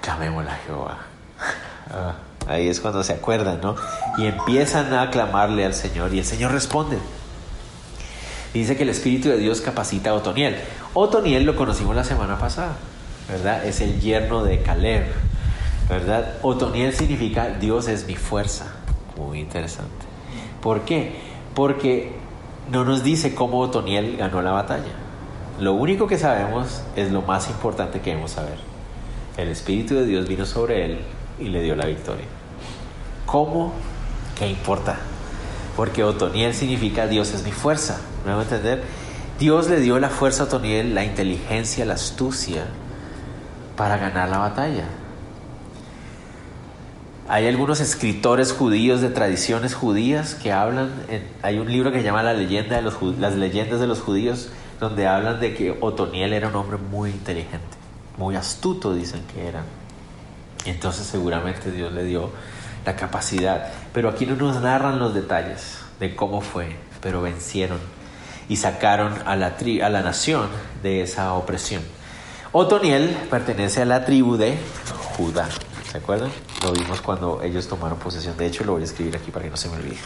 clamémosle 0.00 0.50
a 0.50 0.56
Jehová. 0.66 0.98
Ah, 1.90 2.14
ahí 2.48 2.68
es 2.68 2.80
cuando 2.80 3.04
se 3.04 3.12
acuerdan, 3.12 3.60
¿no? 3.60 3.76
Y 4.18 4.26
empiezan 4.26 4.92
a 4.92 5.10
clamarle 5.10 5.64
al 5.64 5.74
Señor 5.74 6.12
y 6.12 6.18
el 6.18 6.24
Señor 6.24 6.50
responde 6.50 6.98
dice 8.54 8.76
que 8.76 8.82
el 8.82 8.88
Espíritu 8.88 9.28
de 9.28 9.38
Dios 9.38 9.60
capacita 9.60 10.10
a 10.10 10.14
Otoniel. 10.14 10.56
Otoniel 10.94 11.44
lo 11.44 11.56
conocimos 11.56 11.96
la 11.96 12.04
semana 12.04 12.38
pasada, 12.38 12.76
¿verdad? 13.28 13.64
Es 13.64 13.80
el 13.80 14.00
yerno 14.00 14.44
de 14.44 14.62
Caleb, 14.62 15.04
¿verdad? 15.88 16.34
Otoniel 16.42 16.92
significa 16.92 17.48
Dios 17.48 17.88
es 17.88 18.06
mi 18.06 18.16
fuerza. 18.16 18.66
Muy 19.16 19.40
interesante. 19.40 20.06
¿Por 20.60 20.82
qué? 20.82 21.16
Porque 21.54 22.12
no 22.70 22.84
nos 22.84 23.02
dice 23.02 23.34
cómo 23.34 23.58
Otoniel 23.60 24.16
ganó 24.16 24.42
la 24.42 24.52
batalla. 24.52 24.92
Lo 25.60 25.74
único 25.74 26.06
que 26.06 26.18
sabemos 26.18 26.82
es 26.96 27.12
lo 27.12 27.22
más 27.22 27.48
importante 27.48 28.00
que 28.00 28.10
debemos 28.10 28.32
saber. 28.32 28.56
El 29.36 29.48
Espíritu 29.48 29.94
de 29.94 30.06
Dios 30.06 30.28
vino 30.28 30.46
sobre 30.46 30.84
él 30.84 31.00
y 31.38 31.44
le 31.44 31.62
dio 31.62 31.74
la 31.76 31.86
victoria. 31.86 32.24
¿Cómo? 33.26 33.72
¿Qué 34.38 34.46
importa? 34.46 34.98
Porque 35.76 36.04
Otoniel 36.04 36.54
significa 36.54 37.06
Dios 37.06 37.32
es 37.32 37.44
mi 37.44 37.52
fuerza. 37.52 38.00
¿Me 38.24 38.32
a 38.32 38.42
entender? 38.42 38.82
Dios 39.38 39.68
le 39.68 39.80
dio 39.80 39.98
la 39.98 40.08
fuerza 40.08 40.44
a 40.44 40.46
Otoniel, 40.46 40.94
la 40.94 41.04
inteligencia, 41.04 41.84
la 41.84 41.94
astucia 41.94 42.66
para 43.76 43.96
ganar 43.96 44.28
la 44.28 44.38
batalla. 44.38 44.84
Hay 47.28 47.48
algunos 47.48 47.80
escritores 47.80 48.52
judíos 48.52 49.00
de 49.00 49.08
tradiciones 49.08 49.74
judías 49.74 50.34
que 50.34 50.52
hablan, 50.52 50.90
hay 51.42 51.58
un 51.58 51.72
libro 51.72 51.90
que 51.90 51.98
se 51.98 52.04
llama 52.04 52.22
la 52.22 52.34
leyenda 52.34 52.76
de 52.76 52.82
los, 52.82 53.00
Las 53.18 53.34
leyendas 53.34 53.80
de 53.80 53.86
los 53.86 54.00
judíos, 54.00 54.50
donde 54.78 55.06
hablan 55.06 55.40
de 55.40 55.54
que 55.54 55.76
Otoniel 55.80 56.32
era 56.32 56.48
un 56.48 56.56
hombre 56.56 56.76
muy 56.76 57.10
inteligente, 57.10 57.76
muy 58.18 58.36
astuto, 58.36 58.94
dicen 58.94 59.22
que 59.32 59.48
era. 59.48 59.62
Entonces 60.66 61.06
seguramente 61.06 61.72
Dios 61.72 61.92
le 61.92 62.04
dio 62.04 62.30
la 62.84 62.94
capacidad. 62.94 63.72
Pero 63.92 64.08
aquí 64.08 64.26
no 64.26 64.36
nos 64.36 64.60
narran 64.60 64.98
los 64.98 65.14
detalles 65.14 65.78
de 65.98 66.14
cómo 66.14 66.40
fue, 66.40 66.76
pero 67.00 67.22
vencieron 67.22 67.78
y 68.52 68.56
sacaron 68.56 69.14
a 69.24 69.34
la, 69.34 69.54
a 69.82 69.88
la 69.88 70.02
nación 70.02 70.46
de 70.82 71.00
esa 71.00 71.32
opresión. 71.32 71.82
Otoniel 72.52 73.16
pertenece 73.30 73.80
a 73.80 73.86
la 73.86 74.04
tribu 74.04 74.36
de 74.36 74.58
Judá. 75.16 75.48
¿Se 75.90 75.96
acuerdan? 75.96 76.30
Lo 76.62 76.72
vimos 76.72 77.00
cuando 77.00 77.42
ellos 77.42 77.66
tomaron 77.66 77.98
posesión. 77.98 78.36
De 78.36 78.44
hecho, 78.44 78.62
lo 78.64 78.72
voy 78.72 78.82
a 78.82 78.84
escribir 78.84 79.16
aquí 79.16 79.30
para 79.30 79.46
que 79.46 79.50
no 79.50 79.56
se 79.56 79.70
me 79.70 79.76
olvide. 79.76 79.96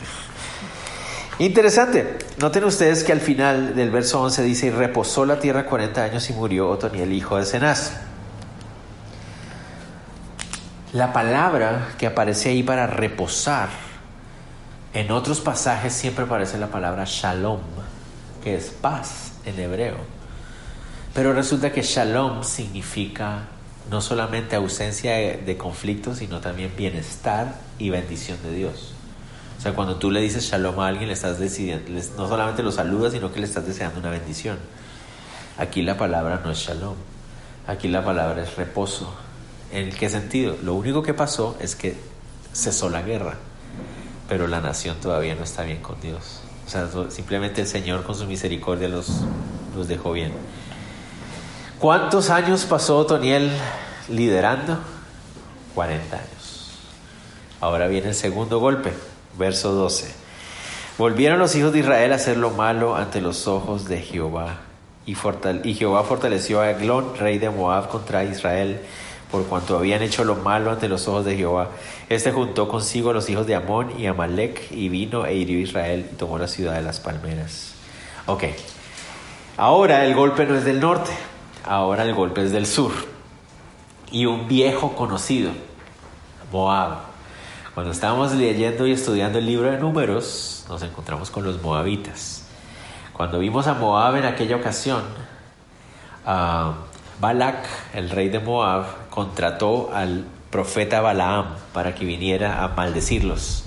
Interesante. 1.40 2.18
Noten 2.38 2.62
ustedes 2.62 3.03
que 3.03 3.11
al 3.11 3.20
final 3.20 3.74
del 3.74 3.90
verso 3.90 4.22
11 4.22 4.44
dice, 4.44 4.66
y 4.68 4.70
reposó 4.70 5.26
la 5.26 5.40
tierra 5.40 5.66
40 5.66 6.05
años 6.05 6.30
y 6.30 6.32
murió 6.32 6.70
Otoniel, 6.70 7.12
hijo 7.12 7.36
de 7.38 7.47
Cenaz. 7.47 7.94
La 10.92 11.12
palabra 11.12 11.88
que 11.99 12.07
aparece 12.07 12.51
ahí 12.51 12.62
para 12.62 12.86
reposar, 12.86 13.70
en 14.94 15.11
otros 15.11 15.40
pasajes 15.40 15.92
siempre 15.92 16.26
aparece 16.26 16.59
la 16.59 16.68
palabra 16.68 17.03
shalom, 17.07 17.59
es 18.55 18.70
paz 18.70 19.32
en 19.44 19.59
hebreo. 19.59 19.97
Pero 21.14 21.32
resulta 21.32 21.72
que 21.72 21.82
shalom 21.82 22.44
significa 22.44 23.49
no 23.90 24.01
solamente 24.01 24.57
ausencia 24.57 25.14
de 25.14 25.57
conflictos, 25.57 26.18
sino 26.18 26.40
también 26.40 26.72
bienestar 26.76 27.59
y 27.78 27.90
bendición 27.90 28.38
de 28.42 28.53
Dios. 28.53 28.92
O 29.59 29.61
sea, 29.61 29.74
cuando 29.74 29.97
tú 29.97 30.11
le 30.11 30.20
dices 30.20 30.44
shalom 30.44 30.78
a 30.80 30.88
alguien, 30.88 31.09
le 31.09 31.14
estás 31.14 31.38
decidiendo, 31.38 31.90
no 32.16 32.28
solamente 32.28 32.62
lo 32.62 32.72
saludas, 32.72 33.12
sino 33.12 33.32
que 33.32 33.40
le 33.40 33.47
estás 33.47 33.66
deseando 33.66 34.01
una 34.01 34.11
bendición. 34.11 34.59
Aquí 35.57 35.82
la 35.82 35.97
palabra 35.97 36.42
no 36.44 36.51
es 36.51 36.59
shalom, 36.59 36.97
aquí 37.66 37.88
la 37.88 38.05
palabra 38.05 38.42
es 38.42 38.57
reposo. 38.57 39.14
¿En 39.72 39.90
qué 39.90 40.09
sentido? 40.11 40.57
Lo 40.62 40.74
único 40.74 41.03
que 41.03 41.14
pasó 41.14 41.57
es 41.61 41.74
que 41.74 41.97
cesó 42.53 42.90
la 42.90 43.03
guerra, 43.03 43.36
pero 44.28 44.47
la 44.47 44.61
nación 44.61 44.99
todavía 45.01 45.34
no 45.34 45.44
está 45.44 45.62
bien 45.62 45.80
con 45.80 46.01
Dios. 46.01 46.42
O 46.66 46.68
sea, 46.68 46.88
simplemente 47.10 47.60
el 47.60 47.66
Señor 47.66 48.02
con 48.02 48.14
su 48.14 48.26
misericordia 48.26 48.88
los, 48.88 49.22
los 49.76 49.86
dejó 49.86 50.12
bien. 50.12 50.32
¿Cuántos 51.78 52.30
años 52.30 52.64
pasó 52.64 52.98
Otoniel 52.98 53.50
liderando? 54.08 54.78
40 55.74 56.16
años. 56.16 56.70
Ahora 57.60 57.86
viene 57.86 58.08
el 58.08 58.14
segundo 58.14 58.58
golpe 58.58 58.92
verso 59.38 59.72
12. 59.72 60.12
Volvieron 60.98 61.38
los 61.38 61.54
hijos 61.54 61.72
de 61.72 61.80
Israel 61.80 62.12
a 62.12 62.16
hacer 62.16 62.38
lo 62.38 62.50
malo 62.50 62.96
ante 62.96 63.20
los 63.20 63.46
ojos 63.46 63.86
de 63.86 64.00
Jehová. 64.00 64.60
Y, 65.04 65.16
y 65.64 65.74
Jehová 65.74 66.02
fortaleció 66.04 66.60
a 66.60 66.70
Eglón, 66.70 67.16
rey 67.16 67.38
de 67.38 67.50
Moab, 67.50 67.88
contra 67.88 68.24
Israel, 68.24 68.80
por 69.30 69.44
cuanto 69.46 69.76
habían 69.76 70.02
hecho 70.02 70.24
lo 70.24 70.36
malo 70.36 70.70
ante 70.70 70.88
los 70.88 71.08
ojos 71.08 71.24
de 71.24 71.36
Jehová. 71.36 71.70
Este 72.08 72.32
juntó 72.32 72.68
consigo 72.68 73.10
a 73.10 73.12
los 73.12 73.28
hijos 73.28 73.46
de 73.46 73.54
Amón 73.54 73.92
y 73.98 74.06
Amalek, 74.06 74.70
y 74.70 74.88
vino 74.88 75.26
e 75.26 75.34
hirió 75.34 75.58
Israel 75.58 76.08
y 76.12 76.16
tomó 76.16 76.38
la 76.38 76.48
ciudad 76.48 76.74
de 76.74 76.82
las 76.82 77.00
palmeras. 77.00 77.74
Ok, 78.26 78.44
ahora 79.56 80.04
el 80.04 80.14
golpe 80.14 80.46
no 80.46 80.56
es 80.56 80.64
del 80.64 80.80
norte, 80.80 81.10
ahora 81.64 82.04
el 82.04 82.14
golpe 82.14 82.44
es 82.44 82.52
del 82.52 82.66
sur. 82.66 82.92
Y 84.10 84.26
un 84.26 84.46
viejo 84.46 84.94
conocido, 84.94 85.50
Moab, 86.52 86.98
cuando 87.74 87.92
estábamos 87.92 88.32
leyendo 88.32 88.86
y 88.86 88.92
estudiando 88.92 89.38
el 89.38 89.46
libro 89.46 89.70
de 89.70 89.78
números, 89.78 90.64
nos 90.68 90.82
encontramos 90.82 91.30
con 91.30 91.44
los 91.44 91.60
moabitas. 91.60 92.44
Cuando 93.12 93.38
vimos 93.38 93.66
a 93.66 93.74
Moab 93.74 94.16
en 94.16 94.24
aquella 94.24 94.56
ocasión, 94.56 95.02
uh, 96.26 96.72
Balak, 97.20 97.66
el 97.94 98.10
rey 98.10 98.28
de 98.28 98.40
Moab, 98.40 99.08
contrató 99.10 99.90
al 99.94 100.24
profeta 100.50 101.00
Balaam 101.00 101.46
para 101.72 101.94
que 101.94 102.04
viniera 102.04 102.62
a 102.62 102.68
maldecirlos. 102.68 103.64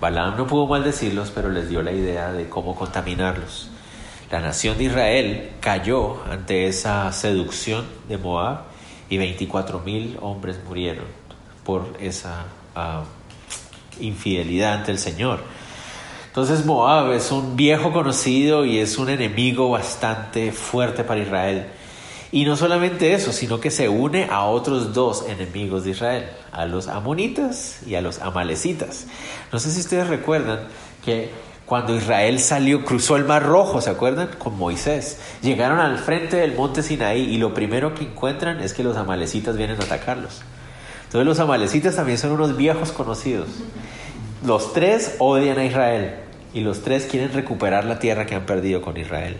Balaam 0.00 0.36
no 0.36 0.46
pudo 0.46 0.66
maldecirlos, 0.66 1.30
pero 1.30 1.48
les 1.48 1.68
dio 1.68 1.82
la 1.82 1.92
idea 1.92 2.32
de 2.32 2.48
cómo 2.48 2.74
contaminarlos. 2.74 3.70
La 4.30 4.40
nación 4.40 4.78
de 4.78 4.84
Israel 4.84 5.50
cayó 5.60 6.22
ante 6.30 6.66
esa 6.66 7.10
seducción 7.12 7.84
de 8.08 8.18
Moab 8.18 8.62
y 9.08 9.18
24 9.18 9.80
mil 9.80 10.18
hombres 10.22 10.58
murieron 10.66 11.04
por 11.64 11.94
esa 12.00 12.44
uh, 12.74 14.02
infidelidad 14.02 14.74
ante 14.74 14.90
el 14.90 14.98
Señor. 14.98 15.40
Entonces 16.28 16.64
Moab 16.64 17.12
es 17.12 17.30
un 17.30 17.56
viejo 17.56 17.92
conocido 17.92 18.64
y 18.64 18.78
es 18.78 18.96
un 18.96 19.10
enemigo 19.10 19.68
bastante 19.70 20.50
fuerte 20.50 21.04
para 21.04 21.20
Israel. 21.20 21.66
Y 22.32 22.46
no 22.46 22.56
solamente 22.56 23.12
eso, 23.12 23.30
sino 23.30 23.60
que 23.60 23.70
se 23.70 23.90
une 23.90 24.24
a 24.30 24.44
otros 24.44 24.94
dos 24.94 25.26
enemigos 25.28 25.84
de 25.84 25.90
Israel, 25.90 26.24
a 26.50 26.64
los 26.64 26.88
amonitas 26.88 27.80
y 27.86 27.94
a 27.94 28.00
los 28.00 28.20
amalecitas. 28.20 29.06
No 29.52 29.58
sé 29.58 29.70
si 29.70 29.80
ustedes 29.80 30.08
recuerdan 30.08 30.60
que 31.04 31.30
cuando 31.66 31.94
Israel 31.94 32.38
salió, 32.40 32.86
cruzó 32.86 33.16
el 33.16 33.24
Mar 33.24 33.44
Rojo, 33.44 33.82
¿se 33.82 33.90
acuerdan? 33.90 34.30
Con 34.38 34.56
Moisés. 34.56 35.20
Llegaron 35.42 35.78
al 35.78 35.98
frente 35.98 36.38
del 36.38 36.54
monte 36.54 36.82
Sinaí 36.82 37.20
y 37.20 37.36
lo 37.36 37.52
primero 37.52 37.94
que 37.94 38.04
encuentran 38.04 38.60
es 38.60 38.72
que 38.72 38.82
los 38.82 38.96
amalecitas 38.96 39.58
vienen 39.58 39.78
a 39.80 39.84
atacarlos. 39.84 40.40
Entonces 41.04 41.26
los 41.26 41.38
amalecitas 41.38 41.96
también 41.96 42.16
son 42.16 42.32
unos 42.32 42.56
viejos 42.56 42.92
conocidos. 42.92 43.48
Los 44.44 44.72
tres 44.72 45.16
odian 45.18 45.58
a 45.58 45.64
Israel 45.66 46.14
y 46.54 46.60
los 46.60 46.82
tres 46.82 47.04
quieren 47.04 47.32
recuperar 47.32 47.84
la 47.84 47.98
tierra 47.98 48.24
que 48.24 48.34
han 48.34 48.46
perdido 48.46 48.80
con 48.80 48.96
Israel. 48.96 49.36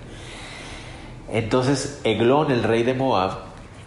Entonces 1.33 1.99
Eglón, 2.05 2.51
el 2.51 2.63
rey 2.63 2.83
de 2.83 2.93
Moab, 2.93 3.39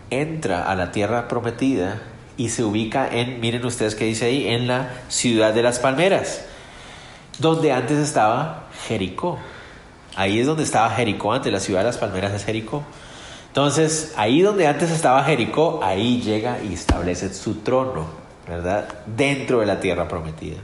entra 0.10 0.70
a 0.70 0.76
la 0.76 0.92
tierra 0.92 1.28
prometida 1.28 2.02
y 2.38 2.50
se 2.50 2.64
ubica 2.64 3.08
en, 3.08 3.40
miren 3.40 3.64
ustedes 3.66 3.96
qué 3.96 4.06
dice 4.06 4.26
ahí, 4.26 4.48
en 4.48 4.68
la 4.68 4.90
ciudad 5.10 5.54
de 5.54 5.62
las 5.62 5.80
palmeras, 5.80 6.44
donde 7.38 7.72
antes 7.72 8.00
estaba 8.00 8.68
Jericó. 8.88 9.38
Ahí 10.16 10.40
es 10.40 10.48
donde 10.48 10.64
estaba 10.64 10.90
Jericó 10.90 11.34
antes, 11.34 11.54
la 11.54 11.60
ciudad 11.60 11.82
de 11.82 11.86
las 11.86 11.98
palmeras 11.98 12.34
es 12.34 12.46
Jericó. 12.46 12.84
Entonces, 13.48 14.14
ahí 14.18 14.42
donde 14.42 14.68
antes 14.68 14.90
estaba 14.90 15.24
Jericó, 15.24 15.82
ahí 15.84 16.22
llega 16.22 16.58
y 16.62 16.74
establece 16.74 17.34
su 17.34 17.56
trono, 17.56 18.08
¿verdad? 18.48 18.88
Dentro 19.06 19.60
de 19.60 19.66
la 19.66 19.80
tierra 19.80 20.08
prometida. 20.08 20.58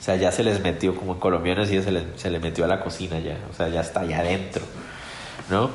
O 0.00 0.02
sea, 0.02 0.16
ya 0.16 0.32
se 0.32 0.42
les 0.42 0.60
metió, 0.60 0.96
como 0.96 1.12
en 1.12 1.20
colombianos, 1.20 1.70
y 1.70 1.80
se, 1.80 2.04
se 2.16 2.30
le 2.30 2.40
metió 2.40 2.64
a 2.64 2.68
la 2.68 2.80
cocina 2.80 3.20
ya. 3.20 3.38
O 3.50 3.54
sea, 3.54 3.68
ya 3.68 3.82
está 3.82 4.00
allá 4.00 4.20
adentro, 4.20 4.62
¿no? 5.50 5.70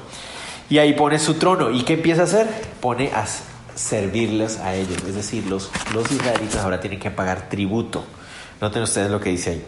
Y 0.69 0.79
ahí 0.79 0.93
pone 0.93 1.19
su 1.19 1.35
trono. 1.35 1.71
¿Y 1.71 1.83
qué 1.83 1.93
empieza 1.93 2.21
a 2.21 2.25
hacer? 2.25 2.47
Pone 2.81 3.11
a 3.13 3.25
servirles 3.75 4.59
a 4.59 4.75
ellos. 4.75 4.97
Es 5.07 5.15
decir, 5.15 5.45
los, 5.47 5.71
los 5.93 6.11
israelitas 6.11 6.63
ahora 6.63 6.79
tienen 6.79 6.99
que 6.99 7.11
pagar 7.11 7.49
tributo. 7.49 8.05
Noten 8.59 8.83
ustedes 8.83 9.11
lo 9.11 9.19
que 9.19 9.29
dice 9.29 9.51
ahí. 9.51 9.65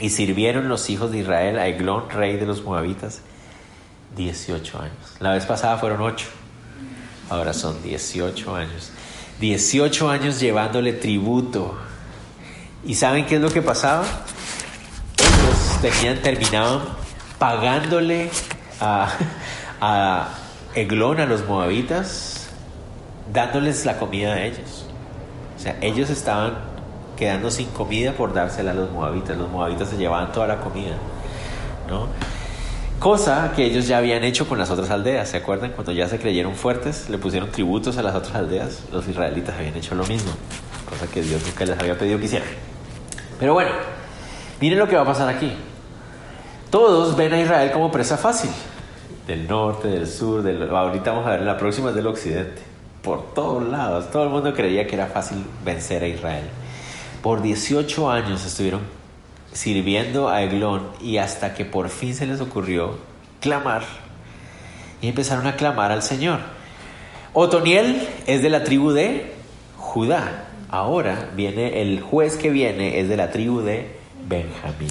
Y 0.00 0.10
sirvieron 0.10 0.68
los 0.68 0.90
hijos 0.90 1.10
de 1.12 1.18
Israel 1.18 1.58
a 1.58 1.66
Eglón, 1.66 2.10
rey 2.10 2.36
de 2.36 2.46
los 2.46 2.64
moabitas, 2.64 3.20
18 4.16 4.78
años. 4.80 5.16
La 5.20 5.32
vez 5.32 5.44
pasada 5.46 5.76
fueron 5.76 6.00
8, 6.00 6.26
ahora 7.28 7.52
son 7.52 7.82
18 7.82 8.56
años. 8.56 8.92
18 9.40 10.10
años 10.10 10.40
llevándole 10.40 10.92
tributo. 10.92 11.78
¿Y 12.84 12.94
saben 12.94 13.26
qué 13.26 13.36
es 13.36 13.40
lo 13.42 13.50
que 13.50 13.62
pasaba? 13.62 14.04
Ellos 15.82 16.22
terminaban 16.22 16.80
pagándole 17.38 18.30
a, 18.80 19.12
a 19.80 20.28
Eglón, 20.74 21.20
a 21.20 21.26
los 21.26 21.46
moabitas, 21.46 22.48
dándoles 23.32 23.84
la 23.86 23.98
comida 23.98 24.34
a 24.34 24.44
ellos. 24.44 24.86
O 25.56 25.60
sea, 25.60 25.76
ellos 25.80 26.10
estaban 26.10 26.54
quedando 27.16 27.50
sin 27.50 27.68
comida 27.68 28.12
por 28.12 28.32
dársela 28.32 28.70
a 28.70 28.74
los 28.74 28.90
moabitas. 28.90 29.36
Los 29.36 29.50
moabitas 29.50 29.88
se 29.88 29.96
llevaban 29.96 30.32
toda 30.32 30.46
la 30.46 30.60
comida, 30.60 30.96
¿no? 31.88 32.08
Cosa 32.98 33.52
que 33.56 33.64
ellos 33.64 33.86
ya 33.88 33.98
habían 33.98 34.24
hecho 34.24 34.46
con 34.46 34.58
las 34.58 34.70
otras 34.70 34.90
aldeas. 34.90 35.30
¿Se 35.30 35.38
acuerdan? 35.38 35.72
Cuando 35.72 35.92
ya 35.92 36.08
se 36.08 36.18
creyeron 36.18 36.54
fuertes, 36.54 37.08
le 37.08 37.18
pusieron 37.18 37.50
tributos 37.50 37.96
a 37.96 38.02
las 38.02 38.14
otras 38.14 38.34
aldeas. 38.34 38.82
Los 38.92 39.08
israelitas 39.08 39.56
habían 39.58 39.76
hecho 39.76 39.94
lo 39.94 40.04
mismo. 40.04 40.30
Cosa 40.88 41.06
que 41.06 41.22
Dios 41.22 41.42
nunca 41.46 41.64
les 41.64 41.78
había 41.78 41.96
pedido 41.96 42.18
que 42.18 42.26
hicieran. 42.26 42.48
Pero 43.38 43.54
bueno, 43.54 43.70
miren 44.60 44.78
lo 44.78 44.86
que 44.86 44.96
va 44.96 45.02
a 45.02 45.06
pasar 45.06 45.28
aquí. 45.28 45.52
Todos 46.70 47.16
ven 47.16 47.32
a 47.32 47.40
Israel 47.40 47.72
como 47.72 47.90
presa 47.90 48.18
fácil. 48.18 48.50
Del 49.30 49.46
norte, 49.46 49.86
del 49.86 50.08
sur, 50.08 50.42
del... 50.42 50.68
ahorita 50.68 51.12
vamos 51.12 51.28
a 51.28 51.30
ver, 51.30 51.42
la 51.42 51.56
próxima 51.56 51.90
es 51.90 51.94
del 51.94 52.08
occidente. 52.08 52.62
Por 53.00 53.32
todos 53.32 53.62
lados. 53.62 54.10
Todo 54.10 54.24
el 54.24 54.28
mundo 54.28 54.52
creía 54.52 54.88
que 54.88 54.96
era 54.96 55.06
fácil 55.06 55.44
vencer 55.64 56.02
a 56.02 56.08
Israel. 56.08 56.46
Por 57.22 57.40
18 57.40 58.10
años 58.10 58.44
estuvieron 58.44 58.80
sirviendo 59.52 60.28
a 60.28 60.42
Eglón 60.42 60.88
y 61.00 61.18
hasta 61.18 61.54
que 61.54 61.64
por 61.64 61.90
fin 61.90 62.12
se 62.12 62.26
les 62.26 62.40
ocurrió 62.40 62.98
clamar 63.40 63.84
y 65.00 65.06
empezaron 65.06 65.46
a 65.46 65.54
clamar 65.54 65.92
al 65.92 66.02
Señor. 66.02 66.40
Otoniel 67.32 68.08
es 68.26 68.42
de 68.42 68.50
la 68.50 68.64
tribu 68.64 68.90
de 68.90 69.32
Judá. 69.76 70.48
Ahora 70.70 71.30
viene 71.36 71.82
el 71.82 72.00
juez 72.00 72.36
que 72.36 72.50
viene 72.50 72.98
es 72.98 73.08
de 73.08 73.16
la 73.16 73.30
tribu 73.30 73.60
de 73.60 73.96
Benjamín, 74.28 74.90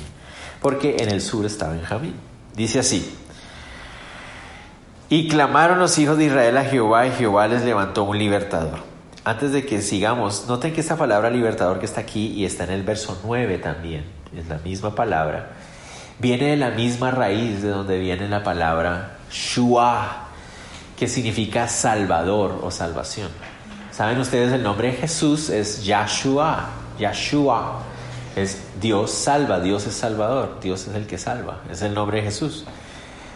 porque 0.62 0.96
en 1.00 1.10
el 1.10 1.20
sur 1.20 1.46
está 1.46 1.68
Benjamín. 1.68 2.16
Dice 2.56 2.80
así: 2.80 3.14
Y 5.12 5.28
clamaron 5.28 5.80
los 5.80 5.98
hijos 5.98 6.20
de 6.20 6.26
Israel 6.26 6.56
a 6.58 6.66
Jehová 6.66 7.08
y 7.08 7.12
Jehová 7.12 7.48
les 7.48 7.64
levantó 7.64 8.04
un 8.04 8.20
libertador. 8.20 8.80
Antes 9.24 9.52
de 9.52 9.66
que 9.66 9.82
sigamos, 9.82 10.46
noten 10.48 10.72
que 10.72 10.82
esta 10.82 10.98
palabra 10.98 11.32
libertador 11.32 11.80
que 11.80 11.88
está 11.88 12.02
aquí 12.02 12.28
y 12.28 12.46
está 12.46 12.66
en 12.66 12.72
el 12.72 12.84
verso 12.84 13.20
9 13.26 13.58
también, 13.58 14.06
es 14.38 14.48
la 14.48 14.60
misma 14.60 14.94
palabra, 14.94 15.50
viene 16.20 16.52
de 16.52 16.58
la 16.58 16.70
misma 16.70 17.10
raíz 17.10 17.64
de 17.64 17.70
donde 17.70 17.98
viene 17.98 18.30
la 18.30 18.44
palabra 18.44 19.18
Shua, 19.32 20.28
que 20.96 21.08
significa 21.08 21.68
salvador 21.68 22.60
o 22.62 22.70
salvación. 22.70 23.30
¿Saben 23.92 24.20
ustedes 24.20 24.54
el 24.54 24.62
nombre 24.62 24.92
de 24.92 24.98
Jesús? 24.98 25.50
Es 25.50 25.84
Yahshua, 25.84 26.70
Yahshua. 27.00 27.80
Es 28.36 28.62
Dios 28.80 29.12
salva, 29.12 29.60
Dios 29.60 29.88
es 29.88 29.96
salvador, 29.96 30.60
Dios 30.62 30.88
es 30.88 30.96
el 30.96 31.08
que 31.08 31.18
salva, 31.18 31.62
es 31.70 31.82
el 31.82 31.96
nombre 31.96 32.18
de 32.18 32.24
Jesús. 32.26 32.64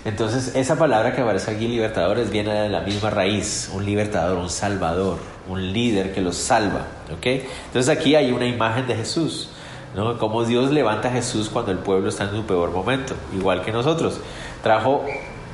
Entonces, 0.05 0.53
esa 0.55 0.77
palabra 0.77 1.15
que 1.15 1.21
aparece 1.21 1.51
aquí, 1.51 1.67
libertadores, 1.67 2.29
viene 2.29 2.53
de 2.53 2.69
la 2.69 2.81
misma 2.81 3.09
raíz, 3.09 3.71
un 3.73 3.85
libertador, 3.85 4.37
un 4.37 4.49
salvador, 4.49 5.17
un 5.47 5.71
líder 5.71 6.13
que 6.13 6.19
los 6.19 6.35
salva, 6.35 6.87
¿ok? 7.15 7.25
Entonces 7.67 7.89
aquí 7.89 8.15
hay 8.15 8.31
una 8.33 8.45
imagen 8.45 8.85
de 8.85 8.95
Jesús, 8.95 9.49
¿no? 9.95 10.17
Como 10.17 10.43
Dios 10.43 10.71
levanta 10.71 11.07
a 11.07 11.11
Jesús 11.11 11.49
cuando 11.49 11.71
el 11.71 11.77
pueblo 11.77 12.09
está 12.09 12.25
en 12.25 12.31
su 12.31 12.45
peor 12.45 12.71
momento, 12.71 13.15
igual 13.33 13.61
que 13.63 13.71
nosotros. 13.71 14.19
Trajo 14.61 15.05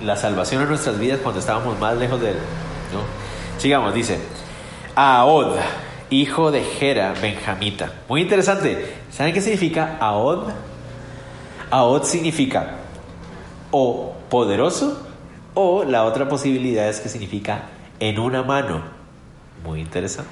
la 0.02 0.16
salvación 0.16 0.64
a 0.64 0.66
nuestras 0.66 0.97
vidas 0.97 1.20
cuando 1.22 1.39
estábamos 1.39 1.78
más 1.80 1.95
lejos 1.97 2.20
de 2.20 2.32
Él, 2.32 2.38
¿no? 2.91 3.60
Sigamos, 3.60 3.93
dice, 3.93 4.18
Aod, 4.95 5.58
hijo 6.10 6.50
de 6.50 6.64
Gera, 6.64 7.14
benjamita. 7.22 7.91
Muy 8.08 8.22
interesante. 8.22 8.95
¿Saben 9.12 9.32
qué 9.32 9.41
significa 9.41 9.97
Aod? 10.00 10.50
Aod 11.70 12.04
significa 12.04 12.78
o 13.72 14.16
poderoso 14.30 15.06
o 15.54 15.84
la 15.84 16.06
otra 16.06 16.30
posibilidad 16.30 16.88
es 16.88 17.00
que 17.00 17.10
significa 17.10 17.64
en 18.00 18.20
una 18.20 18.44
mano. 18.44 18.84
Muy 19.64 19.82
interesante. 19.82 20.30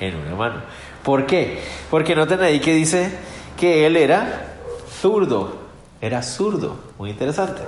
En 0.00 0.16
una 0.16 0.34
mano. 0.34 0.62
¿Por 1.02 1.26
qué? 1.26 1.60
Porque 1.90 2.16
noten 2.16 2.40
ahí 2.40 2.60
que 2.60 2.74
dice 2.74 3.10
que 3.58 3.86
él 3.86 3.96
era 3.96 4.56
zurdo. 5.00 5.56
Era 6.00 6.22
zurdo. 6.22 6.76
Muy 6.98 7.10
interesante. 7.10 7.62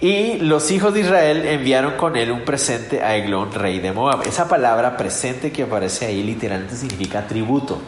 Y 0.00 0.38
los 0.38 0.70
hijos 0.70 0.94
de 0.94 1.00
Israel 1.00 1.44
enviaron 1.46 1.96
con 1.96 2.16
él 2.16 2.30
un 2.30 2.42
presente 2.44 3.02
a 3.02 3.16
Eglón, 3.16 3.52
rey 3.52 3.80
de 3.80 3.92
Moab. 3.92 4.22
Esa 4.26 4.48
palabra 4.48 4.96
presente 4.96 5.52
que 5.52 5.64
aparece 5.64 6.06
ahí 6.06 6.22
literalmente 6.22 6.74
significa 6.74 7.26
tributo. 7.26 7.78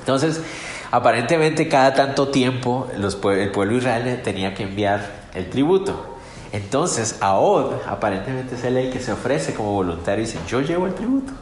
Entonces, 0.00 0.42
aparentemente 0.90 1.68
cada 1.68 1.94
tanto 1.94 2.28
tiempo 2.28 2.88
el 2.92 3.50
pueblo 3.50 3.74
de 3.74 3.78
Israel 3.78 4.20
tenía 4.24 4.54
que 4.54 4.64
enviar 4.64 5.19
el 5.34 5.50
tributo. 5.50 6.18
Entonces, 6.52 7.18
Aod 7.20 7.72
aparentemente 7.86 8.56
es 8.56 8.64
el 8.64 8.90
que 8.90 8.98
se 8.98 9.12
ofrece 9.12 9.54
como 9.54 9.72
voluntario 9.72 10.24
y 10.24 10.26
dice, 10.26 10.38
yo 10.48 10.60
llevo 10.60 10.86
el 10.86 10.94
tributo. 10.94 11.32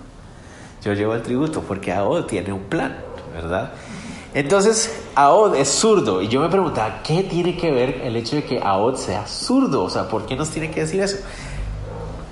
Yo 0.82 0.92
llevo 0.92 1.14
el 1.14 1.22
tributo 1.22 1.62
porque 1.62 1.92
Aod 1.92 2.26
tiene 2.26 2.52
un 2.52 2.64
plan, 2.64 2.96
¿verdad? 3.32 3.72
Entonces, 4.34 5.02
Aod 5.14 5.56
es 5.56 5.68
zurdo. 5.68 6.20
Y 6.20 6.28
yo 6.28 6.40
me 6.40 6.48
preguntaba, 6.48 7.02
¿qué 7.02 7.22
tiene 7.22 7.56
que 7.56 7.72
ver 7.72 8.02
el 8.04 8.16
hecho 8.16 8.36
de 8.36 8.44
que 8.44 8.60
Aod 8.62 8.96
sea 8.96 9.26
zurdo? 9.26 9.84
O 9.84 9.90
sea, 9.90 10.08
¿por 10.08 10.26
qué 10.26 10.36
nos 10.36 10.50
tiene 10.50 10.70
que 10.70 10.80
decir 10.80 11.00
eso? 11.00 11.18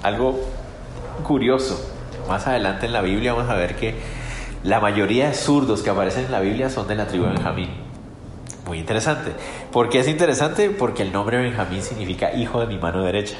Algo 0.02 0.38
curioso. 1.22 1.80
Más 2.28 2.46
adelante 2.46 2.86
en 2.86 2.92
la 2.92 3.00
Biblia 3.00 3.32
vamos 3.32 3.50
a 3.50 3.54
ver 3.54 3.76
que 3.76 3.94
la 4.62 4.80
mayoría 4.80 5.28
de 5.28 5.34
zurdos 5.34 5.82
que 5.82 5.90
aparecen 5.90 6.26
en 6.26 6.32
la 6.32 6.40
Biblia 6.40 6.68
son 6.68 6.86
de 6.88 6.96
la 6.96 7.06
tribu 7.06 7.24
de 7.24 7.30
Benjamín. 7.30 7.85
Muy 8.66 8.78
interesante. 8.78 9.32
¿Por 9.72 9.88
qué 9.88 10.00
es 10.00 10.08
interesante? 10.08 10.70
Porque 10.70 11.02
el 11.02 11.12
nombre 11.12 11.38
Benjamín 11.38 11.82
significa 11.82 12.34
hijo 12.34 12.60
de 12.60 12.66
mi 12.66 12.78
mano 12.78 13.02
derecha. 13.04 13.36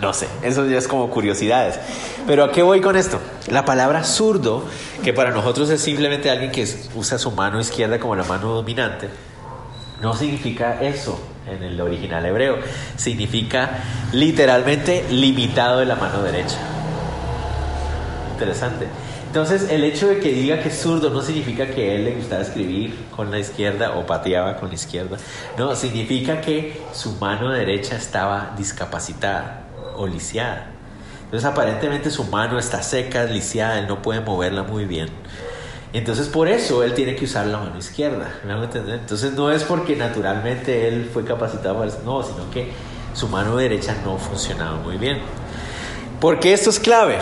No 0.00 0.12
sé, 0.12 0.26
eso 0.42 0.66
ya 0.66 0.78
es 0.78 0.88
como 0.88 1.10
curiosidades. 1.10 1.78
Pero 2.26 2.44
¿a 2.44 2.52
qué 2.52 2.62
voy 2.62 2.80
con 2.80 2.96
esto? 2.96 3.20
La 3.48 3.64
palabra 3.64 4.02
zurdo, 4.02 4.64
que 5.04 5.12
para 5.12 5.30
nosotros 5.30 5.70
es 5.70 5.80
simplemente 5.80 6.28
alguien 6.28 6.50
que 6.50 6.66
usa 6.96 7.18
su 7.18 7.30
mano 7.30 7.60
izquierda 7.60 8.00
como 8.00 8.16
la 8.16 8.24
mano 8.24 8.48
dominante, 8.48 9.08
no 10.02 10.14
significa 10.14 10.80
eso 10.80 11.20
en 11.46 11.62
el 11.62 11.80
original 11.80 12.24
hebreo. 12.26 12.58
Significa 12.96 13.78
literalmente 14.12 15.04
limitado 15.10 15.78
de 15.78 15.86
la 15.86 15.94
mano 15.94 16.22
derecha. 16.22 16.56
Interesante. 18.32 18.86
Entonces, 19.30 19.70
el 19.70 19.84
hecho 19.84 20.08
de 20.08 20.18
que 20.18 20.32
diga 20.32 20.60
que 20.60 20.70
es 20.70 20.80
zurdo 20.80 21.08
no 21.08 21.22
significa 21.22 21.68
que 21.68 21.94
él 21.94 22.04
le 22.04 22.16
gustaba 22.16 22.42
escribir 22.42 22.98
con 23.14 23.30
la 23.30 23.38
izquierda 23.38 23.96
o 23.96 24.04
pateaba 24.04 24.56
con 24.56 24.70
la 24.70 24.74
izquierda. 24.74 25.18
No, 25.56 25.76
significa 25.76 26.40
que 26.40 26.82
su 26.92 27.12
mano 27.12 27.52
derecha 27.52 27.94
estaba 27.94 28.52
discapacitada 28.58 29.68
o 29.96 30.08
lisiada. 30.08 30.72
Entonces, 31.26 31.48
aparentemente 31.48 32.10
su 32.10 32.24
mano 32.24 32.58
está 32.58 32.82
seca, 32.82 33.22
lisiada, 33.22 33.78
él 33.78 33.86
no 33.86 34.02
puede 34.02 34.20
moverla 34.20 34.64
muy 34.64 34.84
bien. 34.84 35.10
Entonces, 35.92 36.26
por 36.26 36.48
eso 36.48 36.82
él 36.82 36.94
tiene 36.94 37.14
que 37.14 37.26
usar 37.26 37.46
la 37.46 37.58
mano 37.58 37.78
izquierda. 37.78 38.34
¿Me 38.44 38.52
entender? 38.54 38.98
Entonces, 38.98 39.34
no 39.34 39.52
es 39.52 39.62
porque 39.62 39.94
naturalmente 39.94 40.88
él 40.88 41.08
fue 41.14 41.24
capacitado 41.24 41.76
para 41.76 41.86
eso, 41.86 42.00
no, 42.04 42.24
sino 42.24 42.50
que 42.50 42.72
su 43.14 43.28
mano 43.28 43.54
derecha 43.56 43.96
no 44.04 44.18
funcionaba 44.18 44.78
muy 44.78 44.98
bien. 44.98 45.18
¿Por 46.20 46.40
qué 46.40 46.52
esto 46.52 46.70
es 46.70 46.80
clave? 46.80 47.18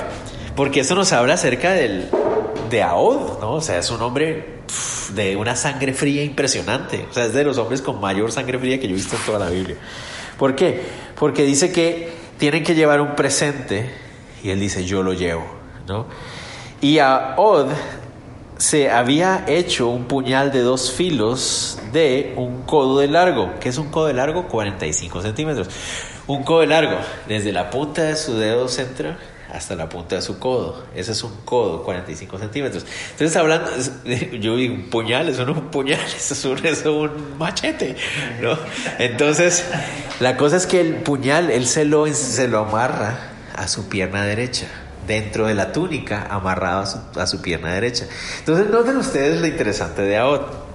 Porque 0.58 0.80
eso 0.80 0.96
nos 0.96 1.12
habla 1.12 1.34
acerca 1.34 1.70
del, 1.70 2.08
de 2.68 2.82
Aod, 2.82 3.38
¿no? 3.40 3.52
O 3.52 3.60
sea, 3.60 3.78
es 3.78 3.92
un 3.92 4.02
hombre 4.02 4.58
de 5.14 5.36
una 5.36 5.54
sangre 5.54 5.92
fría 5.92 6.24
impresionante. 6.24 7.06
O 7.08 7.14
sea, 7.14 7.26
es 7.26 7.32
de 7.32 7.44
los 7.44 7.58
hombres 7.58 7.80
con 7.80 8.00
mayor 8.00 8.32
sangre 8.32 8.58
fría 8.58 8.80
que 8.80 8.88
yo 8.88 8.94
he 8.94 8.96
visto 8.96 9.14
en 9.14 9.22
toda 9.22 9.38
la 9.38 9.50
Biblia. 9.50 9.76
¿Por 10.36 10.56
qué? 10.56 10.82
Porque 11.16 11.44
dice 11.44 11.70
que 11.70 12.10
tienen 12.38 12.64
que 12.64 12.74
llevar 12.74 13.00
un 13.00 13.14
presente 13.14 13.88
y 14.42 14.50
él 14.50 14.58
dice, 14.58 14.84
yo 14.84 15.04
lo 15.04 15.12
llevo, 15.12 15.46
¿no? 15.86 16.06
Y 16.80 16.98
Aod 16.98 17.68
se 18.56 18.90
había 18.90 19.44
hecho 19.46 19.86
un 19.86 20.06
puñal 20.06 20.50
de 20.50 20.62
dos 20.62 20.90
filos 20.90 21.78
de 21.92 22.34
un 22.36 22.62
codo 22.62 22.98
de 22.98 23.06
largo. 23.06 23.52
¿Qué 23.60 23.68
es 23.68 23.78
un 23.78 23.92
codo 23.92 24.06
de 24.06 24.14
largo? 24.14 24.48
45 24.48 25.22
centímetros. 25.22 25.68
Un 26.26 26.42
codo 26.42 26.62
de 26.62 26.66
largo, 26.66 26.96
desde 27.28 27.52
la 27.52 27.70
punta 27.70 28.02
de 28.02 28.16
su 28.16 28.34
dedo 28.34 28.66
central 28.66 29.18
hasta 29.52 29.74
la 29.74 29.88
punta 29.88 30.16
de 30.16 30.22
su 30.22 30.38
codo. 30.38 30.84
Ese 30.94 31.12
es 31.12 31.22
un 31.22 31.34
codo, 31.44 31.82
45 31.82 32.38
centímetros. 32.38 32.84
Entonces, 33.12 33.36
hablando, 33.36 33.70
yo 34.40 34.56
digo, 34.56 34.74
un 34.74 34.90
puñal, 34.90 35.28
eso 35.28 35.44
no 35.44 35.52
es 35.52 35.58
un 35.58 35.70
puñal, 35.70 36.00
eso 36.00 36.34
es 36.34 36.44
un, 36.44 36.66
es 36.66 36.84
un 36.84 37.38
machete, 37.38 37.96
¿no? 38.40 38.58
Entonces, 38.98 39.64
la 40.20 40.36
cosa 40.36 40.56
es 40.56 40.66
que 40.66 40.80
el 40.80 40.96
puñal, 40.96 41.50
él 41.50 41.66
se 41.66 41.84
lo, 41.84 42.06
se 42.06 42.48
lo 42.48 42.60
amarra 42.60 43.32
a 43.54 43.68
su 43.68 43.88
pierna 43.88 44.24
derecha 44.24 44.66
dentro 45.06 45.46
de 45.46 45.54
la 45.54 45.72
túnica, 45.72 46.26
amarrado 46.30 46.82
a 46.82 46.86
su, 46.86 46.98
a 47.18 47.26
su 47.26 47.40
pierna 47.40 47.72
derecha. 47.72 48.06
Entonces, 48.40 48.68
noten 48.70 48.96
ustedes 48.96 49.40
lo 49.40 49.46
interesante 49.46 50.02
de 50.02 50.18
Aot. 50.18 50.68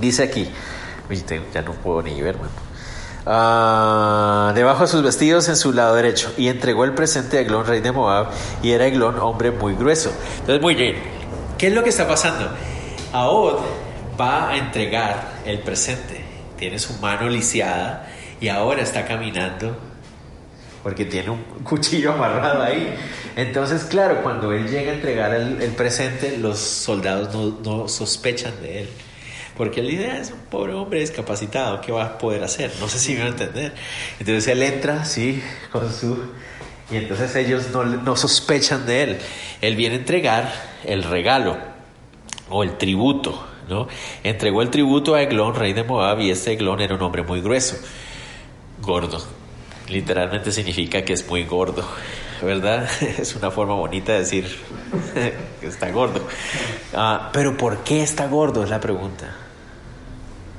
Dice 0.00 0.22
aquí, 0.22 0.48
ya 1.52 1.62
no 1.62 1.72
puedo 1.72 2.02
ni 2.02 2.20
ver, 2.20 2.38
man. 2.38 2.65
Ah, 3.28 4.52
debajo 4.54 4.82
de 4.82 4.86
sus 4.86 5.02
vestidos 5.02 5.48
en 5.48 5.56
su 5.56 5.72
lado 5.72 5.96
derecho 5.96 6.32
y 6.36 6.46
entregó 6.46 6.84
el 6.84 6.94
presente 6.94 7.38
a 7.38 7.40
Eglón, 7.40 7.66
rey 7.66 7.80
de 7.80 7.90
Moab, 7.90 8.28
y 8.62 8.70
era 8.70 8.86
Eglón 8.86 9.18
hombre 9.18 9.50
muy 9.50 9.74
grueso. 9.74 10.12
Entonces, 10.38 10.62
muy 10.62 10.76
bien, 10.76 10.94
¿qué 11.58 11.66
es 11.66 11.72
lo 11.72 11.82
que 11.82 11.88
está 11.88 12.06
pasando? 12.06 12.48
Aod 13.12 13.58
va 14.18 14.50
a 14.50 14.56
entregar 14.56 15.40
el 15.44 15.58
presente, 15.58 16.20
tiene 16.56 16.78
su 16.78 16.92
mano 17.00 17.28
lisiada 17.28 18.06
y 18.40 18.46
ahora 18.46 18.82
está 18.82 19.04
caminando 19.04 19.76
porque 20.84 21.04
tiene 21.04 21.30
un 21.30 21.42
cuchillo 21.64 22.12
amarrado 22.12 22.62
ahí. 22.62 22.94
Entonces, 23.34 23.82
claro, 23.86 24.22
cuando 24.22 24.52
él 24.52 24.68
llega 24.68 24.92
a 24.92 24.94
entregar 24.94 25.34
el, 25.34 25.72
presente, 25.72 26.38
los 26.38 26.60
soldados 26.60 27.34
no 27.64 27.88
sospechan 27.88 28.52
de 28.62 28.82
él. 28.82 28.88
Porque 29.56 29.80
él 29.80 29.88
dice, 29.88 30.10
ah, 30.10 30.18
es 30.18 30.30
un 30.30 30.40
pobre 30.50 30.74
hombre 30.74 31.00
discapacitado, 31.00 31.80
¿qué 31.80 31.90
va 31.90 32.04
a 32.04 32.18
poder 32.18 32.44
hacer? 32.44 32.72
No 32.78 32.88
sé 32.88 32.98
si 32.98 33.14
me 33.14 33.20
va 33.20 33.26
a 33.26 33.28
entender. 33.30 33.72
Entonces 34.18 34.46
él 34.48 34.62
entra, 34.62 35.04
sí, 35.04 35.42
con 35.72 35.92
su... 35.92 36.18
Y 36.90 36.96
entonces 36.96 37.34
ellos 37.34 37.70
no, 37.72 37.84
no 37.84 38.16
sospechan 38.16 38.86
de 38.86 39.02
él. 39.02 39.18
Él 39.60 39.74
viene 39.74 39.96
a 39.96 39.98
entregar 39.98 40.52
el 40.84 41.02
regalo 41.02 41.56
o 42.48 42.62
el 42.62 42.76
tributo, 42.76 43.44
¿no? 43.68 43.88
Entregó 44.22 44.62
el 44.62 44.70
tributo 44.70 45.14
a 45.14 45.22
Eglón, 45.22 45.54
rey 45.54 45.72
de 45.72 45.82
Moab, 45.82 46.20
y 46.20 46.30
este 46.30 46.52
Eglón 46.52 46.80
era 46.80 46.94
un 46.94 47.02
hombre 47.02 47.22
muy 47.22 47.40
grueso, 47.40 47.76
gordo. 48.80 49.20
Literalmente 49.88 50.52
significa 50.52 51.04
que 51.04 51.12
es 51.12 51.28
muy 51.28 51.44
gordo, 51.44 51.84
¿verdad? 52.42 52.88
Es 53.18 53.34
una 53.34 53.50
forma 53.50 53.74
bonita 53.74 54.12
de 54.12 54.18
decir 54.20 54.56
que 55.60 55.66
está 55.66 55.90
gordo. 55.90 56.20
Ah, 56.94 57.30
pero 57.32 57.56
¿por 57.56 57.78
qué 57.78 58.02
está 58.02 58.26
gordo? 58.26 58.62
Es 58.62 58.70
la 58.70 58.80
pregunta. 58.80 59.45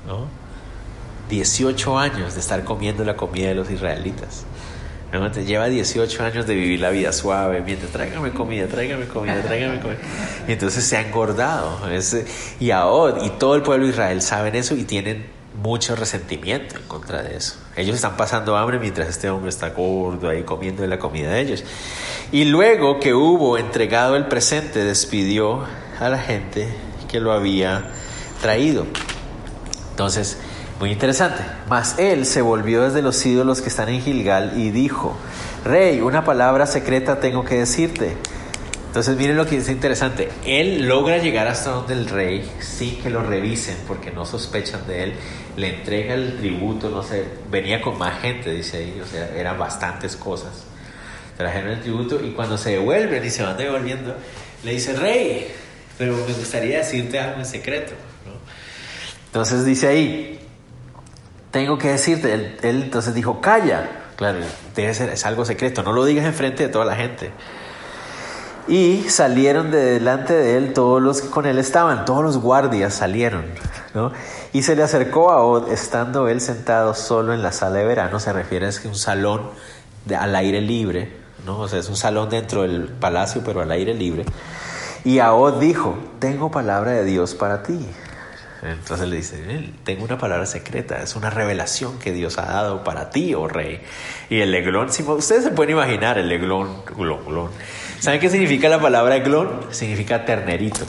¿No? 0.07 0.27
18 1.29 1.99
años 1.99 2.33
de 2.33 2.39
estar 2.39 2.63
comiendo 2.63 3.03
la 3.03 3.15
comida 3.15 3.49
de 3.49 3.55
los 3.55 3.69
israelitas. 3.69 4.45
lleva 5.45 5.67
18 5.67 6.23
años 6.23 6.47
de 6.47 6.55
vivir 6.55 6.79
la 6.79 6.89
vida 6.89 7.11
suave, 7.11 7.61
mientras 7.61 7.91
tráigame 7.91 8.31
comida, 8.31 8.67
tráigame 8.67 9.07
comida, 9.07 9.41
tráigame 9.41 9.79
comida. 9.79 9.99
Y 10.47 10.53
entonces 10.53 10.85
se 10.85 10.97
ha 10.97 11.01
engordado. 11.01 11.79
y 12.59 12.71
ahora, 12.71 13.25
y 13.25 13.29
todo 13.31 13.55
el 13.55 13.61
pueblo 13.61 13.85
de 13.85 13.91
Israel 13.91 14.21
saben 14.21 14.55
eso 14.55 14.75
y 14.75 14.83
tienen 14.83 15.37
mucho 15.61 15.95
resentimiento 15.95 16.77
en 16.77 16.83
contra 16.83 17.23
de 17.23 17.35
eso. 17.35 17.55
Ellos 17.75 17.95
están 17.95 18.15
pasando 18.15 18.55
hambre 18.55 18.79
mientras 18.79 19.09
este 19.09 19.29
hombre 19.29 19.49
está 19.49 19.69
gordo 19.69 20.29
ahí 20.29 20.43
comiendo 20.43 20.83
de 20.83 20.87
la 20.87 20.99
comida 20.99 21.31
de 21.31 21.41
ellos. 21.41 21.63
Y 22.31 22.45
luego 22.45 22.99
que 22.99 23.13
hubo 23.13 23.57
entregado 23.57 24.15
el 24.15 24.27
presente, 24.27 24.83
despidió 24.83 25.63
a 25.99 26.09
la 26.09 26.19
gente 26.19 26.67
que 27.09 27.19
lo 27.19 27.31
había 27.31 27.89
traído. 28.41 28.85
Entonces, 29.97 30.37
muy 30.79 30.91
interesante. 30.91 31.41
Mas 31.67 31.97
él 31.97 32.27
se 32.27 32.43
volvió 32.43 32.83
desde 32.83 33.01
los 33.01 33.25
ídolos 33.25 33.61
que 33.61 33.69
están 33.69 33.89
en 33.89 33.99
Gilgal 33.99 34.53
y 34.55 34.69
dijo, 34.69 35.17
Rey, 35.65 36.01
una 36.01 36.23
palabra 36.23 36.67
secreta 36.67 37.19
tengo 37.19 37.43
que 37.43 37.55
decirte. 37.55 38.15
Entonces 38.85 39.17
miren 39.17 39.37
lo 39.37 39.47
que 39.47 39.57
es 39.57 39.67
interesante. 39.69 40.29
Él 40.45 40.87
logra 40.87 41.17
llegar 41.17 41.47
hasta 41.47 41.71
donde 41.71 41.95
el 41.95 42.07
rey 42.07 42.47
sin 42.59 43.01
que 43.01 43.09
lo 43.09 43.23
revisen 43.23 43.75
porque 43.87 44.11
no 44.11 44.23
sospechan 44.23 44.85
de 44.85 45.05
él. 45.05 45.13
Le 45.55 45.79
entrega 45.79 46.13
el 46.13 46.37
tributo, 46.37 46.91
no 46.91 47.01
sé, 47.01 47.25
venía 47.49 47.81
con 47.81 47.97
más 47.97 48.21
gente, 48.21 48.51
dice 48.51 48.77
ahí, 48.77 49.01
o 49.03 49.07
sea, 49.07 49.35
eran 49.35 49.57
bastantes 49.57 50.15
cosas. 50.15 50.65
Trajeron 51.37 51.71
el 51.71 51.81
tributo 51.81 52.23
y 52.23 52.33
cuando 52.33 52.55
se 52.55 52.73
devuelven 52.73 53.25
y 53.25 53.31
se 53.31 53.41
van 53.41 53.57
devolviendo, 53.57 54.15
le 54.63 54.73
dice, 54.73 54.93
rey, 54.93 55.47
pero 55.97 56.15
me 56.15 56.33
gustaría 56.33 56.77
decirte 56.77 57.17
algo 57.17 57.39
en 57.39 57.47
secreto. 57.47 57.93
Entonces 59.37 59.65
dice 59.65 59.87
ahí, 59.87 60.39
tengo 61.51 61.77
que 61.77 61.89
decirte, 61.89 62.33
él, 62.33 62.57
él 62.63 62.81
entonces 62.85 63.13
dijo, 63.13 63.39
calla. 63.39 63.87
Claro, 64.15 64.39
debe 64.75 64.91
ser, 64.95 65.09
es 65.09 65.27
algo 65.27 65.45
secreto, 65.45 65.83
no 65.83 65.93
lo 65.93 66.05
digas 66.05 66.25
enfrente 66.25 66.63
de 66.63 66.69
toda 66.69 66.85
la 66.85 66.95
gente. 66.95 67.29
Y 68.67 69.03
salieron 69.09 69.69
de 69.69 69.77
delante 69.77 70.33
de 70.33 70.57
él 70.57 70.73
todos 70.73 70.99
los 71.03 71.21
que 71.21 71.29
con 71.29 71.45
él 71.45 71.59
estaban, 71.59 72.03
todos 72.03 72.23
los 72.23 72.39
guardias 72.39 72.95
salieron, 72.95 73.45
¿no? 73.93 74.11
Y 74.53 74.63
se 74.63 74.75
le 74.75 74.81
acercó 74.81 75.29
a 75.29 75.43
Od, 75.43 75.71
estando 75.71 76.27
él 76.27 76.41
sentado 76.41 76.95
solo 76.95 77.31
en 77.31 77.43
la 77.43 77.51
sala 77.51 77.77
de 77.77 77.85
verano, 77.85 78.19
se 78.19 78.33
refiere 78.33 78.65
a 78.65 78.71
un 78.85 78.95
salón 78.95 79.51
de, 80.05 80.15
al 80.15 80.35
aire 80.35 80.61
libre, 80.61 81.15
¿no? 81.45 81.59
O 81.59 81.67
sea, 81.67 81.77
es 81.77 81.89
un 81.89 81.95
salón 81.95 82.31
dentro 82.31 82.63
del 82.63 82.85
palacio, 82.85 83.43
pero 83.45 83.61
al 83.61 83.69
aire 83.69 83.93
libre. 83.93 84.25
Y 85.05 85.19
Od 85.19 85.59
dijo, 85.59 85.95
tengo 86.17 86.49
palabra 86.49 86.93
de 86.93 87.05
Dios 87.05 87.35
para 87.35 87.61
ti. 87.61 87.85
Entonces 88.63 89.07
le 89.07 89.17
dice, 89.17 89.69
tengo 89.83 90.03
una 90.03 90.17
palabra 90.17 90.45
secreta, 90.45 91.01
es 91.01 91.15
una 91.15 91.29
revelación 91.29 91.99
que 91.99 92.11
Dios 92.11 92.37
ha 92.37 92.45
dado 92.45 92.83
para 92.83 93.09
ti, 93.09 93.33
oh 93.33 93.47
rey. 93.47 93.81
Y 94.29 94.39
el 94.39 94.51
leglón, 94.51 94.87
ustedes 94.87 95.43
se 95.43 95.51
pueden 95.51 95.73
imaginar 95.73 96.17
el 96.17 96.27
leglón, 96.27 96.83
glón, 96.85 97.51
¿Saben 97.99 98.19
qué 98.19 98.29
significa 98.29 98.69
la 98.69 98.79
palabra 98.79 99.19
glón? 99.19 99.67
Significa 99.71 100.25
ternerito. 100.25 100.85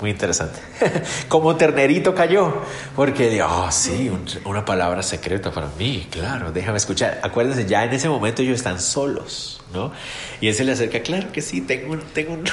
Muy 0.00 0.10
interesante. 0.10 0.60
Como 1.28 1.56
ternerito 1.56 2.14
cayó. 2.14 2.54
Porque, 2.96 3.42
oh, 3.42 3.70
sí, 3.70 4.10
una 4.44 4.64
palabra 4.64 5.02
secreta 5.02 5.50
para 5.50 5.68
mí, 5.78 6.06
claro, 6.10 6.52
déjame 6.52 6.78
escuchar. 6.78 7.20
Acuérdense, 7.22 7.66
ya 7.66 7.84
en 7.84 7.92
ese 7.92 8.08
momento 8.08 8.42
ellos 8.42 8.56
están 8.56 8.80
solos, 8.80 9.60
¿no? 9.74 9.92
Y 10.40 10.48
él 10.48 10.54
se 10.54 10.64
le 10.64 10.72
acerca, 10.72 11.00
claro 11.00 11.32
que 11.32 11.42
sí, 11.42 11.60
tengo, 11.60 11.92
un, 11.92 12.00
tengo 12.00 12.32
un, 12.32 12.44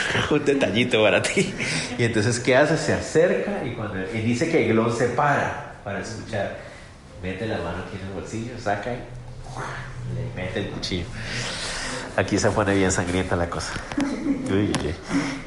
detallito 0.46 1.02
para 1.02 1.22
ti. 1.22 1.54
Y 1.98 2.04
entonces, 2.04 2.40
¿qué 2.40 2.56
hace? 2.56 2.78
Se 2.78 2.94
acerca 2.94 3.64
y, 3.66 3.72
cuando, 3.72 3.96
y 4.14 4.20
dice 4.20 4.50
que 4.50 4.68
Glon 4.68 4.96
se 4.96 5.08
para 5.10 5.68
para 5.88 6.02
escuchar. 6.02 6.58
Mete 7.24 7.48
la 7.48 7.60
mano 7.60 7.78
aquí 7.88 7.98
en 7.98 8.08
el 8.08 8.14
bolsillo, 8.14 8.60
saca 8.60 8.92
y 8.94 8.98
le 10.16 10.42
mete 10.42 10.60
el 10.60 10.70
cuchillo. 10.70 11.06
Aquí 12.16 12.40
se 12.40 12.50
pone 12.50 12.74
bien 12.74 12.92
sangrienta 12.92 13.36
la 13.36 13.50
cosa. 13.50 13.74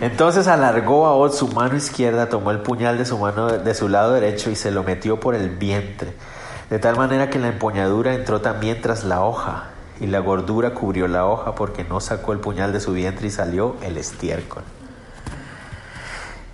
Entonces 0.01 0.47
alargó 0.47 1.07
a 1.07 1.15
Od 1.15 1.33
su 1.33 1.49
mano 1.49 1.77
izquierda, 1.77 2.29
tomó 2.29 2.53
el 2.53 2.61
puñal 2.61 2.97
de 2.97 3.05
su 3.05 3.19
mano 3.19 3.49
de 3.49 3.75
su 3.75 3.89
lado 3.89 4.13
derecho 4.13 4.51
y 4.51 4.57
se 4.57 4.71
lo 4.71 4.85
metió 4.85 5.19
por 5.19 5.35
el 5.35 5.51
vientre, 5.51 6.13
de 6.69 6.79
tal 6.79 6.97
manera 6.97 7.29
que 7.29 7.39
la 7.39 7.49
empuñadura 7.49 8.15
entró 8.15 8.41
también 8.41 8.81
tras 8.81 9.05
la 9.05 9.23
hoja, 9.23 9.71
y 10.01 10.07
la 10.07 10.21
gordura 10.21 10.73
cubrió 10.73 11.09
la 11.09 11.27
hoja 11.27 11.55
porque 11.55 11.85
no 11.85 12.01
sacó 12.01 12.33
el 12.33 12.39
puñal 12.39 12.73
de 12.73 12.81
su 12.81 12.93
vientre 12.93 13.27
y 13.27 13.31
salió 13.31 13.77
el 13.83 13.97
estiércol. 13.97 14.63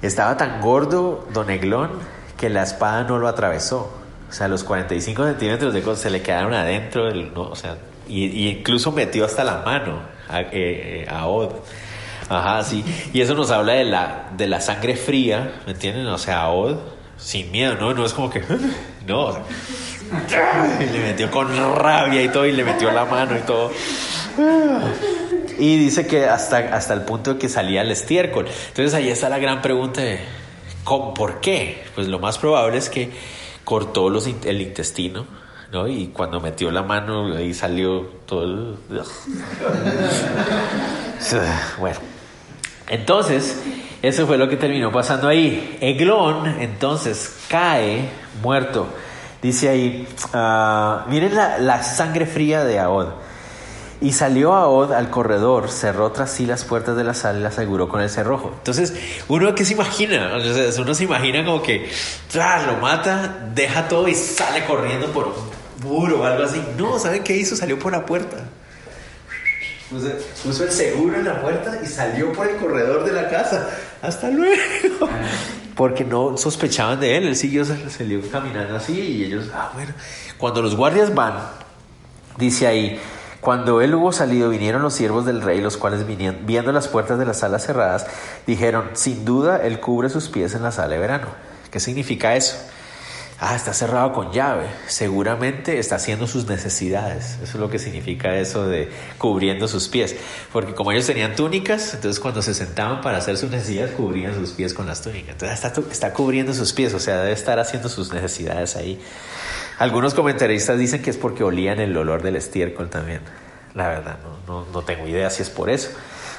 Estaba 0.02 0.36
tan 0.36 0.60
gordo 0.60 1.26
don 1.32 1.50
Eglón 1.50 1.90
que 2.36 2.48
la 2.48 2.62
espada 2.62 3.04
no 3.04 3.18
lo 3.18 3.28
atravesó. 3.28 3.92
O 4.28 4.32
sea, 4.32 4.48
los 4.48 4.64
45 4.64 5.24
centímetros 5.24 5.72
de 5.72 5.82
cosas 5.82 6.00
se 6.02 6.10
le 6.10 6.22
quedaron 6.22 6.52
adentro, 6.52 7.12
no, 7.12 7.42
o 7.42 7.56
sea, 7.56 7.76
y, 8.08 8.48
incluso 8.48 8.92
metió 8.92 9.24
hasta 9.24 9.44
la 9.44 9.58
mano 9.58 10.00
a, 10.28 10.42
eh, 10.52 11.06
a 11.08 11.26
Od. 11.26 11.50
Ajá, 12.28 12.64
sí. 12.64 12.84
Y 13.12 13.20
eso 13.20 13.34
nos 13.34 13.50
habla 13.50 13.74
de 13.74 13.84
la, 13.84 14.30
de 14.36 14.48
la 14.48 14.60
sangre 14.60 14.96
fría, 14.96 15.60
¿me 15.66 15.72
entienden? 15.72 16.06
O 16.06 16.18
sea, 16.18 16.48
Od, 16.48 16.78
sin 17.16 17.50
miedo, 17.50 17.76
¿no? 17.76 17.94
No 17.94 18.04
es 18.04 18.12
como 18.12 18.30
que. 18.30 18.42
No, 19.06 19.30
y 20.80 20.92
le 20.92 20.98
metió 20.98 21.30
con 21.30 21.46
rabia 21.76 22.20
y 22.20 22.28
todo, 22.28 22.44
y 22.44 22.50
le 22.50 22.64
metió 22.64 22.90
la 22.90 23.04
mano 23.04 23.36
y 23.36 23.40
todo. 23.42 23.70
Y 25.58 25.76
dice 25.76 26.08
que 26.08 26.26
hasta, 26.26 26.58
hasta 26.74 26.92
el 26.92 27.02
punto 27.02 27.34
de 27.34 27.38
que 27.38 27.48
salía 27.48 27.82
el 27.82 27.90
estiércol. 27.92 28.46
Entonces 28.68 28.94
ahí 28.94 29.08
está 29.08 29.28
la 29.28 29.38
gran 29.38 29.62
pregunta 29.62 30.00
de, 30.00 30.18
¿cómo, 30.82 31.14
¿por 31.14 31.40
qué? 31.40 31.84
Pues 31.94 32.08
lo 32.08 32.18
más 32.18 32.38
probable 32.38 32.78
es 32.78 32.90
que 32.90 33.10
cortó 33.64 34.08
el 34.08 34.60
intestino 34.60 35.24
¿no? 35.72 35.88
Y 35.88 36.08
cuando 36.08 36.40
metió 36.40 36.70
la 36.70 36.82
mano, 36.82 37.34
ahí 37.34 37.54
salió 37.54 38.02
todo 38.26 38.44
el... 38.44 38.76
bueno, 41.78 41.98
entonces, 42.88 43.62
eso 44.02 44.26
fue 44.26 44.38
lo 44.38 44.48
que 44.48 44.56
terminó 44.56 44.92
pasando 44.92 45.28
ahí. 45.28 45.78
Eglón, 45.80 46.46
entonces, 46.60 47.36
cae 47.48 48.08
muerto. 48.42 48.86
Dice 49.42 49.68
ahí, 49.68 50.08
uh, 50.34 51.08
miren 51.10 51.34
la, 51.34 51.58
la, 51.58 51.82
sangre 51.82 52.26
fría 52.26 52.64
de 52.64 52.78
Aod. 52.78 53.08
Y 54.00 54.12
salió 54.12 54.54
Aod 54.54 54.92
al 54.92 55.10
corredor, 55.10 55.70
cerró 55.70 56.12
tras 56.12 56.30
sí 56.30 56.46
las 56.46 56.64
puertas 56.64 56.96
de 56.96 57.04
la 57.04 57.14
sala 57.14 57.38
y 57.38 57.42
la 57.42 57.48
aseguró 57.48 57.88
con 57.88 58.00
el 58.00 58.10
cerrojo. 58.10 58.52
Entonces, 58.58 58.94
uno 59.28 59.54
que 59.54 59.64
se 59.64 59.72
imagina, 59.72 60.32
uno 60.78 60.94
se 60.94 61.04
imagina 61.04 61.44
como 61.44 61.62
que 61.62 61.90
lo 62.66 62.76
mata, 62.76 63.48
deja 63.54 63.88
todo 63.88 64.06
y 64.06 64.14
sale 64.14 64.64
corriendo 64.66 65.06
por 65.08 65.34
muro 65.82 66.20
o 66.20 66.24
algo 66.24 66.44
así. 66.44 66.62
No, 66.76 66.98
¿saben 66.98 67.22
qué 67.22 67.36
hizo? 67.36 67.56
Salió 67.56 67.78
por 67.78 67.92
la 67.92 68.04
puerta. 68.04 68.38
Puso, 69.90 70.64
el 70.64 70.72
seguro 70.72 71.16
en 71.16 71.24
la 71.24 71.40
puerta 71.40 71.78
y 71.82 71.86
salió 71.86 72.32
por 72.32 72.48
el 72.48 72.56
corredor 72.56 73.04
de 73.04 73.12
la 73.12 73.28
casa. 73.28 73.70
Hasta 74.02 74.30
luego. 74.30 75.08
Porque 75.76 76.04
no 76.04 76.36
sospechaban 76.36 76.98
de 76.98 77.16
él. 77.16 77.28
Él 77.28 77.36
siguió, 77.36 77.64
salió 77.64 78.20
caminando 78.30 78.76
así 78.76 78.98
y 78.98 79.24
ellos, 79.24 79.50
ah, 79.54 79.70
bueno. 79.74 79.92
Cuando 80.38 80.60
los 80.60 80.74
guardias 80.74 81.14
van, 81.14 81.34
dice 82.36 82.66
ahí, 82.66 83.00
cuando 83.40 83.80
él 83.80 83.94
hubo 83.94 84.10
salido, 84.10 84.50
vinieron 84.50 84.82
los 84.82 84.94
siervos 84.94 85.24
del 85.24 85.40
rey, 85.40 85.60
los 85.60 85.76
cuales 85.76 86.04
viendo 86.04 86.72
las 86.72 86.88
puertas 86.88 87.18
de 87.18 87.26
las 87.26 87.38
salas 87.38 87.64
cerradas, 87.64 88.06
dijeron, 88.44 88.90
sin 88.94 89.24
duda, 89.24 89.60
él 89.62 89.78
cubre 89.78 90.08
sus 90.08 90.28
pies 90.28 90.54
en 90.54 90.64
la 90.64 90.72
sala 90.72 90.94
de 90.94 90.98
verano. 90.98 91.28
¿Qué 91.70 91.78
significa 91.78 92.34
eso? 92.34 92.56
Ah, 93.38 93.54
está 93.54 93.74
cerrado 93.74 94.12
con 94.12 94.32
llave. 94.32 94.66
Seguramente 94.86 95.78
está 95.78 95.96
haciendo 95.96 96.26
sus 96.26 96.46
necesidades. 96.46 97.34
Eso 97.42 97.44
es 97.44 97.54
lo 97.56 97.68
que 97.68 97.78
significa 97.78 98.34
eso 98.36 98.66
de 98.66 98.88
cubriendo 99.18 99.68
sus 99.68 99.88
pies. 99.88 100.16
Porque 100.52 100.74
como 100.74 100.90
ellos 100.90 101.06
tenían 101.06 101.36
túnicas, 101.36 101.92
entonces 101.92 102.18
cuando 102.18 102.40
se 102.40 102.54
sentaban 102.54 103.02
para 103.02 103.18
hacer 103.18 103.36
sus 103.36 103.50
necesidades, 103.50 103.90
cubrían 103.90 104.34
sus 104.34 104.52
pies 104.52 104.72
con 104.72 104.86
las 104.86 105.02
túnicas. 105.02 105.32
Entonces 105.32 105.62
está, 105.62 105.80
está 105.90 106.12
cubriendo 106.14 106.54
sus 106.54 106.72
pies, 106.72 106.94
o 106.94 106.98
sea, 106.98 107.18
debe 107.18 107.32
estar 107.32 107.58
haciendo 107.58 107.90
sus 107.90 108.10
necesidades 108.10 108.74
ahí. 108.74 108.98
Algunos 109.78 110.14
comentaristas 110.14 110.78
dicen 110.78 111.02
que 111.02 111.10
es 111.10 111.18
porque 111.18 111.44
olían 111.44 111.78
el 111.78 111.94
olor 111.94 112.22
del 112.22 112.36
estiércol 112.36 112.88
también. 112.88 113.20
La 113.74 113.88
verdad, 113.88 114.16
no, 114.46 114.62
no, 114.62 114.66
no 114.72 114.82
tengo 114.82 115.06
idea 115.06 115.28
si 115.28 115.42
es 115.42 115.50
por 115.50 115.68
eso. 115.68 115.90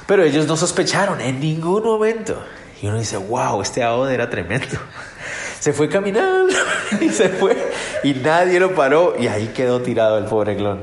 Pero 0.08 0.24
ellos 0.24 0.48
no 0.48 0.56
sospecharon 0.56 1.20
en 1.20 1.38
ningún 1.38 1.84
momento. 1.84 2.42
Y 2.82 2.88
uno 2.88 2.98
dice, 2.98 3.16
wow, 3.18 3.62
este 3.62 3.84
ahode 3.84 4.14
era 4.14 4.28
tremendo 4.30 4.78
se 5.58 5.72
fue 5.72 5.88
caminando 5.88 6.54
y 7.00 7.08
se 7.08 7.28
fue 7.28 7.56
y 8.02 8.14
nadie 8.14 8.60
lo 8.60 8.74
paró 8.74 9.14
y 9.18 9.26
ahí 9.26 9.48
quedó 9.48 9.80
tirado 9.80 10.18
el 10.18 10.24
pobre 10.24 10.56
clon. 10.56 10.82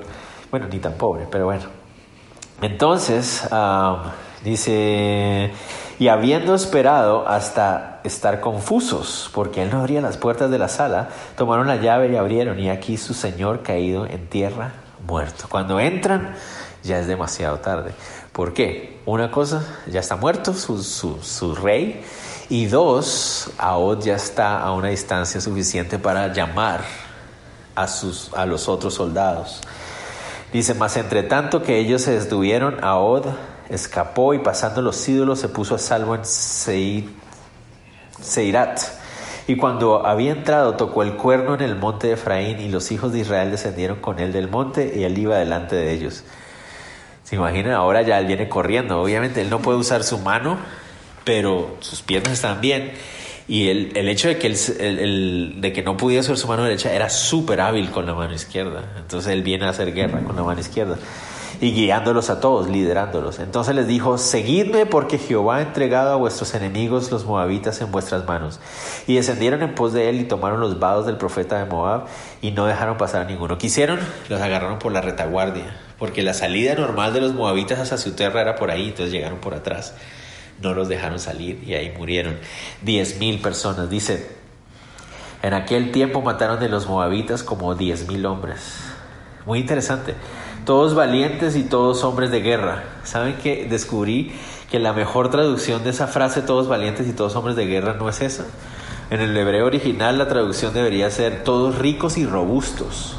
Bueno, 0.51 0.67
ni 0.71 0.79
tan 0.79 0.93
pobre, 0.93 1.27
pero 1.29 1.45
bueno. 1.45 1.63
Entonces, 2.61 3.47
dice, 4.43 5.51
y 5.99 6.07
habiendo 6.07 6.55
esperado 6.55 7.27
hasta 7.27 7.99
estar 8.03 8.39
confusos, 8.39 9.29
porque 9.33 9.63
él 9.63 9.69
no 9.71 9.79
abría 9.79 10.01
las 10.01 10.17
puertas 10.17 10.49
de 10.51 10.57
la 10.57 10.69
sala, 10.69 11.09
tomaron 11.35 11.67
la 11.67 11.75
llave 11.77 12.09
y 12.11 12.15
abrieron, 12.15 12.59
y 12.59 12.69
aquí 12.69 12.97
su 12.97 13.13
señor 13.13 13.61
caído 13.63 14.05
en 14.05 14.27
tierra, 14.27 14.73
muerto. 15.05 15.45
Cuando 15.49 15.79
entran, 15.79 16.35
ya 16.83 16.99
es 16.99 17.07
demasiado 17.07 17.59
tarde. 17.59 17.91
¿Por 18.31 18.53
qué? 18.53 18.99
Una 19.05 19.31
cosa, 19.31 19.65
ya 19.87 19.99
está 19.99 20.15
muerto 20.15 20.53
su, 20.53 20.81
su, 20.83 21.21
su 21.21 21.55
rey, 21.55 22.03
y 22.49 22.67
dos, 22.67 23.51
Aod 23.57 24.03
ya 24.03 24.15
está 24.15 24.59
a 24.59 24.71
una 24.73 24.89
distancia 24.89 25.41
suficiente 25.41 25.97
para 25.99 26.31
llamar 26.31 26.81
a, 27.75 27.87
sus, 27.87 28.31
a 28.33 28.45
los 28.45 28.67
otros 28.69 28.93
soldados. 28.93 29.61
Dice, 30.53 30.73
mas 30.73 30.95
entre 30.97 31.23
tanto 31.23 31.63
que 31.63 31.79
ellos 31.79 32.03
se 32.03 32.19
detuvieron, 32.19 32.83
Aod 32.83 33.25
escapó 33.69 34.33
y 34.33 34.39
pasando 34.39 34.81
los 34.81 35.07
ídolos 35.07 35.39
se 35.39 35.49
puso 35.49 35.75
a 35.75 35.79
salvo 35.79 36.15
en 36.15 36.21
Seirat. 38.21 38.79
Y 39.47 39.57
cuando 39.57 40.05
había 40.07 40.31
entrado, 40.31 40.75
tocó 40.75 41.03
el 41.03 41.15
cuerno 41.17 41.53
en 41.55 41.61
el 41.61 41.75
monte 41.75 42.07
de 42.07 42.13
Efraín 42.13 42.59
y 42.59 42.69
los 42.69 42.91
hijos 42.91 43.11
de 43.11 43.19
Israel 43.19 43.51
descendieron 43.51 43.99
con 43.99 44.19
él 44.19 44.31
del 44.33 44.49
monte 44.49 44.93
y 44.95 45.03
él 45.03 45.17
iba 45.17 45.37
delante 45.37 45.75
de 45.75 45.91
ellos. 45.91 46.23
¿Se 47.23 47.35
imaginan? 47.35 47.73
Ahora 47.73 48.01
ya 48.01 48.17
él 48.19 48.25
viene 48.27 48.49
corriendo. 48.49 49.01
Obviamente 49.01 49.41
él 49.41 49.49
no 49.49 49.59
puede 49.59 49.77
usar 49.77 50.03
su 50.03 50.19
mano, 50.19 50.57
pero 51.25 51.75
sus 51.81 52.01
piernas 52.01 52.33
están 52.33 52.61
bien. 52.61 52.93
Y 53.47 53.67
el, 53.67 53.91
el 53.95 54.07
hecho 54.07 54.27
de 54.27 54.39
que, 54.39 54.47
el, 54.47 55.57
de 55.59 55.73
que 55.73 55.83
no 55.83 55.97
pudiera 55.97 56.21
usar 56.21 56.37
su 56.37 56.47
mano 56.47 56.63
derecha 56.63 56.93
era 56.93 57.09
súper 57.09 57.61
hábil 57.61 57.91
con 57.91 58.05
la 58.05 58.13
mano 58.13 58.33
izquierda. 58.33 58.93
Entonces 58.97 59.33
él 59.33 59.43
viene 59.43 59.65
a 59.65 59.69
hacer 59.69 59.93
guerra 59.93 60.21
con 60.21 60.35
la 60.35 60.43
mano 60.43 60.61
izquierda 60.61 60.97
y 61.61 61.71
guiándolos 61.71 62.29
a 62.29 62.39
todos, 62.39 62.69
liderándolos. 62.69 63.39
Entonces 63.39 63.75
les 63.75 63.87
dijo, 63.87 64.17
seguidme 64.17 64.85
porque 64.85 65.17
Jehová 65.17 65.57
ha 65.57 65.61
entregado 65.61 66.11
a 66.11 66.15
vuestros 66.15 66.53
enemigos 66.53 67.11
los 67.11 67.25
moabitas 67.25 67.81
en 67.81 67.91
vuestras 67.91 68.25
manos. 68.25 68.59
Y 69.07 69.15
descendieron 69.15 69.61
en 69.61 69.75
pos 69.75 69.93
de 69.93 70.09
él 70.09 70.19
y 70.19 70.23
tomaron 70.25 70.59
los 70.59 70.79
vados 70.79 71.05
del 71.05 71.17
profeta 71.17 71.57
de 71.57 71.65
Moab 71.65 72.05
y 72.41 72.51
no 72.51 72.65
dejaron 72.65 72.97
pasar 72.97 73.21
a 73.21 73.25
ninguno. 73.25 73.57
Quisieron, 73.57 73.99
los 74.29 74.41
agarraron 74.41 74.79
por 74.79 74.91
la 74.91 75.01
retaguardia, 75.01 75.77
porque 75.97 76.23
la 76.23 76.33
salida 76.33 76.75
normal 76.75 77.13
de 77.13 77.21
los 77.21 77.33
moabitas 77.33 77.79
hacia 77.79 77.97
su 77.97 78.13
tierra 78.13 78.41
era 78.41 78.55
por 78.55 78.71
ahí, 78.71 78.89
entonces 78.89 79.11
llegaron 79.11 79.39
por 79.39 79.53
atrás. 79.53 79.93
No 80.61 80.73
los 80.73 80.87
dejaron 80.87 81.19
salir 81.19 81.63
y 81.65 81.73
ahí 81.73 81.93
murieron 81.97 82.37
diez 82.81 83.19
mil 83.19 83.39
personas. 83.39 83.89
Dice, 83.89 84.29
en 85.43 85.53
aquel 85.53 85.91
tiempo 85.91 86.21
mataron 86.21 86.59
de 86.59 86.69
los 86.69 86.87
moabitas 86.87 87.43
como 87.43 87.75
diez 87.75 88.07
mil 88.07 88.25
hombres. 88.25 88.79
Muy 89.45 89.59
interesante 89.59 90.15
todos 90.65 90.95
valientes 90.95 91.55
y 91.55 91.63
todos 91.63 92.03
hombres 92.03 92.31
de 92.31 92.41
guerra. 92.41 92.83
¿Saben 93.03 93.35
que 93.35 93.67
descubrí 93.69 94.33
que 94.69 94.79
la 94.79 94.93
mejor 94.93 95.29
traducción 95.29 95.83
de 95.83 95.91
esa 95.91 96.07
frase, 96.07 96.41
todos 96.41 96.67
valientes 96.67 97.07
y 97.07 97.13
todos 97.13 97.35
hombres 97.35 97.55
de 97.55 97.67
guerra, 97.67 97.93
no 97.93 98.09
es 98.09 98.21
esa? 98.21 98.45
En 99.11 99.21
el 99.21 99.37
hebreo 99.37 99.67
original 99.67 100.17
la 100.17 100.27
traducción 100.27 100.73
debería 100.73 101.09
ser 101.11 101.43
todos 101.43 101.77
ricos 101.77 102.17
y 102.17 102.25
robustos. 102.25 103.15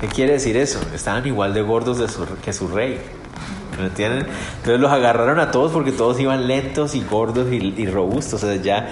¿Qué 0.00 0.06
quiere 0.06 0.34
decir 0.34 0.56
eso? 0.56 0.78
Estaban 0.94 1.26
igual 1.26 1.54
de 1.54 1.62
gordos 1.62 1.98
que 2.44 2.52
su 2.52 2.68
rey. 2.68 3.00
¿Me 3.78 3.86
entienden? 3.86 4.26
Entonces 4.56 4.80
los 4.80 4.90
agarraron 4.90 5.38
a 5.40 5.50
todos 5.50 5.72
porque 5.72 5.92
todos 5.92 6.18
iban 6.20 6.46
lentos 6.46 6.94
y 6.94 7.02
gordos 7.02 7.46
y, 7.52 7.86
robustos. 7.86 8.42
O 8.42 8.46
sea, 8.46 8.56
ya 8.56 8.88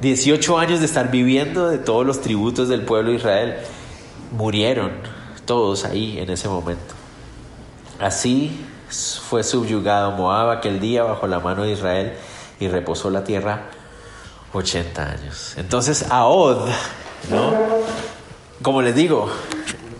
18 0.00 0.58
años 0.58 0.80
de 0.80 0.86
estar 0.86 1.10
viviendo 1.10 1.68
de 1.68 1.78
todos 1.78 2.06
los 2.06 2.20
tributos 2.20 2.68
del 2.68 2.82
pueblo 2.82 3.10
de 3.10 3.16
Israel 3.16 3.56
murieron 4.32 4.92
todos 5.44 5.84
ahí 5.84 6.18
en 6.18 6.30
ese 6.30 6.48
momento. 6.48 6.94
Así 7.98 8.64
fue 9.28 9.42
subyugado 9.42 10.12
Moab 10.12 10.50
aquel 10.50 10.80
día 10.80 11.02
bajo 11.02 11.26
la 11.26 11.40
mano 11.40 11.64
de 11.64 11.72
Israel 11.72 12.12
y 12.60 12.68
reposó 12.68 13.10
la 13.10 13.24
tierra 13.24 13.62
80 14.52 15.02
años. 15.02 15.54
Entonces, 15.56 16.06
Ahod, 16.10 16.68
¿no? 17.30 17.54
Como 18.62 18.82
les 18.82 18.94
digo, 18.94 19.30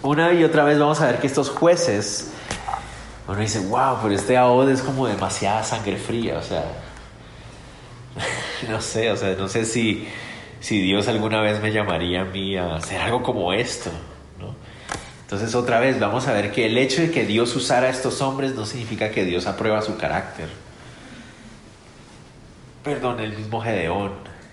una 0.03 0.33
y 0.33 0.45
otra 0.45 0.65
vez 0.65 0.79
vamos 0.79 1.01
a 1.01 1.07
ver 1.07 1.21
que 1.21 1.27
estos 1.27 1.51
jueces, 1.51 2.31
uno 3.29 3.41
dice, 3.41 3.61
wow, 3.61 3.99
pero 4.03 4.15
este 4.15 4.37
Ahod 4.37 4.71
es 4.71 4.81
como 4.81 5.07
demasiada 5.07 5.63
sangre 5.63 5.99
fría, 5.99 6.39
o 6.39 6.43
sea, 6.43 6.65
no 8.69 8.81
sé, 8.81 9.11
o 9.11 9.17
sea, 9.17 9.35
no 9.37 9.49
sé 9.49 9.67
si, 9.67 10.09
si 10.61 10.81
Dios 10.81 11.09
alguna 11.09 11.43
vez 11.43 11.61
me 11.61 11.71
llamaría 11.71 12.23
a 12.23 12.25
mí 12.25 12.57
a 12.57 12.77
hacer 12.77 13.01
algo 13.01 13.23
como 13.23 13.53
esto. 13.53 13.91
Entonces 15.29 15.55
otra 15.55 15.79
vez 15.79 16.01
vamos 16.01 16.27
a 16.27 16.33
ver 16.33 16.53
que 16.53 16.65
el 16.65 16.79
hecho 16.79 17.03
de 17.03 17.11
que 17.11 17.27
Dios 17.27 17.55
usara 17.55 17.89
a 17.89 17.91
estos 17.91 18.23
hombres 18.23 18.55
no 18.55 18.65
significa 18.65 19.11
que 19.11 19.27
Dios 19.27 19.47
aprueba 19.47 19.83
su 19.83 19.99
carácter. 19.99 20.49
Perdón, 22.83 23.21
el 23.21 23.37
mismo 23.37 23.61
Gedeón, 23.61 24.13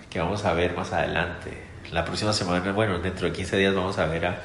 que 0.10 0.20
vamos 0.20 0.44
a 0.44 0.52
ver 0.52 0.76
más 0.76 0.92
adelante. 0.92 1.64
La 1.94 2.04
próxima 2.04 2.34
semana, 2.34 2.74
bueno, 2.74 3.00
dentro 3.00 3.26
de 3.26 3.34
15 3.34 3.56
días 3.56 3.74
vamos 3.74 3.98
a 4.00 4.06
ver 4.08 4.26
a, 4.26 4.42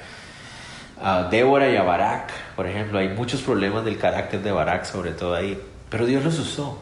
Débora 1.31 1.71
y 1.71 1.77
a 1.77 1.83
Barak, 1.83 2.31
por 2.57 2.67
ejemplo. 2.67 2.99
Hay 2.99 3.09
muchos 3.09 3.43
problemas 3.43 3.85
del 3.85 3.99
carácter 3.99 4.43
de 4.43 4.53
Barak, 4.53 4.85
sobre 4.85 5.13
todo 5.13 5.35
ahí. 5.35 5.61
Pero 5.89 6.07
Dios 6.07 6.25
los 6.25 6.39
usó. 6.39 6.79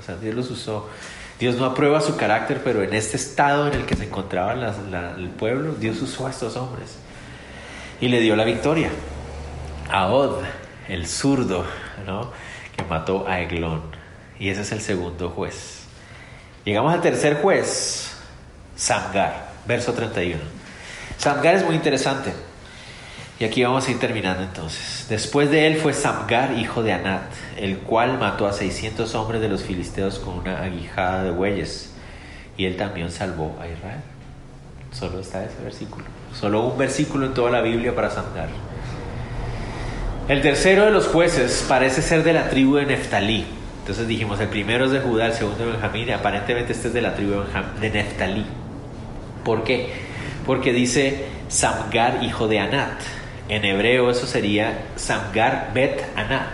O 0.00 0.02
sea, 0.04 0.16
Dios 0.16 0.34
los 0.34 0.50
usó. 0.50 0.88
Dios 1.38 1.56
no 1.56 1.64
aprueba 1.64 2.00
su 2.00 2.16
carácter, 2.16 2.60
pero 2.62 2.82
en 2.82 2.94
este 2.94 3.16
estado 3.16 3.66
en 3.68 3.74
el 3.74 3.86
que 3.86 3.96
se 3.96 4.04
encontraba 4.04 4.52
el 4.52 5.28
pueblo, 5.30 5.74
Dios 5.74 6.00
usó 6.00 6.26
a 6.26 6.30
estos 6.30 6.56
hombres 6.56 6.96
y 8.00 8.08
le 8.08 8.20
dio 8.20 8.36
la 8.36 8.44
victoria. 8.44 8.90
a 9.90 10.06
Od, 10.08 10.42
el 10.88 11.06
zurdo, 11.06 11.64
¿no? 12.06 12.30
que 12.76 12.84
mató 12.84 13.26
a 13.26 13.40
Eglón. 13.40 13.82
Y 14.38 14.48
ese 14.48 14.62
es 14.62 14.72
el 14.72 14.80
segundo 14.80 15.30
juez. 15.30 15.84
Llegamos 16.64 16.92
al 16.92 17.00
tercer 17.00 17.40
juez, 17.40 18.16
Samgar, 18.76 19.52
verso 19.66 19.92
31. 19.92 20.40
Samgar 21.18 21.54
es 21.54 21.64
muy 21.64 21.74
interesante. 21.74 22.32
Y 23.40 23.44
aquí 23.44 23.64
vamos 23.64 23.88
a 23.88 23.90
ir 23.90 23.98
terminando 23.98 24.44
entonces. 24.44 25.06
Después 25.08 25.50
de 25.50 25.66
él 25.66 25.76
fue 25.76 25.92
Samgar, 25.92 26.56
hijo 26.56 26.84
de 26.84 26.92
Anat, 26.92 27.22
el 27.56 27.78
cual 27.78 28.18
mató 28.18 28.46
a 28.46 28.52
600 28.52 29.12
hombres 29.16 29.40
de 29.40 29.48
los 29.48 29.64
filisteos 29.64 30.20
con 30.20 30.38
una 30.38 30.62
aguijada 30.62 31.24
de 31.24 31.30
bueyes. 31.30 31.90
Y 32.56 32.66
él 32.66 32.76
también 32.76 33.10
salvó 33.10 33.56
a 33.60 33.66
Israel. 33.66 34.00
Solo 34.92 35.18
está 35.18 35.44
ese 35.44 35.60
versículo. 35.62 36.04
Solo 36.32 36.64
un 36.64 36.78
versículo 36.78 37.26
en 37.26 37.34
toda 37.34 37.50
la 37.50 37.60
Biblia 37.60 37.94
para 37.94 38.10
Samgar. 38.10 38.48
El 40.28 40.40
tercero 40.40 40.84
de 40.84 40.92
los 40.92 41.08
jueces 41.08 41.64
parece 41.68 42.02
ser 42.02 42.22
de 42.22 42.32
la 42.32 42.48
tribu 42.48 42.76
de 42.76 42.86
Neftalí. 42.86 43.44
Entonces 43.80 44.06
dijimos, 44.06 44.38
el 44.40 44.48
primero 44.48 44.86
es 44.86 44.92
de 44.92 45.00
Judá, 45.00 45.26
el 45.26 45.34
segundo 45.34 45.66
de 45.66 45.72
Benjamín, 45.72 46.08
y 46.08 46.12
aparentemente 46.12 46.72
este 46.72 46.88
es 46.88 46.94
de 46.94 47.02
la 47.02 47.14
tribu 47.14 47.42
de 47.80 47.90
Neftalí. 47.90 48.46
¿Por 49.44 49.64
qué? 49.64 49.92
Porque 50.46 50.72
dice 50.72 51.26
Samgar, 51.48 52.22
hijo 52.22 52.46
de 52.46 52.60
Anat. 52.60 53.23
En 53.48 53.64
hebreo 53.64 54.10
eso 54.10 54.26
sería 54.26 54.86
Samgar 54.96 55.70
Bet 55.74 56.02
Anat. 56.16 56.48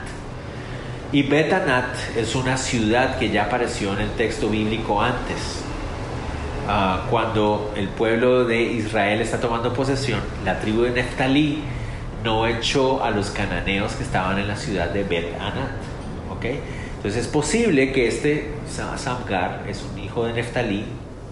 Y 1.13 1.23
Bet 1.23 1.53
Anat 1.53 1.95
es 2.17 2.35
una 2.35 2.57
ciudad 2.57 3.19
que 3.19 3.31
ya 3.31 3.45
apareció 3.45 3.93
en 3.93 4.01
el 4.01 4.11
texto 4.11 4.49
bíblico 4.49 5.01
antes. 5.01 5.63
Ah, 6.69 7.07
cuando 7.09 7.73
el 7.77 7.89
pueblo 7.89 8.45
de 8.45 8.61
Israel 8.61 9.21
está 9.21 9.41
tomando 9.41 9.73
posesión, 9.73 10.21
la 10.45 10.61
tribu 10.61 10.83
de 10.83 10.91
Neftalí 10.91 11.63
no 12.25 12.47
echó 12.47 13.03
a 13.03 13.11
los 13.11 13.31
cananeos 13.31 13.95
que 13.95 14.03
estaban 14.03 14.39
en 14.39 14.49
la 14.49 14.57
ciudad 14.57 14.91
de 14.91 15.05
Bet 15.05 15.35
Anat. 15.37 15.71
¿okay? 16.31 16.61
Entonces 16.97 17.23
es 17.23 17.29
posible 17.29 17.93
que 17.93 18.09
este 18.09 18.51
Samgar 18.69 19.65
es 19.69 19.83
un 19.83 19.99
hijo 19.99 20.27
de 20.27 20.33
Neftalí 20.33 20.85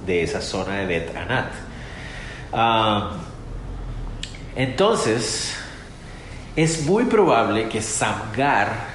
de 0.07 0.23
esa 0.23 0.41
zona 0.41 0.77
de 0.77 0.87
Bet 0.87 1.17
Anat. 1.17 1.53
Ah, 2.53 3.11
entonces, 4.59 5.55
es 6.57 6.85
muy 6.85 7.05
probable 7.05 7.69
que 7.69 7.81
Samgar, 7.81 8.89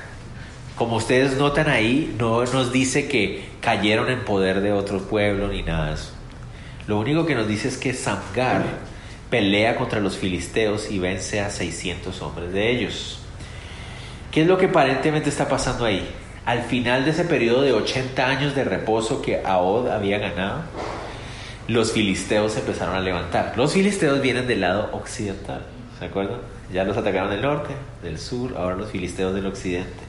como 0.76 0.98
ustedes 0.98 1.38
notan 1.38 1.70
ahí, 1.70 2.14
no 2.20 2.44
nos 2.44 2.74
dice 2.74 3.08
que 3.08 3.46
cayeron 3.62 4.10
en 4.10 4.26
poder 4.26 4.60
de 4.60 4.74
otro 4.74 5.00
pueblo 5.04 5.48
ni 5.48 5.64
nada. 5.64 5.96
Lo 6.86 7.00
único 7.00 7.26
que 7.26 7.34
nos 7.34 7.48
dice 7.48 7.70
es 7.70 7.78
que 7.78 7.94
Samgar 7.94 8.66
pelea 9.30 9.78
contra 9.78 10.02
los 10.02 10.18
filisteos 10.18 10.92
y 10.92 11.00
vence 11.00 11.40
a 11.40 11.50
600 11.50 12.22
hombres 12.22 12.52
de 12.52 12.70
ellos. 12.70 13.20
¿Qué 14.34 14.42
es 14.42 14.48
lo 14.48 14.58
que 14.58 14.66
aparentemente 14.66 15.30
está 15.30 15.48
pasando 15.48 15.86
ahí? 15.86 16.06
Al 16.46 16.64
final 16.64 17.06
de 17.06 17.12
ese 17.12 17.24
periodo 17.24 17.62
de 17.62 17.72
80 17.72 18.28
años 18.28 18.54
de 18.54 18.66
reposo 18.66 19.22
que 19.22 19.42
Ahod 19.46 19.88
había 19.88 20.18
ganado, 20.18 20.64
los 21.68 21.92
filisteos 21.92 22.58
empezaron 22.58 22.96
a 22.96 23.00
levantar. 23.00 23.54
Los 23.56 23.74
filisteos 23.74 24.22
vienen 24.22 24.48
del 24.48 24.62
lado 24.62 24.90
occidental, 24.94 25.62
¿se 26.00 26.06
acuerdan? 26.06 26.40
Ya 26.72 26.84
los 26.84 26.98
atacaron 26.98 27.30
del 27.30 27.42
norte, 27.42 27.74
del 28.02 28.18
sur, 28.18 28.56
ahora 28.58 28.76
los 28.76 28.90
filisteos 28.90 29.34
del 29.34 29.46
occidente. 29.46 30.04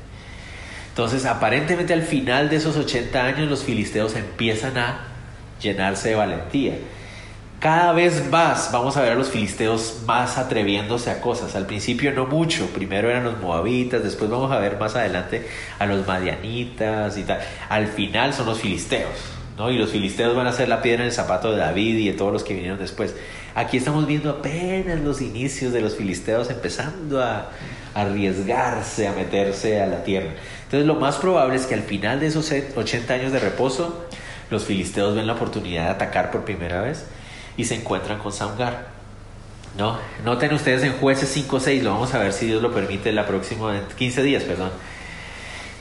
Entonces, 0.88 1.26
aparentemente 1.26 1.92
al 1.92 2.02
final 2.02 2.48
de 2.48 2.56
esos 2.56 2.76
80 2.76 3.24
años, 3.24 3.50
los 3.50 3.64
filisteos 3.64 4.14
empiezan 4.14 4.78
a 4.78 5.00
llenarse 5.60 6.10
de 6.10 6.14
valentía. 6.14 6.74
Cada 7.60 7.92
vez 7.92 8.30
más 8.30 8.70
vamos 8.72 8.96
a 8.96 9.02
ver 9.02 9.12
a 9.12 9.14
los 9.14 9.28
filisteos 9.28 10.02
más 10.06 10.36
atreviéndose 10.38 11.10
a 11.10 11.20
cosas. 11.20 11.56
Al 11.56 11.66
principio 11.66 12.12
no 12.12 12.26
mucho, 12.26 12.66
primero 12.66 13.08
eran 13.08 13.24
los 13.24 13.40
moabitas, 13.40 14.04
después 14.04 14.30
vamos 14.30 14.52
a 14.52 14.58
ver 14.58 14.78
más 14.78 14.96
adelante 14.96 15.48
a 15.78 15.86
los 15.86 16.06
madianitas 16.06 17.16
y 17.16 17.22
tal. 17.22 17.40
Al 17.68 17.86
final 17.86 18.34
son 18.34 18.46
los 18.46 18.60
filisteos, 18.60 19.33
¿no? 19.56 19.70
Y 19.70 19.78
los 19.78 19.90
filisteos 19.90 20.34
van 20.36 20.46
a 20.46 20.52
ser 20.52 20.68
la 20.68 20.82
piedra 20.82 21.02
en 21.02 21.08
el 21.08 21.12
zapato 21.12 21.52
de 21.52 21.58
David 21.58 21.96
y 21.96 22.06
de 22.08 22.12
todos 22.14 22.32
los 22.32 22.44
que 22.44 22.54
vinieron 22.54 22.78
después. 22.78 23.14
Aquí 23.54 23.76
estamos 23.76 24.06
viendo 24.06 24.30
apenas 24.30 25.00
los 25.00 25.20
inicios 25.20 25.72
de 25.72 25.80
los 25.80 25.94
filisteos 25.96 26.50
empezando 26.50 27.22
a 27.22 27.50
arriesgarse 27.94 29.06
a 29.06 29.12
meterse 29.12 29.80
a 29.80 29.86
la 29.86 30.02
tierra. 30.02 30.30
Entonces 30.64 30.86
lo 30.86 30.96
más 30.96 31.16
probable 31.16 31.56
es 31.56 31.66
que 31.66 31.74
al 31.74 31.82
final 31.82 32.20
de 32.20 32.26
esos 32.26 32.50
80 32.50 33.14
años 33.14 33.32
de 33.32 33.38
reposo, 33.38 34.06
los 34.50 34.64
filisteos 34.64 35.14
ven 35.14 35.26
la 35.26 35.34
oportunidad 35.34 35.84
de 35.84 35.90
atacar 35.90 36.30
por 36.30 36.44
primera 36.44 36.80
vez 36.80 37.06
y 37.56 37.64
se 37.64 37.76
encuentran 37.76 38.18
con 38.18 38.32
Samgar. 38.32 38.92
¿No? 39.78 39.98
Noten 40.24 40.52
ustedes 40.52 40.84
en 40.84 40.92
jueces 40.92 41.28
5 41.30 41.58
6, 41.58 41.82
lo 41.82 41.90
vamos 41.90 42.14
a 42.14 42.18
ver 42.18 42.32
si 42.32 42.46
Dios 42.46 42.62
lo 42.62 42.72
permite 42.72 43.12
la 43.12 43.26
próxima 43.26 43.80
15 43.96 44.22
días, 44.22 44.44
perdón. 44.44 44.70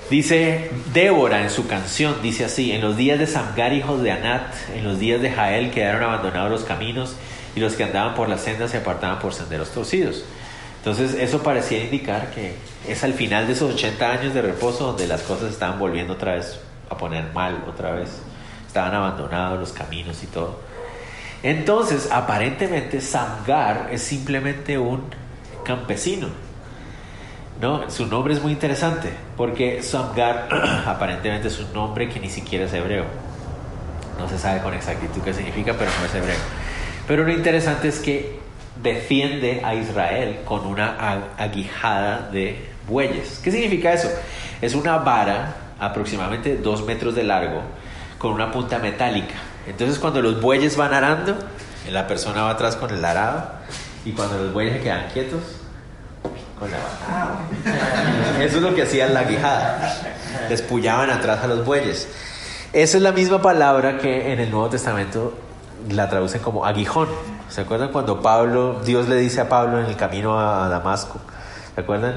Dice 0.09 0.69
Débora 0.93 1.41
en 1.41 1.49
su 1.49 1.65
canción, 1.65 2.21
dice 2.21 2.45
así, 2.45 2.71
en 2.71 2.81
los 2.81 2.97
días 2.97 3.17
de 3.17 3.25
Samgar, 3.25 3.73
hijos 3.73 4.03
de 4.03 4.11
Anat, 4.11 4.53
en 4.75 4.83
los 4.83 4.99
días 4.99 5.21
de 5.21 5.31
Jael 5.31 5.71
quedaron 5.71 6.03
abandonados 6.03 6.51
los 6.51 6.63
caminos 6.65 7.15
y 7.55 7.59
los 7.59 7.73
que 7.73 7.85
andaban 7.85 8.13
por 8.13 8.29
las 8.29 8.41
sendas 8.41 8.71
se 8.71 8.77
apartaban 8.77 9.19
por 9.19 9.33
senderos 9.33 9.71
torcidos. 9.71 10.23
Entonces 10.77 11.13
eso 11.13 11.41
parecía 11.41 11.81
indicar 11.83 12.31
que 12.31 12.55
es 12.87 13.03
al 13.03 13.13
final 13.13 13.47
de 13.47 13.53
esos 13.53 13.73
80 13.73 14.11
años 14.11 14.33
de 14.33 14.41
reposo 14.41 14.87
donde 14.87 15.07
las 15.07 15.21
cosas 15.21 15.51
estaban 15.51 15.79
volviendo 15.79 16.13
otra 16.13 16.35
vez 16.35 16.59
a 16.89 16.97
poner 16.97 17.31
mal, 17.33 17.63
otra 17.67 17.91
vez. 17.91 18.09
Estaban 18.67 18.93
abandonados 18.93 19.59
los 19.59 19.71
caminos 19.71 20.21
y 20.23 20.27
todo. 20.27 20.59
Entonces, 21.41 22.09
aparentemente 22.11 22.99
Samgar 23.01 23.89
es 23.91 24.01
simplemente 24.01 24.77
un 24.77 25.03
campesino. 25.63 26.27
¿No? 27.61 27.89
Su 27.89 28.05
nombre 28.07 28.33
es 28.33 28.41
muy 28.41 28.51
interesante 28.51 29.09
porque 29.37 29.81
Samgar 29.81 30.49
aparentemente 30.85 31.47
es 31.47 31.59
un 31.59 31.73
nombre 31.73 32.09
que 32.09 32.19
ni 32.19 32.29
siquiera 32.29 32.65
es 32.65 32.73
hebreo. 32.73 33.05
No 34.19 34.29
se 34.29 34.37
sabe 34.37 34.61
con 34.61 34.73
exactitud 34.73 35.21
qué 35.21 35.33
significa, 35.33 35.73
pero 35.77 35.91
no 35.99 36.05
es 36.05 36.15
hebreo. 36.15 36.37
Pero 37.07 37.23
lo 37.23 37.31
interesante 37.31 37.87
es 37.87 37.99
que 37.99 38.39
defiende 38.81 39.61
a 39.63 39.75
Israel 39.75 40.39
con 40.45 40.65
una 40.65 41.29
aguijada 41.37 42.29
de 42.31 42.69
bueyes. 42.87 43.39
¿Qué 43.43 43.51
significa 43.51 43.93
eso? 43.93 44.09
Es 44.61 44.75
una 44.75 44.97
vara 44.97 45.55
aproximadamente 45.79 46.57
dos 46.57 46.85
metros 46.85 47.15
de 47.15 47.23
largo 47.23 47.61
con 48.17 48.33
una 48.33 48.51
punta 48.51 48.79
metálica. 48.79 49.35
Entonces 49.67 49.99
cuando 49.99 50.21
los 50.21 50.41
bueyes 50.41 50.77
van 50.77 50.93
arando, 50.93 51.35
la 51.91 52.07
persona 52.07 52.43
va 52.43 52.51
atrás 52.51 52.75
con 52.75 52.91
el 52.91 53.03
arado 53.03 53.49
y 54.05 54.11
cuando 54.11 54.37
los 54.37 54.53
bueyes 54.53 54.73
se 54.75 54.81
quedan 54.81 55.09
quietos, 55.11 55.41
con. 56.69 58.41
Eso 58.41 58.57
es 58.57 58.61
lo 58.61 58.75
que 58.75 58.83
hacían 58.83 59.13
la 59.13 59.21
aguijada. 59.21 59.95
Despullaban 60.49 61.09
atrás 61.09 61.43
a 61.43 61.47
los 61.47 61.65
bueyes. 61.65 62.07
Esa 62.73 62.97
es 62.97 63.03
la 63.03 63.11
misma 63.11 63.41
palabra 63.41 63.99
que 63.99 64.33
en 64.33 64.39
el 64.39 64.49
Nuevo 64.49 64.69
Testamento 64.69 65.33
la 65.89 66.09
traducen 66.09 66.41
como 66.41 66.65
aguijón. 66.65 67.07
¿Se 67.49 67.61
acuerdan 67.61 67.91
cuando 67.91 68.21
Pablo, 68.21 68.81
Dios 68.83 69.07
le 69.07 69.15
dice 69.17 69.41
a 69.41 69.49
Pablo 69.49 69.79
en 69.79 69.85
el 69.85 69.95
camino 69.95 70.39
a 70.39 70.67
Damasco? 70.69 71.19
¿Se 71.75 71.81
acuerdan? 71.81 72.15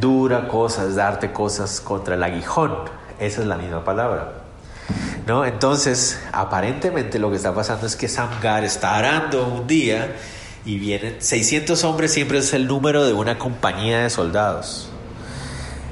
Dura 0.00 0.46
cosas, 0.48 0.94
darte 0.94 1.32
cosas 1.32 1.80
contra 1.80 2.14
el 2.14 2.22
aguijón. 2.22 2.72
Esa 3.18 3.40
es 3.40 3.46
la 3.46 3.56
misma 3.56 3.84
palabra. 3.84 4.32
¿No? 5.26 5.44
Entonces, 5.44 6.20
aparentemente 6.32 7.18
lo 7.18 7.30
que 7.30 7.36
está 7.36 7.52
pasando 7.52 7.86
es 7.86 7.96
que 7.96 8.06
Samgar 8.06 8.62
está 8.62 8.94
arando 8.94 9.48
un 9.48 9.66
día 9.66 10.14
y 10.66 10.78
vienen 10.78 11.16
600 11.20 11.84
hombres, 11.84 12.12
siempre 12.12 12.38
es 12.38 12.52
el 12.52 12.66
número 12.66 13.06
de 13.06 13.12
una 13.12 13.38
compañía 13.38 14.00
de 14.00 14.10
soldados. 14.10 14.90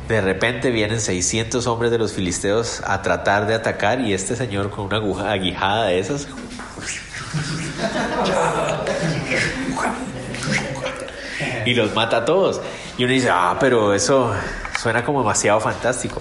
De 0.08 0.20
repente 0.20 0.70
vienen 0.70 1.00
600 1.00 1.66
hombres 1.66 1.90
de 1.92 1.98
los 1.98 2.12
filisteos 2.12 2.82
a 2.84 3.00
tratar 3.00 3.46
de 3.46 3.54
atacar 3.54 4.00
y 4.00 4.12
este 4.12 4.36
señor 4.36 4.70
con 4.70 4.86
una 4.86 4.96
aguja, 4.96 5.30
aguijada 5.30 5.86
de 5.86 6.00
esas 6.00 6.26
y 11.64 11.74
los 11.74 11.94
mata 11.94 12.18
a 12.18 12.24
todos. 12.24 12.60
Y 12.98 13.04
uno 13.04 13.12
dice, 13.12 13.30
ah, 13.30 13.56
pero 13.58 13.94
eso 13.94 14.32
suena 14.78 15.04
como 15.04 15.20
demasiado 15.20 15.60
fantástico. 15.60 16.20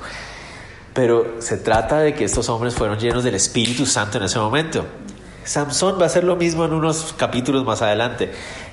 Pero 0.93 1.41
se 1.41 1.57
trata 1.57 1.99
de 1.99 2.13
que 2.13 2.23
estos 2.23 2.49
hombres 2.49 2.75
fueron 2.75 2.99
llenos 2.99 3.23
del 3.23 3.35
Espíritu 3.35 3.85
Santo 3.85 4.19
en 4.19 4.25
ese 4.25 4.39
momento. 4.39 4.85
Samson 5.45 5.99
va 5.99 6.03
a 6.03 6.05
hacer 6.05 6.23
lo 6.23 6.35
mismo 6.35 6.65
en 6.65 6.73
unos 6.73 7.13
capítulos 7.17 7.65
más 7.65 7.81
adelante. 7.81 8.31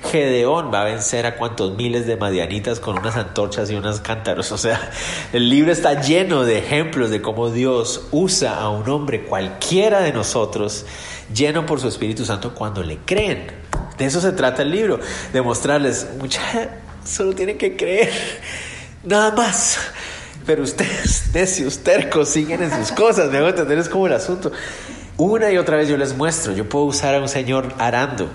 Gedeón 0.09 0.73
va 0.73 0.81
a 0.81 0.85
vencer 0.85 1.25
a 1.25 1.35
cuantos 1.35 1.75
miles 1.75 2.07
de 2.07 2.15
madianitas 2.17 2.79
con 2.79 2.97
unas 2.97 3.17
antorchas 3.17 3.69
y 3.69 3.75
unos 3.75 3.99
cántaros. 3.99 4.51
O 4.51 4.57
sea, 4.57 4.91
el 5.33 5.49
libro 5.49 5.71
está 5.71 6.01
lleno 6.01 6.43
de 6.43 6.57
ejemplos 6.57 7.09
de 7.09 7.21
cómo 7.21 7.49
Dios 7.49 8.07
usa 8.11 8.59
a 8.59 8.69
un 8.69 8.87
hombre 8.89 9.23
cualquiera 9.25 10.01
de 10.01 10.13
nosotros, 10.13 10.85
lleno 11.33 11.65
por 11.65 11.79
su 11.79 11.87
Espíritu 11.87 12.25
Santo, 12.25 12.55
cuando 12.55 12.83
le 12.83 12.97
creen. 13.05 13.47
De 13.97 14.05
eso 14.05 14.21
se 14.21 14.31
trata 14.31 14.61
el 14.61 14.71
libro, 14.71 14.99
de 15.33 15.41
mostrarles, 15.41 16.07
mucha, 16.19 16.41
solo 17.05 17.33
tienen 17.33 17.57
que 17.57 17.75
creer, 17.75 18.11
nada 19.03 19.31
más. 19.31 19.77
Pero 20.45 20.63
ustedes, 20.63 21.29
necios, 21.33 21.79
tercos, 21.79 22.29
siguen 22.29 22.63
en 22.63 22.71
sus 22.71 22.91
cosas, 22.91 23.29
me 23.29 23.37
hago 23.37 23.49
entender, 23.49 23.77
es 23.77 23.89
como 23.89 24.07
el 24.07 24.13
asunto. 24.13 24.51
Una 25.23 25.51
y 25.51 25.59
otra 25.59 25.77
vez 25.77 25.87
yo 25.87 25.97
les 25.97 26.17
muestro, 26.17 26.51
yo 26.51 26.67
puedo 26.67 26.85
usar 26.85 27.13
a 27.13 27.19
un 27.19 27.29
señor 27.29 27.75
arando, 27.77 28.27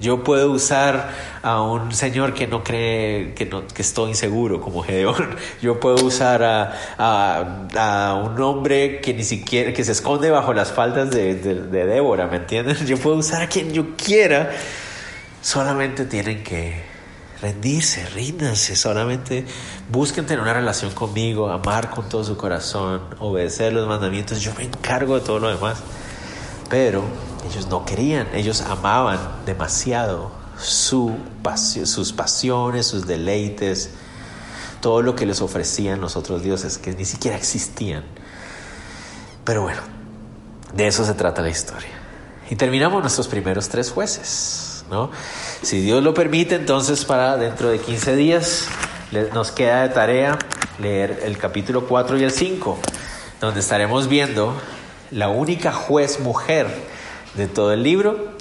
yo 0.00 0.24
puedo 0.24 0.50
usar 0.50 1.08
a 1.40 1.62
un 1.62 1.92
señor 1.94 2.34
que 2.34 2.48
no 2.48 2.64
cree 2.64 3.32
que, 3.34 3.48
que 3.48 3.82
estoy 3.82 4.08
inseguro, 4.08 4.60
como 4.60 4.82
Gedeón. 4.82 5.36
Yo 5.62 5.78
puedo 5.78 6.04
usar 6.04 6.42
a, 6.42 6.72
a, 6.98 8.14
un 8.14 8.40
hombre 8.42 9.00
que 9.00 9.14
ni 9.14 9.22
siquiera, 9.22 9.72
que 9.72 9.84
se 9.84 9.92
esconde 9.92 10.32
bajo 10.32 10.52
las 10.52 10.72
faldas 10.72 11.12
de, 11.12 11.36
de, 11.36 11.86
Débora, 11.86 12.26
¿me 12.26 12.38
entienden? 12.38 12.76
Yo 12.86 12.98
puedo 12.98 13.18
usar 13.18 13.42
a 13.42 13.46
quien 13.46 13.72
yo 13.72 13.94
quiera. 13.96 14.50
Solamente 15.42 16.06
tienen 16.06 16.42
que 16.42 16.82
rendirse, 17.40 18.04
ríndanse, 18.06 18.74
solamente 18.74 19.44
busquen 19.92 20.26
tener 20.26 20.42
una 20.42 20.54
relación 20.54 20.90
conmigo, 20.90 21.50
amar 21.50 21.90
con 21.90 22.08
todo 22.08 22.24
su 22.24 22.36
corazón, 22.36 23.02
obedecer 23.20 23.72
los 23.72 23.86
mandamientos. 23.86 24.40
Yo 24.40 24.52
me 24.58 24.64
encargo 24.64 25.14
de 25.14 25.24
todo 25.24 25.38
lo 25.38 25.48
demás. 25.48 25.80
Pero 26.72 27.04
ellos 27.50 27.66
no 27.66 27.84
querían, 27.84 28.28
ellos 28.32 28.62
amaban 28.62 29.18
demasiado 29.44 30.30
su 30.58 31.14
sus 31.84 32.14
pasiones, 32.14 32.86
sus 32.86 33.06
deleites, 33.06 33.90
todo 34.80 35.02
lo 35.02 35.14
que 35.14 35.26
les 35.26 35.42
ofrecían 35.42 36.00
los 36.00 36.16
otros 36.16 36.42
dioses 36.42 36.78
que 36.78 36.94
ni 36.94 37.04
siquiera 37.04 37.36
existían. 37.36 38.04
Pero 39.44 39.60
bueno, 39.60 39.82
de 40.72 40.86
eso 40.86 41.04
se 41.04 41.12
trata 41.12 41.42
la 41.42 41.50
historia. 41.50 41.90
Y 42.48 42.56
terminamos 42.56 43.02
nuestros 43.02 43.28
primeros 43.28 43.68
tres 43.68 43.90
jueces. 43.90 44.86
¿no? 44.90 45.10
Si 45.60 45.82
Dios 45.82 46.02
lo 46.02 46.14
permite, 46.14 46.54
entonces 46.54 47.04
para 47.04 47.36
dentro 47.36 47.68
de 47.68 47.80
15 47.80 48.16
días 48.16 48.68
nos 49.34 49.52
queda 49.52 49.82
de 49.82 49.90
tarea 49.90 50.38
leer 50.78 51.20
el 51.22 51.36
capítulo 51.36 51.86
4 51.86 52.16
y 52.16 52.24
el 52.24 52.30
5, 52.30 52.78
donde 53.42 53.60
estaremos 53.60 54.08
viendo 54.08 54.54
la 55.12 55.28
única 55.28 55.72
juez 55.72 56.20
mujer 56.20 56.66
de 57.34 57.46
todo 57.46 57.72
el 57.72 57.82
libro. 57.82 58.32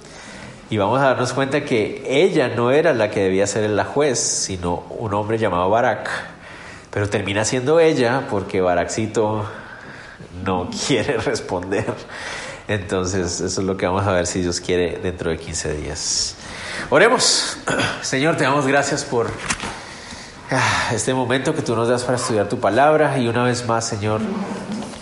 Y 0.69 0.78
vamos 0.78 1.01
a 1.01 1.07
darnos 1.07 1.34
cuenta 1.34 1.65
que 1.65 2.01
ella 2.07 2.47
no 2.47 2.72
era 2.72 2.93
la 2.93 3.11
que 3.11 3.19
debía 3.19 3.45
ser 3.45 3.69
la 3.69 3.84
juez, 3.84 4.19
sino 4.19 4.86
un 4.89 5.13
hombre 5.13 5.38
llamado 5.38 5.69
Barak. 5.69 6.09
Pero 6.91 7.09
termina 7.09 7.43
siendo 7.43 7.80
ella 7.80 8.28
porque 8.30 8.61
Barakcito 8.61 9.45
no 10.45 10.69
quiere 10.88 11.17
responder. 11.17 11.93
Entonces, 12.69 13.41
eso 13.41 13.61
es 13.61 13.67
lo 13.67 13.76
que 13.76 13.86
vamos 13.86 14.07
a 14.07 14.13
ver 14.13 14.28
si 14.28 14.41
Dios 14.41 14.61
quiere 14.61 14.97
dentro 15.03 15.30
de 15.30 15.38
15 15.38 15.74
días. 15.74 16.36
Oremos. 16.89 17.57
Señor, 18.01 18.38
te 18.38 18.45
damos 18.45 18.65
gracias 18.65 19.03
por 19.03 19.30
ah, 20.51 20.91
este 20.93 21.13
momento 21.13 21.53
que 21.53 21.61
tú 21.63 21.76
nos 21.76 21.89
das 21.89 22.03
para 22.03 22.17
estudiar 22.17 22.47
tu 22.47 22.59
palabra. 22.59 23.17
Y 23.17 23.28
una 23.28 23.43
vez 23.43 23.67
más, 23.67 23.86
Señor, 23.86 24.22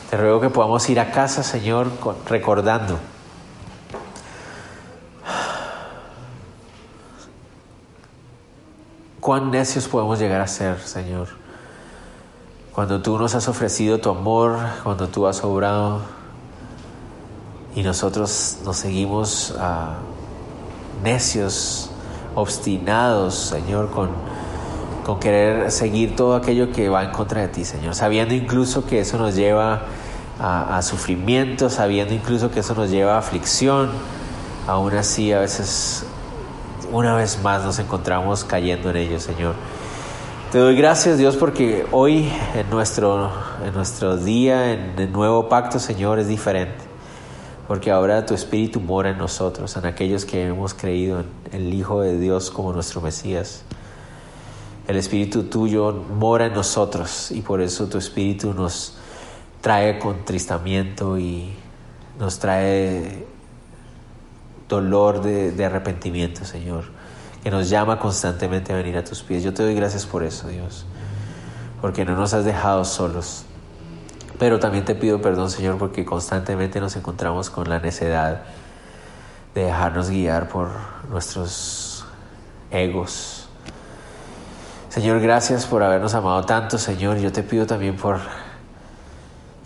te 0.09 0.17
ruego 0.17 0.41
que 0.41 0.49
podamos 0.49 0.89
ir 0.89 0.99
a 0.99 1.11
casa, 1.11 1.43
Señor, 1.43 1.91
recordando 2.27 2.97
cuán 9.19 9.51
necios 9.51 9.87
podemos 9.87 10.17
llegar 10.17 10.41
a 10.41 10.47
ser, 10.47 10.79
Señor. 10.79 11.27
Cuando 12.73 13.01
tú 13.03 13.19
nos 13.19 13.35
has 13.35 13.47
ofrecido 13.47 13.99
tu 13.99 14.09
amor, 14.09 14.57
cuando 14.83 15.07
tú 15.09 15.27
has 15.27 15.43
obrado 15.43 16.01
y 17.75 17.83
nosotros 17.83 18.59
nos 18.65 18.77
seguimos 18.77 19.53
ah, 19.59 19.97
necios, 21.03 21.91
obstinados, 22.33 23.35
Señor, 23.35 23.91
con 23.91 24.09
con 25.09 25.19
querer 25.19 25.71
seguir 25.71 26.15
todo 26.15 26.35
aquello 26.35 26.71
que 26.71 26.87
va 26.87 27.03
en 27.03 27.09
contra 27.09 27.41
de 27.41 27.47
ti, 27.47 27.65
Señor, 27.65 27.95
sabiendo 27.95 28.35
incluso 28.35 28.85
que 28.85 28.99
eso 28.99 29.17
nos 29.17 29.35
lleva 29.35 29.81
a, 30.39 30.81
sufrimiento, 30.81 31.69
sabiendo 31.69 32.13
incluso 32.13 32.49
que 32.49 32.61
eso 32.61 32.73
nos 32.73 32.89
lleva 32.89 33.15
a 33.15 33.17
aflicción, 33.19 33.89
aún 34.67 34.93
así 34.95 35.33
a 35.33 35.39
veces, 35.39 36.05
una 36.91 37.13
vez 37.15 37.41
más 37.43 37.63
nos 37.63 37.79
encontramos 37.79 38.45
cayendo 38.45 38.89
en 38.89 38.97
ello, 38.97 39.19
Señor. 39.19 39.55
Te 40.51 40.57
doy 40.57 40.75
gracias, 40.75 41.17
Dios, 41.17 41.35
porque 41.35 41.85
hoy 41.91 42.31
en 42.55 42.69
nuestro, 42.69 43.31
en 43.63 43.73
nuestro 43.73 44.17
día, 44.17 44.73
en 44.73 44.97
el 44.97 45.11
nuevo 45.11 45.49
pacto, 45.49 45.77
Señor, 45.77 46.19
es 46.19 46.27
diferente. 46.27 46.85
Porque 47.67 47.91
ahora 47.91 48.25
tu 48.25 48.33
Espíritu 48.33 48.79
mora 48.79 49.11
en 49.11 49.19
nosotros, 49.19 49.77
en 49.77 49.85
aquellos 49.85 50.25
que 50.25 50.47
hemos 50.47 50.73
creído 50.73 51.19
en 51.19 51.27
el 51.51 51.73
Hijo 51.73 52.01
de 52.01 52.17
Dios 52.17 52.49
como 52.49 52.73
nuestro 52.73 52.99
Mesías. 52.99 53.63
El 54.87 54.95
Espíritu 54.95 55.43
tuyo 55.43 55.93
mora 55.93 56.47
en 56.47 56.53
nosotros 56.53 57.29
y 57.29 57.41
por 57.41 57.61
eso 57.61 57.85
tu 57.85 57.99
Espíritu 57.99 58.55
nos 58.55 58.98
trae 59.61 59.99
contristamiento 59.99 61.17
y 61.17 61.53
nos 62.17 62.39
trae 62.39 63.25
dolor 64.67 65.21
de, 65.21 65.65
arrepentimiento, 65.65 66.45
Señor, 66.45 66.85
que 67.43 67.49
nos 67.49 67.69
llama 67.69 67.99
constantemente 67.99 68.71
a 68.71 68.75
venir 68.75 68.97
a 68.97 69.03
tus 69.03 69.23
pies. 69.23 69.43
Yo 69.43 69.53
te 69.53 69.63
doy 69.63 69.73
gracias 69.73 70.05
por 70.05 70.23
eso, 70.23 70.47
Dios, 70.47 70.85
porque 71.81 72.05
no 72.05 72.15
nos 72.15 72.33
has 72.33 72.45
dejado 72.45 72.85
solos, 72.85 73.45
Pero 74.37 74.57
también 74.57 74.85
te 74.85 74.95
pido 74.95 75.21
perdón, 75.21 75.49
Señor, 75.49 75.77
porque 75.77 76.05
constantemente 76.05 76.79
nos 76.79 76.95
encontramos 76.95 77.49
con 77.49 77.67
la 77.67 77.79
necedad 77.79 78.43
de 79.53 79.65
dejarnos 79.65 80.09
guiar 80.09 80.47
por 80.47 80.69
nuestros 81.09 82.05
egos. 82.71 83.49
Señor, 84.87 85.19
gracias 85.19 85.65
por 85.65 85.83
habernos 85.83 86.13
amado 86.13 86.43
tanto, 86.45 86.77
Señor. 86.77 87.17
Yo 87.17 87.31
te 87.33 87.43
pido 87.43 87.65
también 87.65 87.97
por 87.97 88.19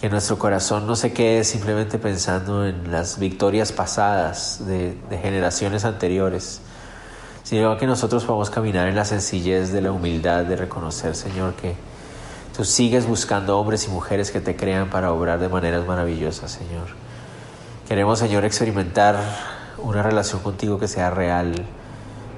que 0.03 0.09
nuestro 0.09 0.37
corazón 0.37 0.85
no 0.85 0.97
se 0.97 1.13
quede 1.13 1.45
simplemente 1.45 1.97
pensando 1.97 2.65
en 2.65 2.91
las 2.91 3.19
victorias 3.19 3.71
pasadas 3.71 4.61
de, 4.67 4.97
generaciones 5.21 5.85
anteriores, 5.85 6.59
sino 7.43 7.77
que 7.77 7.87
nosotros 7.87 8.25
podamos 8.25 8.49
caminar 8.49 8.89
en 8.89 8.97
la 8.97 9.05
sencillez 9.05 9.71
de 9.71 9.79
la 9.79 9.93
humildad 9.93 10.43
de 10.43 10.57
reconocer, 10.57 11.15
Señor, 11.15 11.53
que 11.53 11.75
Tú 12.53 12.65
sigues 12.65 13.07
buscando 13.07 13.57
hombres 13.57 13.87
y 13.87 13.91
mujeres 13.91 14.29
que 14.29 14.41
te 14.41 14.57
crean 14.57 14.89
para 14.89 15.13
obrar 15.13 15.39
de 15.39 15.47
maneras 15.47 15.87
maravillosas, 15.87 16.51
Señor. 16.51 16.87
Queremos, 17.87 18.19
Señor, 18.19 18.43
experimentar 18.43 19.17
una 19.77 20.03
relación 20.03 20.41
contigo 20.41 20.79
que 20.79 20.89
sea 20.89 21.11
real, 21.11 21.55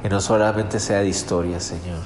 que 0.04 0.10
no 0.10 0.22
solamente 0.22 0.80
sea 0.80 1.00
de 1.00 1.08
historia, 1.08 1.60
Señor, 1.60 2.04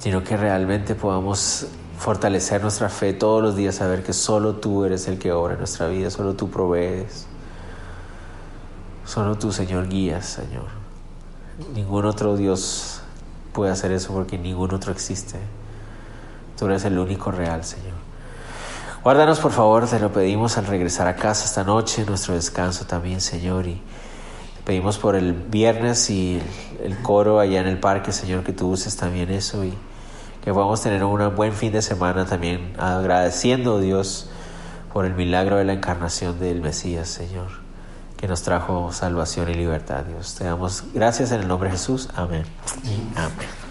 sino 0.00 0.24
que 0.24 0.36
realmente 0.36 0.96
podamos 0.96 1.68
fortalecer 1.98 2.62
nuestra 2.62 2.88
fe 2.88 3.12
todos 3.12 3.42
los 3.42 3.56
días, 3.56 3.74
saber 3.74 4.02
que 4.02 4.12
solo 4.12 4.54
tú 4.54 4.84
eres 4.84 5.08
el 5.08 5.18
que 5.18 5.32
obra 5.32 5.54
en 5.54 5.58
nuestra 5.58 5.88
vida, 5.88 6.10
solo 6.10 6.34
tú 6.34 6.48
provees, 6.48 7.26
solo 9.04 9.36
tú, 9.36 9.52
Señor, 9.52 9.88
guías, 9.88 10.26
Señor. 10.26 10.66
Ningún 11.74 12.06
otro 12.06 12.36
Dios 12.36 13.00
puede 13.52 13.72
hacer 13.72 13.90
eso 13.90 14.12
porque 14.12 14.38
ningún 14.38 14.72
otro 14.72 14.92
existe. 14.92 15.38
Tú 16.56 16.66
eres 16.66 16.84
el 16.84 16.98
único 16.98 17.32
real, 17.32 17.64
Señor. 17.64 17.98
Guárdanos, 19.02 19.40
por 19.40 19.52
favor, 19.52 19.88
te 19.88 19.98
lo 19.98 20.12
pedimos 20.12 20.58
al 20.58 20.66
regresar 20.66 21.08
a 21.08 21.16
casa 21.16 21.44
esta 21.44 21.64
noche, 21.64 22.04
nuestro 22.04 22.34
descanso 22.34 22.84
también, 22.84 23.20
Señor. 23.20 23.66
Y 23.66 23.74
te 24.56 24.62
pedimos 24.64 24.98
por 24.98 25.16
el 25.16 25.32
viernes 25.32 26.10
y 26.10 26.40
el, 26.82 26.98
coro 26.98 27.40
allá 27.40 27.60
en 27.60 27.66
el 27.66 27.78
parque, 27.78 28.12
Señor, 28.12 28.44
que 28.44 28.52
tú 28.52 28.68
uses 28.68 28.96
también 28.96 29.30
eso 29.30 29.64
y 29.64 29.72
que 30.44 30.52
podamos 30.52 30.80
tener 30.82 31.04
un 31.04 31.34
buen 31.34 31.52
fin 31.52 31.72
de 31.72 31.82
semana 31.82 32.26
también, 32.26 32.74
agradeciendo, 32.78 33.80
Dios, 33.80 34.30
por 34.92 35.04
el 35.04 35.14
milagro 35.14 35.56
de 35.56 35.64
la 35.64 35.72
encarnación 35.72 36.38
del 36.40 36.60
Mesías, 36.60 37.08
Señor, 37.08 37.48
que 38.16 38.26
nos 38.26 38.42
trajo 38.42 38.92
salvación 38.92 39.50
y 39.50 39.54
libertad, 39.54 40.04
Dios. 40.04 40.34
Te 40.34 40.44
damos 40.44 40.84
gracias 40.94 41.32
en 41.32 41.42
el 41.42 41.48
nombre 41.48 41.68
de 41.68 41.76
Jesús. 41.76 42.08
Amén. 42.14 42.44
Amén. 43.16 43.67